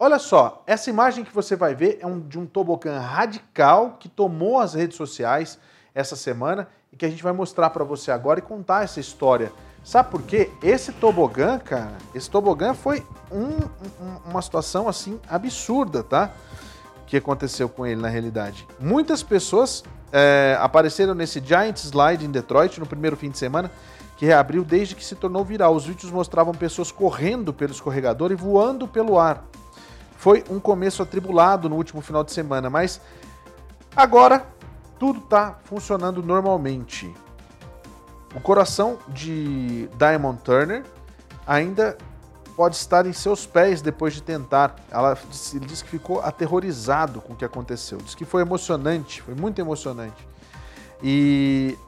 Olha 0.00 0.18
só, 0.18 0.62
essa 0.66 0.90
imagem 0.90 1.24
que 1.24 1.34
você 1.34 1.56
vai 1.56 1.74
ver 1.74 1.98
é 2.00 2.06
um, 2.06 2.20
de 2.20 2.38
um 2.38 2.46
tobogã 2.46 2.98
radical 3.00 3.96
que 3.98 4.08
tomou 4.08 4.60
as 4.60 4.74
redes 4.74 4.96
sociais 4.96 5.58
essa 5.94 6.14
semana 6.14 6.68
e 6.92 6.96
que 6.96 7.04
a 7.04 7.10
gente 7.10 7.22
vai 7.22 7.32
mostrar 7.32 7.70
para 7.70 7.82
você 7.82 8.10
agora 8.12 8.38
e 8.38 8.42
contar 8.42 8.84
essa 8.84 9.00
história 9.00 9.52
Sabe 9.88 10.10
por 10.10 10.20
quê? 10.20 10.50
Esse 10.62 10.92
tobogã, 10.92 11.58
cara, 11.58 11.96
esse 12.14 12.28
tobogã 12.28 12.74
foi 12.74 13.02
um, 13.32 13.46
um, 13.46 14.30
uma 14.30 14.42
situação 14.42 14.86
assim 14.86 15.18
absurda, 15.26 16.02
tá? 16.02 16.30
Que 17.06 17.16
aconteceu 17.16 17.70
com 17.70 17.86
ele 17.86 17.98
na 17.98 18.08
realidade. 18.08 18.68
Muitas 18.78 19.22
pessoas 19.22 19.82
é, 20.12 20.58
apareceram 20.60 21.14
nesse 21.14 21.40
Giant 21.40 21.78
Slide 21.78 22.22
em 22.22 22.30
Detroit 22.30 22.78
no 22.78 22.84
primeiro 22.84 23.16
fim 23.16 23.30
de 23.30 23.38
semana, 23.38 23.70
que 24.18 24.26
reabriu 24.26 24.62
desde 24.62 24.94
que 24.94 25.02
se 25.02 25.14
tornou 25.14 25.42
viral. 25.42 25.74
Os 25.74 25.86
vídeos 25.86 26.12
mostravam 26.12 26.52
pessoas 26.52 26.92
correndo 26.92 27.50
pelo 27.54 27.72
escorregador 27.72 28.30
e 28.30 28.34
voando 28.34 28.86
pelo 28.86 29.18
ar. 29.18 29.42
Foi 30.18 30.44
um 30.50 30.60
começo 30.60 31.02
atribulado 31.02 31.66
no 31.66 31.76
último 31.76 32.02
final 32.02 32.22
de 32.22 32.32
semana, 32.32 32.68
mas 32.68 33.00
agora 33.96 34.44
tudo 34.98 35.20
está 35.20 35.56
funcionando 35.64 36.22
normalmente. 36.22 37.10
O 38.34 38.40
coração 38.40 38.98
de 39.08 39.88
Diamond 39.98 40.40
Turner 40.42 40.84
ainda 41.46 41.96
pode 42.54 42.76
estar 42.76 43.06
em 43.06 43.12
seus 43.12 43.46
pés 43.46 43.80
depois 43.80 44.12
de 44.14 44.22
tentar. 44.22 44.76
Ela 44.90 45.16
ele 45.54 45.64
disse 45.64 45.84
que 45.84 45.90
ficou 45.90 46.20
aterrorizado 46.20 47.20
com 47.20 47.32
o 47.32 47.36
que 47.36 47.44
aconteceu. 47.44 47.98
Diz 47.98 48.14
que 48.14 48.24
foi 48.24 48.42
emocionante, 48.42 49.22
foi 49.22 49.34
muito 49.34 49.60
emocionante. 49.60 50.26
E 51.02 51.78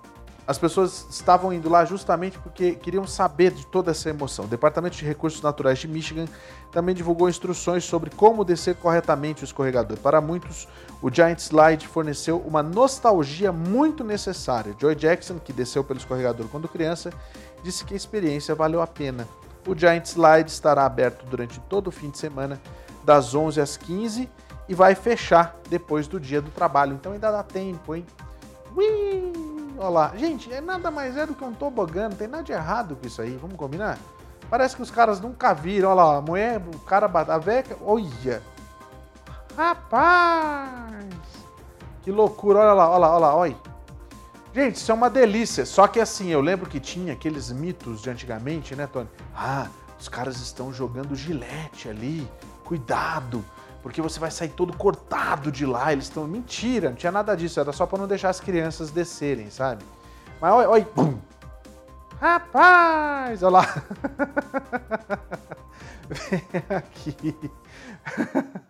as 0.51 0.59
pessoas 0.59 1.07
estavam 1.09 1.53
indo 1.53 1.69
lá 1.69 1.85
justamente 1.85 2.37
porque 2.41 2.73
queriam 2.73 3.07
saber 3.07 3.53
de 3.53 3.65
toda 3.65 3.93
essa 3.93 4.11
emoção. 4.11 4.47
O 4.47 4.49
Departamento 4.49 4.97
de 4.97 5.05
Recursos 5.05 5.41
Naturais 5.41 5.79
de 5.79 5.87
Michigan 5.87 6.25
também 6.73 6.93
divulgou 6.93 7.29
instruções 7.29 7.85
sobre 7.85 8.11
como 8.11 8.45
descer 8.45 8.75
corretamente 8.75 9.45
o 9.45 9.47
escorregador. 9.47 9.97
Para 9.99 10.21
muitos, 10.21 10.67
o 11.01 11.09
Giant 11.09 11.39
Slide 11.39 11.87
forneceu 11.87 12.41
uma 12.41 12.65
nostalgia 12.65 13.53
muito 13.53 14.03
necessária. 14.03 14.75
Joy 14.77 14.97
Jackson, 14.97 15.39
que 15.39 15.53
desceu 15.53 15.85
pelo 15.85 16.01
escorregador 16.01 16.49
quando 16.49 16.67
criança, 16.67 17.13
disse 17.63 17.85
que 17.85 17.95
a 17.95 17.97
experiência 17.97 18.53
valeu 18.53 18.83
a 18.83 18.89
pena. 18.89 19.29
O 19.65 19.79
Giant 19.79 20.05
Slide 20.05 20.51
estará 20.51 20.85
aberto 20.85 21.25
durante 21.27 21.61
todo 21.61 21.87
o 21.87 21.93
fim 21.93 22.11
de 22.11 22.19
semana, 22.19 22.61
das 23.05 23.37
11 23.37 23.61
às 23.61 23.77
15 23.77 24.29
e 24.69 24.75
vai 24.75 24.97
fechar 24.97 25.55
depois 25.69 26.09
do 26.09 26.19
dia 26.19 26.43
do 26.43 26.51
trabalho. 26.51 26.95
Então 26.95 27.13
ainda 27.13 27.31
dá 27.31 27.45
tempo, 27.45 27.95
hein? 27.95 28.05
Ui! 28.75 29.70
Olha 29.81 29.89
lá. 29.89 30.13
Gente, 30.15 30.53
é 30.53 30.61
nada 30.61 30.91
mais 30.91 31.17
é 31.17 31.25
do 31.25 31.35
que 31.35 31.43
um 31.43 31.55
tobogã, 31.55 32.11
não 32.11 32.17
tem 32.17 32.29
nada 32.29 32.45
de 32.45 32.53
errado 32.53 32.95
com 32.97 33.07
isso 33.07 33.23
aí, 33.23 33.35
vamos 33.37 33.57
combinar? 33.57 33.99
Parece 34.51 34.77
que 34.77 34.83
os 34.83 34.91
caras 34.91 35.21
nunca 35.21 35.55
viram, 35.55 35.89
olha 35.89 36.03
lá, 36.03 36.17
a 36.19 36.21
mulher, 36.21 36.61
o 36.75 36.79
cara, 36.81 37.07
a 37.07 37.39
veca, 37.39 37.79
olha. 37.81 38.43
Rapaz! 39.57 41.07
Que 42.03 42.11
loucura, 42.13 42.59
olha 42.59 42.75
lá, 42.75 42.91
olha 42.91 42.99
lá, 42.99 43.11
olha 43.11 43.19
lá, 43.19 43.35
olha. 43.35 43.57
Gente, 44.55 44.75
isso 44.77 44.91
é 44.93 44.95
uma 44.95 45.09
delícia. 45.09 45.65
Só 45.65 45.87
que 45.87 45.99
assim, 45.99 46.29
eu 46.29 46.43
lembro 46.43 46.69
que 46.69 46.79
tinha 46.79 47.15
aqueles 47.15 47.51
mitos 47.51 48.03
de 48.03 48.11
antigamente, 48.11 48.77
né, 48.77 48.87
Tony? 48.87 49.09
Ah, 49.35 49.67
os 49.99 50.11
caras 50.11 50.37
estão 50.41 50.75
jogando 50.75 51.17
gilete 51.17 51.89
ali. 51.89 52.29
Cuidado, 52.65 53.43
porque 53.83 54.03
você 54.03 54.21
vai 54.21 54.31
sair 54.31 54.51
todo 54.51 54.77
cortado 54.77 55.51
de 55.51 55.65
lá. 55.65 55.93
Eles 55.93 56.05
estão. 56.05 56.27
Mentira, 56.27 56.91
não 56.91 56.97
tinha 56.97 57.13
nada 57.13 57.35
disso, 57.37 57.61
era 57.61 57.73
só 57.73 57.87
para 57.87 57.99
não 57.99 58.07
deixar 58.07 58.31
as 58.31 58.41
crianças 58.41 58.91
descerem, 58.91 59.51
sabe? 59.51 59.85
Mas 60.41 60.53
olha, 60.53 60.71
olha, 60.71 60.89
bum! 60.95 61.19
Rapaz, 62.21 63.43
olha 63.43 63.53
lá. 63.53 63.67
Vem 66.09 66.43
aqui. 66.77 67.35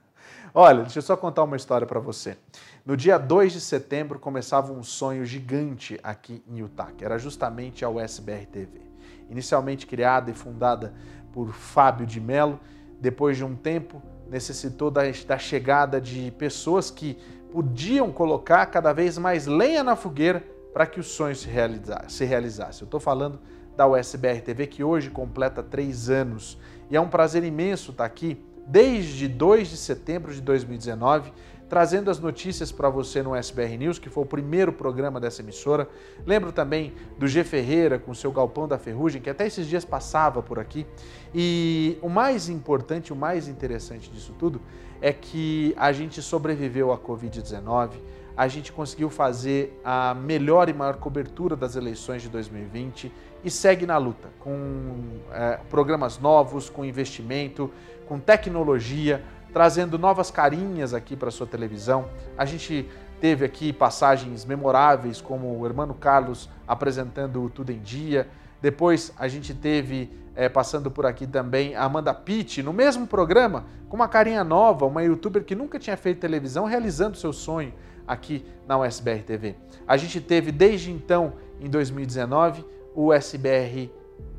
Olha, 0.52 0.82
deixa 0.82 0.98
eu 0.98 1.02
só 1.02 1.16
contar 1.16 1.44
uma 1.44 1.56
história 1.56 1.86
para 1.86 2.00
você. 2.00 2.36
No 2.84 2.96
dia 2.96 3.18
2 3.18 3.52
de 3.52 3.60
setembro 3.60 4.18
começava 4.18 4.72
um 4.72 4.82
sonho 4.82 5.24
gigante 5.24 5.98
aqui 6.02 6.42
em 6.48 6.58
Utah, 6.58 6.90
que 6.96 7.04
era 7.04 7.18
justamente 7.18 7.84
a 7.84 7.88
USBR 7.88 8.46
TV. 8.46 8.80
Inicialmente 9.28 9.86
criada 9.86 10.30
e 10.30 10.34
fundada 10.34 10.92
por 11.32 11.52
Fábio 11.52 12.04
de 12.04 12.20
Mello, 12.20 12.58
depois 13.00 13.36
de 13.36 13.44
um 13.44 13.54
tempo 13.54 14.02
necessitou 14.30 14.90
da, 14.90 15.02
da 15.26 15.38
chegada 15.38 16.00
de 16.00 16.30
pessoas 16.32 16.90
que 16.90 17.18
podiam 17.52 18.12
colocar 18.12 18.64
cada 18.66 18.92
vez 18.92 19.18
mais 19.18 19.46
lenha 19.46 19.82
na 19.82 19.96
fogueira 19.96 20.44
para 20.72 20.86
que 20.86 21.00
o 21.00 21.02
sonho 21.02 21.34
se 21.34 21.48
realizasse. 21.48 22.16
Se 22.16 22.24
realizasse. 22.24 22.82
Eu 22.82 22.86
estou 22.86 23.00
falando 23.00 23.40
da 23.76 23.86
USBR 23.86 24.40
TV, 24.40 24.66
que 24.66 24.84
hoje 24.84 25.10
completa 25.10 25.62
três 25.62 26.08
anos. 26.08 26.56
E 26.90 26.96
é 26.96 27.00
um 27.00 27.08
prazer 27.08 27.42
imenso 27.42 27.90
estar 27.90 28.04
aqui 28.04 28.40
desde 28.66 29.26
2 29.26 29.68
de 29.68 29.76
setembro 29.76 30.32
de 30.32 30.40
2019, 30.40 31.32
trazendo 31.70 32.10
as 32.10 32.18
notícias 32.18 32.72
para 32.72 32.90
você 32.90 33.22
no 33.22 33.32
SBR 33.32 33.78
News, 33.78 33.98
que 34.00 34.10
foi 34.10 34.24
o 34.24 34.26
primeiro 34.26 34.72
programa 34.72 35.20
dessa 35.20 35.40
emissora. 35.40 35.88
Lembro 36.26 36.50
também 36.50 36.92
do 37.16 37.28
G 37.28 37.44
Ferreira 37.44 37.96
com 37.96 38.12
seu 38.12 38.32
Galpão 38.32 38.66
da 38.66 38.76
Ferrugem, 38.76 39.22
que 39.22 39.30
até 39.30 39.46
esses 39.46 39.68
dias 39.68 39.84
passava 39.84 40.42
por 40.42 40.58
aqui. 40.58 40.84
E 41.32 41.96
o 42.02 42.08
mais 42.08 42.48
importante, 42.48 43.12
o 43.12 43.16
mais 43.16 43.46
interessante 43.46 44.10
disso 44.10 44.34
tudo 44.36 44.60
é 45.00 45.12
que 45.12 45.72
a 45.78 45.92
gente 45.92 46.20
sobreviveu 46.20 46.92
à 46.92 46.98
Covid-19, 46.98 47.90
a 48.36 48.48
gente 48.48 48.72
conseguiu 48.72 49.08
fazer 49.08 49.80
a 49.84 50.12
melhor 50.12 50.68
e 50.68 50.72
maior 50.72 50.96
cobertura 50.96 51.54
das 51.54 51.76
eleições 51.76 52.20
de 52.20 52.28
2020 52.28 53.12
e 53.44 53.50
segue 53.50 53.86
na 53.86 53.96
luta, 53.96 54.28
com 54.40 55.20
é, 55.32 55.60
programas 55.70 56.18
novos, 56.18 56.68
com 56.68 56.84
investimento, 56.84 57.70
com 58.06 58.18
tecnologia, 58.18 59.22
trazendo 59.52 59.98
novas 59.98 60.30
carinhas 60.30 60.94
aqui 60.94 61.16
para 61.16 61.30
sua 61.30 61.46
televisão. 61.46 62.08
A 62.36 62.44
gente 62.44 62.88
teve 63.20 63.44
aqui 63.44 63.72
passagens 63.72 64.44
memoráveis, 64.44 65.20
como 65.20 65.58
o 65.58 65.66
Hermano 65.66 65.94
Carlos 65.94 66.48
apresentando 66.66 67.42
o 67.42 67.50
Tudo 67.50 67.70
em 67.70 67.80
Dia. 67.80 68.28
Depois 68.62 69.12
a 69.18 69.28
gente 69.28 69.54
teve, 69.54 70.10
é, 70.34 70.48
passando 70.48 70.90
por 70.90 71.06
aqui 71.06 71.26
também, 71.26 71.74
a 71.74 71.84
Amanda 71.84 72.14
Pitt, 72.14 72.62
no 72.62 72.72
mesmo 72.72 73.06
programa, 73.06 73.66
com 73.88 73.96
uma 73.96 74.08
carinha 74.08 74.44
nova, 74.44 74.86
uma 74.86 75.02
youtuber 75.02 75.44
que 75.44 75.54
nunca 75.54 75.78
tinha 75.78 75.96
feito 75.96 76.20
televisão, 76.20 76.64
realizando 76.64 77.16
seu 77.16 77.32
sonho 77.32 77.72
aqui 78.06 78.44
na 78.66 78.78
USBR 78.78 79.22
TV. 79.22 79.54
A 79.86 79.96
gente 79.96 80.20
teve 80.20 80.50
desde 80.50 80.90
então, 80.90 81.34
em 81.60 81.68
2019, 81.68 82.64
o 82.94 83.12
SBR, 83.12 83.90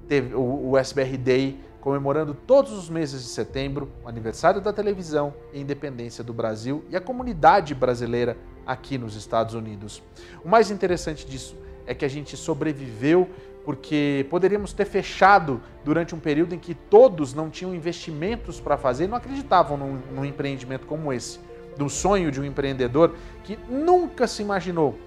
teve, 0.08 0.36
o, 0.36 0.72
o 0.72 0.78
SBR 0.78 1.18
Day 1.18 1.60
comemorando 1.82 2.34
todos 2.34 2.72
os 2.72 2.90
meses 2.90 3.24
de 3.24 3.30
setembro 3.30 3.92
o 4.06 4.08
aniversário 4.08 4.62
da 4.62 4.72
televisão 4.72 5.34
e 5.52 5.60
independência 5.60 6.24
do 6.24 6.32
Brasil 6.32 6.86
e 6.90 6.96
a 6.96 7.02
comunidade 7.02 7.76
brasileira 7.76 8.38
aqui 8.66 8.98
nos 8.98 9.16
Estados 9.16 9.56
Unidos. 9.56 10.02
O 10.46 10.48
mais 10.48 10.72
interessante 10.72 11.26
disso 11.26 11.58
é 11.86 11.94
que 11.94 12.06
a 12.06 12.08
gente 12.08 12.38
sobreviveu 12.38 13.28
porque 13.66 14.26
poderíamos 14.30 14.74
ter 14.74 14.86
fechado 14.86 15.62
durante 15.84 16.16
um 16.16 16.20
período 16.20 16.56
em 16.56 16.60
que 16.60 16.74
todos 16.74 17.34
não 17.34 17.50
tinham 17.50 17.76
investimentos 17.76 18.60
para 18.60 18.78
fazer 18.78 19.06
e 19.06 19.08
não 19.08 19.18
acreditavam 19.18 19.76
num, 19.76 20.00
num 20.16 20.26
empreendimento 20.26 20.88
como 20.88 21.12
esse, 21.12 21.40
do 21.78 21.90
sonho 21.90 22.32
de 22.32 22.40
um 22.40 22.46
empreendedor 22.46 23.16
que 23.44 23.58
nunca 23.70 24.28
se 24.28 24.42
imaginou 24.42 24.98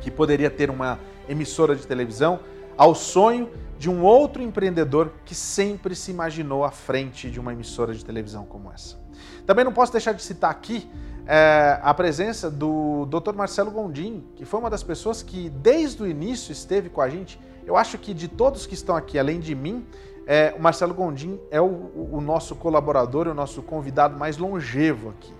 que 0.00 0.10
poderia 0.10 0.50
ter 0.50 0.70
uma 0.70 0.98
emissora 1.28 1.74
de 1.74 1.86
televisão, 1.86 2.40
ao 2.76 2.94
sonho 2.94 3.50
de 3.78 3.90
um 3.90 4.04
outro 4.04 4.42
empreendedor 4.42 5.12
que 5.24 5.34
sempre 5.34 5.96
se 5.96 6.10
imaginou 6.10 6.64
à 6.64 6.70
frente 6.70 7.30
de 7.30 7.40
uma 7.40 7.52
emissora 7.52 7.92
de 7.94 8.04
televisão 8.04 8.44
como 8.44 8.70
essa. 8.72 8.96
Também 9.46 9.64
não 9.64 9.72
posso 9.72 9.90
deixar 9.90 10.12
de 10.12 10.22
citar 10.22 10.50
aqui 10.50 10.88
é, 11.26 11.78
a 11.82 11.92
presença 11.92 12.50
do 12.50 13.06
Dr. 13.06 13.32
Marcelo 13.34 13.70
Gondim, 13.70 14.24
que 14.36 14.44
foi 14.44 14.60
uma 14.60 14.70
das 14.70 14.82
pessoas 14.82 15.22
que 15.22 15.50
desde 15.50 16.02
o 16.02 16.06
início 16.06 16.52
esteve 16.52 16.88
com 16.88 17.00
a 17.00 17.08
gente. 17.08 17.40
Eu 17.66 17.76
acho 17.76 17.98
que 17.98 18.14
de 18.14 18.28
todos 18.28 18.66
que 18.66 18.74
estão 18.74 18.94
aqui, 18.96 19.18
além 19.18 19.40
de 19.40 19.54
mim, 19.54 19.86
é, 20.26 20.54
o 20.56 20.62
Marcelo 20.62 20.94
Gondim 20.94 21.40
é 21.50 21.60
o, 21.60 22.08
o 22.12 22.20
nosso 22.20 22.54
colaborador, 22.54 23.26
o 23.26 23.34
nosso 23.34 23.62
convidado 23.62 24.16
mais 24.16 24.36
longevo 24.36 25.10
aqui. 25.10 25.32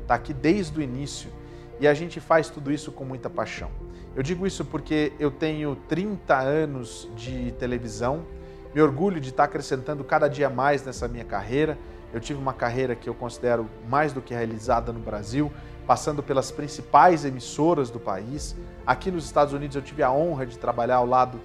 Está 0.00 0.14
aqui 0.14 0.32
desde 0.32 0.78
o 0.78 0.82
início 0.82 1.30
e 1.78 1.86
a 1.86 1.94
gente 1.94 2.20
faz 2.20 2.48
tudo 2.48 2.72
isso 2.72 2.90
com 2.90 3.04
muita 3.04 3.30
paixão. 3.30 3.70
Eu 4.14 4.24
digo 4.24 4.44
isso 4.44 4.64
porque 4.64 5.12
eu 5.20 5.30
tenho 5.30 5.76
30 5.88 6.36
anos 6.36 7.08
de 7.14 7.52
televisão, 7.52 8.24
me 8.74 8.80
orgulho 8.80 9.20
de 9.20 9.28
estar 9.30 9.44
acrescentando 9.44 10.02
cada 10.02 10.26
dia 10.26 10.50
mais 10.50 10.84
nessa 10.84 11.06
minha 11.06 11.24
carreira. 11.24 11.78
Eu 12.12 12.18
tive 12.18 12.40
uma 12.40 12.52
carreira 12.52 12.96
que 12.96 13.08
eu 13.08 13.14
considero 13.14 13.70
mais 13.88 14.12
do 14.12 14.20
que 14.20 14.34
realizada 14.34 14.92
no 14.92 14.98
Brasil, 14.98 15.50
passando 15.86 16.24
pelas 16.24 16.50
principais 16.50 17.24
emissoras 17.24 17.88
do 17.88 18.00
país. 18.00 18.56
Aqui 18.84 19.12
nos 19.12 19.24
Estados 19.24 19.52
Unidos 19.52 19.76
eu 19.76 19.82
tive 19.82 20.02
a 20.02 20.10
honra 20.10 20.44
de 20.44 20.58
trabalhar 20.58 20.96
ao 20.96 21.06
lado 21.06 21.40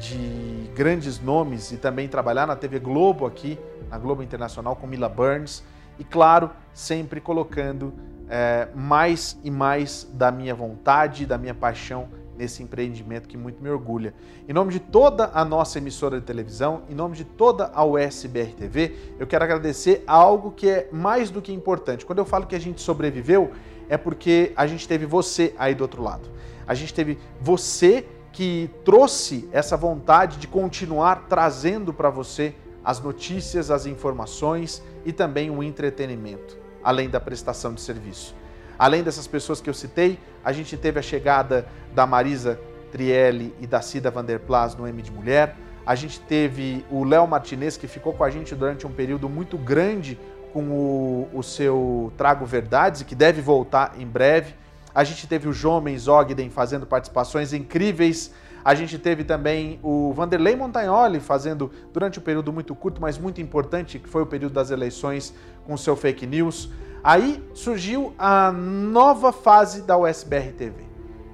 de 0.00 0.68
grandes 0.74 1.20
nomes 1.20 1.70
e 1.70 1.76
também 1.76 2.08
trabalhar 2.08 2.48
na 2.48 2.56
TV 2.56 2.80
Globo 2.80 3.26
aqui, 3.26 3.56
na 3.88 3.96
Globo 3.96 4.24
Internacional 4.24 4.74
com 4.74 4.88
Mila 4.88 5.08
Burns. 5.08 5.62
E 6.00 6.04
claro, 6.04 6.50
sempre 6.72 7.20
colocando 7.20 7.92
é, 8.28 8.68
mais 8.74 9.38
e 9.42 9.50
mais 9.50 10.08
da 10.12 10.30
minha 10.30 10.54
vontade, 10.54 11.26
da 11.26 11.38
minha 11.38 11.54
paixão 11.54 12.08
nesse 12.36 12.62
empreendimento 12.62 13.28
que 13.28 13.36
muito 13.36 13.60
me 13.60 13.68
orgulha. 13.68 14.14
Em 14.48 14.52
nome 14.52 14.72
de 14.72 14.78
toda 14.78 15.30
a 15.34 15.44
nossa 15.44 15.78
emissora 15.78 16.20
de 16.20 16.24
televisão, 16.24 16.82
em 16.88 16.94
nome 16.94 17.16
de 17.16 17.24
toda 17.24 17.70
a 17.74 17.84
USBR 17.84 18.54
TV, 18.54 18.94
eu 19.18 19.26
quero 19.26 19.42
agradecer 19.42 20.04
a 20.06 20.14
algo 20.14 20.52
que 20.52 20.68
é 20.68 20.88
mais 20.92 21.30
do 21.30 21.42
que 21.42 21.52
importante. 21.52 22.06
Quando 22.06 22.20
eu 22.20 22.24
falo 22.24 22.46
que 22.46 22.54
a 22.54 22.60
gente 22.60 22.80
sobreviveu, 22.80 23.50
é 23.88 23.96
porque 23.96 24.52
a 24.54 24.66
gente 24.66 24.86
teve 24.86 25.04
você 25.04 25.52
aí 25.58 25.74
do 25.74 25.82
outro 25.82 26.02
lado. 26.02 26.28
A 26.66 26.74
gente 26.74 26.94
teve 26.94 27.18
você 27.40 28.06
que 28.30 28.70
trouxe 28.84 29.48
essa 29.50 29.76
vontade 29.76 30.36
de 30.36 30.46
continuar 30.46 31.26
trazendo 31.28 31.92
para 31.92 32.08
você 32.08 32.54
as 32.84 33.00
notícias, 33.00 33.70
as 33.70 33.84
informações 33.84 34.82
e 35.04 35.12
também 35.12 35.50
o 35.50 35.62
entretenimento 35.62 36.67
além 36.88 37.10
da 37.10 37.20
prestação 37.20 37.74
de 37.74 37.82
serviço. 37.82 38.34
Além 38.78 39.02
dessas 39.02 39.26
pessoas 39.26 39.60
que 39.60 39.68
eu 39.68 39.74
citei, 39.74 40.18
a 40.42 40.52
gente 40.52 40.74
teve 40.74 40.98
a 40.98 41.02
chegada 41.02 41.66
da 41.94 42.06
Marisa 42.06 42.58
Trielli 42.90 43.54
e 43.60 43.66
da 43.66 43.82
Cida 43.82 44.10
Vanderplas 44.10 44.74
no 44.74 44.88
M 44.88 45.02
de 45.02 45.12
Mulher. 45.12 45.54
A 45.84 45.94
gente 45.94 46.18
teve 46.18 46.82
o 46.90 47.04
Léo 47.04 47.28
Martinez, 47.28 47.76
que 47.76 47.86
ficou 47.86 48.14
com 48.14 48.24
a 48.24 48.30
gente 48.30 48.54
durante 48.54 48.86
um 48.86 48.90
período 48.90 49.28
muito 49.28 49.58
grande 49.58 50.18
com 50.50 50.62
o, 50.70 51.28
o 51.34 51.42
seu 51.42 52.10
Trago 52.16 52.46
Verdades, 52.46 53.02
que 53.02 53.14
deve 53.14 53.42
voltar 53.42 53.92
em 53.98 54.06
breve. 54.06 54.54
A 54.94 55.04
gente 55.04 55.26
teve 55.26 55.46
o 55.46 55.52
Jomens 55.52 56.08
Ogden 56.08 56.48
fazendo 56.48 56.86
participações 56.86 57.52
incríveis. 57.52 58.32
A 58.68 58.74
gente 58.74 58.98
teve 58.98 59.24
também 59.24 59.80
o 59.82 60.12
Vanderlei 60.12 60.54
Montagnoli 60.54 61.20
fazendo, 61.20 61.72
durante 61.90 62.18
um 62.18 62.22
período 62.22 62.52
muito 62.52 62.74
curto, 62.74 63.00
mas 63.00 63.16
muito 63.16 63.40
importante, 63.40 63.98
que 63.98 64.06
foi 64.06 64.20
o 64.20 64.26
período 64.26 64.52
das 64.52 64.70
eleições, 64.70 65.32
com 65.64 65.74
seu 65.74 65.96
fake 65.96 66.26
news. 66.26 66.68
Aí 67.02 67.42
surgiu 67.54 68.12
a 68.18 68.52
nova 68.52 69.32
fase 69.32 69.80
da 69.80 69.96
USBR 69.96 70.52
TV. 70.52 70.82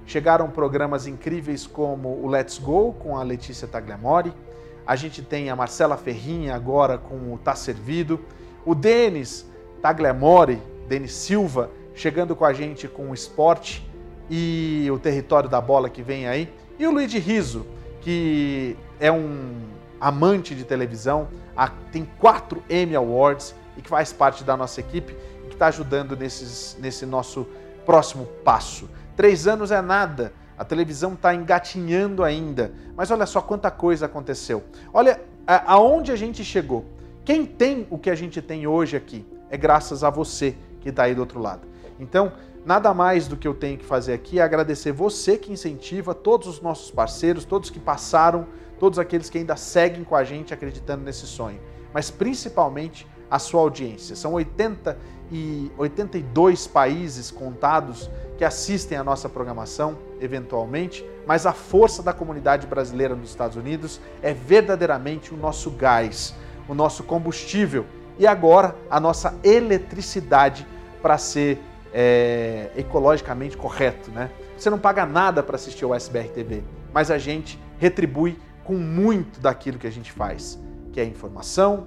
Chegaram 0.06 0.48
programas 0.48 1.08
incríveis 1.08 1.66
como 1.66 2.08
o 2.22 2.28
Let's 2.28 2.56
Go, 2.56 2.92
com 3.00 3.18
a 3.18 3.24
Letícia 3.24 3.66
Tagliamori. 3.66 4.32
A 4.86 4.94
gente 4.94 5.20
tem 5.20 5.50
a 5.50 5.56
Marcela 5.56 5.96
Ferrinha 5.96 6.54
agora 6.54 6.98
com 6.98 7.34
o 7.34 7.38
Tá 7.42 7.56
Servido. 7.56 8.20
O 8.64 8.76
Denis 8.76 9.44
Tagliamori, 9.82 10.62
Denis 10.86 11.12
Silva, 11.12 11.68
chegando 11.96 12.36
com 12.36 12.44
a 12.44 12.52
gente 12.52 12.86
com 12.86 13.10
o 13.10 13.12
esporte 13.12 13.84
e 14.30 14.88
o 14.88 15.00
território 15.00 15.50
da 15.50 15.60
bola 15.60 15.90
que 15.90 16.00
vem 16.00 16.28
aí. 16.28 16.48
E 16.78 16.86
o 16.86 16.90
Luigi 16.90 17.18
Riso, 17.18 17.66
que 18.00 18.76
é 18.98 19.10
um 19.10 19.60
amante 20.00 20.54
de 20.54 20.64
televisão, 20.64 21.28
tem 21.92 22.08
quatro 22.18 22.62
Emmy 22.68 22.96
Awards 22.96 23.54
e 23.76 23.82
que 23.82 23.88
faz 23.88 24.12
parte 24.12 24.44
da 24.44 24.56
nossa 24.56 24.80
equipe 24.80 25.16
e 25.44 25.48
que 25.48 25.54
está 25.54 25.68
ajudando 25.68 26.16
nesses, 26.16 26.76
nesse 26.80 27.06
nosso 27.06 27.46
próximo 27.86 28.26
passo. 28.44 28.88
Três 29.16 29.46
anos 29.46 29.70
é 29.70 29.80
nada, 29.80 30.32
a 30.58 30.64
televisão 30.64 31.14
está 31.14 31.34
engatinhando 31.34 32.24
ainda, 32.24 32.72
mas 32.96 33.10
olha 33.10 33.26
só 33.26 33.40
quanta 33.40 33.70
coisa 33.70 34.06
aconteceu. 34.06 34.64
Olha 34.92 35.20
aonde 35.46 36.10
a 36.10 36.16
gente 36.16 36.44
chegou. 36.44 36.84
Quem 37.24 37.46
tem 37.46 37.86
o 37.88 37.98
que 37.98 38.10
a 38.10 38.14
gente 38.14 38.42
tem 38.42 38.66
hoje 38.66 38.96
aqui 38.96 39.24
é 39.48 39.56
graças 39.56 40.02
a 40.02 40.10
você 40.10 40.56
que 40.80 40.88
está 40.88 41.04
aí 41.04 41.14
do 41.14 41.20
outro 41.20 41.40
lado. 41.40 41.66
Então, 41.98 42.32
Nada 42.64 42.94
mais 42.94 43.28
do 43.28 43.36
que 43.36 43.46
eu 43.46 43.52
tenho 43.52 43.76
que 43.76 43.84
fazer 43.84 44.14
aqui 44.14 44.38
é 44.38 44.42
agradecer 44.42 44.90
você 44.90 45.36
que 45.36 45.52
incentiva, 45.52 46.14
todos 46.14 46.48
os 46.48 46.62
nossos 46.62 46.90
parceiros, 46.90 47.44
todos 47.44 47.68
que 47.68 47.78
passaram, 47.78 48.46
todos 48.78 48.98
aqueles 48.98 49.28
que 49.28 49.36
ainda 49.36 49.54
seguem 49.54 50.02
com 50.02 50.16
a 50.16 50.24
gente 50.24 50.54
acreditando 50.54 51.04
nesse 51.04 51.26
sonho, 51.26 51.60
mas 51.92 52.10
principalmente 52.10 53.06
a 53.30 53.38
sua 53.38 53.60
audiência. 53.60 54.16
São 54.16 54.32
80 54.32 54.96
e 55.30 55.70
82 55.76 56.66
países 56.66 57.30
contados 57.30 58.10
que 58.38 58.44
assistem 58.44 58.96
à 58.96 59.04
nossa 59.04 59.28
programação, 59.28 59.98
eventualmente, 60.18 61.04
mas 61.26 61.44
a 61.44 61.52
força 61.52 62.02
da 62.02 62.14
comunidade 62.14 62.66
brasileira 62.66 63.14
nos 63.14 63.28
Estados 63.28 63.58
Unidos 63.58 64.00
é 64.22 64.32
verdadeiramente 64.32 65.34
o 65.34 65.36
nosso 65.36 65.70
gás, 65.70 66.34
o 66.66 66.74
nosso 66.74 67.04
combustível 67.04 67.84
e 68.18 68.26
agora 68.26 68.74
a 68.88 68.98
nossa 68.98 69.34
eletricidade 69.44 70.66
para 71.02 71.18
ser 71.18 71.60
é, 71.96 72.70
ecologicamente 72.76 73.56
correto, 73.56 74.10
né? 74.10 74.28
Você 74.58 74.68
não 74.68 74.80
paga 74.80 75.06
nada 75.06 75.44
para 75.44 75.54
assistir 75.54 75.84
o 75.84 75.94
SBR 75.94 76.28
TV, 76.30 76.64
mas 76.92 77.08
a 77.08 77.18
gente 77.18 77.56
retribui 77.78 78.36
com 78.64 78.74
muito 78.74 79.38
daquilo 79.38 79.78
que 79.78 79.86
a 79.86 79.92
gente 79.92 80.10
faz, 80.10 80.58
que 80.92 81.00
é 81.00 81.04
informação, 81.04 81.86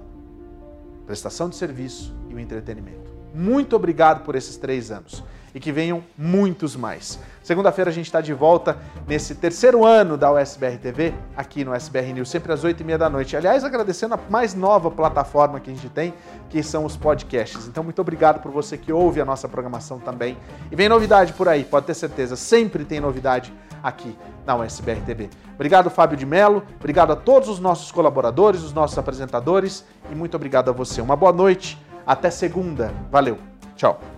prestação 1.06 1.50
de 1.50 1.56
serviço 1.56 2.16
e 2.30 2.34
o 2.34 2.38
entretenimento. 2.38 3.12
Muito 3.34 3.76
obrigado 3.76 4.24
por 4.24 4.34
esses 4.34 4.56
três 4.56 4.90
anos. 4.90 5.22
E 5.54 5.60
que 5.60 5.72
venham 5.72 6.02
muitos 6.16 6.76
mais. 6.76 7.18
Segunda-feira 7.42 7.90
a 7.90 7.94
gente 7.94 8.06
está 8.06 8.20
de 8.20 8.34
volta 8.34 8.76
nesse 9.06 9.34
terceiro 9.34 9.84
ano 9.84 10.16
da 10.18 10.30
USBR 10.30 10.76
TV, 10.76 11.14
aqui 11.36 11.64
no 11.64 11.74
SBR 11.74 12.12
News, 12.12 12.28
sempre 12.28 12.52
às 12.52 12.62
8h30 12.62 12.98
da 12.98 13.08
noite. 13.08 13.36
Aliás, 13.36 13.64
agradecendo 13.64 14.14
a 14.14 14.18
mais 14.28 14.54
nova 14.54 14.90
plataforma 14.90 15.58
que 15.58 15.70
a 15.70 15.74
gente 15.74 15.88
tem, 15.88 16.12
que 16.50 16.62
são 16.62 16.84
os 16.84 16.96
podcasts. 16.96 17.66
Então, 17.66 17.82
muito 17.82 18.00
obrigado 18.00 18.42
por 18.42 18.52
você 18.52 18.76
que 18.76 18.92
ouve 18.92 19.20
a 19.20 19.24
nossa 19.24 19.48
programação 19.48 19.98
também. 19.98 20.36
E 20.70 20.76
vem 20.76 20.88
novidade 20.88 21.32
por 21.32 21.48
aí, 21.48 21.64
pode 21.64 21.86
ter 21.86 21.94
certeza, 21.94 22.36
sempre 22.36 22.84
tem 22.84 23.00
novidade 23.00 23.52
aqui 23.82 24.16
na 24.44 24.56
USBR 24.56 25.00
TV. 25.06 25.30
Obrigado, 25.54 25.90
Fábio 25.90 26.16
de 26.16 26.26
Mello, 26.26 26.62
obrigado 26.76 27.12
a 27.12 27.16
todos 27.16 27.48
os 27.48 27.58
nossos 27.58 27.90
colaboradores, 27.90 28.62
os 28.62 28.72
nossos 28.72 28.96
apresentadores 28.98 29.84
e 30.10 30.14
muito 30.14 30.34
obrigado 30.36 30.68
a 30.68 30.72
você. 30.72 31.00
Uma 31.00 31.16
boa 31.16 31.32
noite, 31.32 31.78
até 32.06 32.30
segunda. 32.30 32.92
Valeu, 33.10 33.38
tchau. 33.76 34.17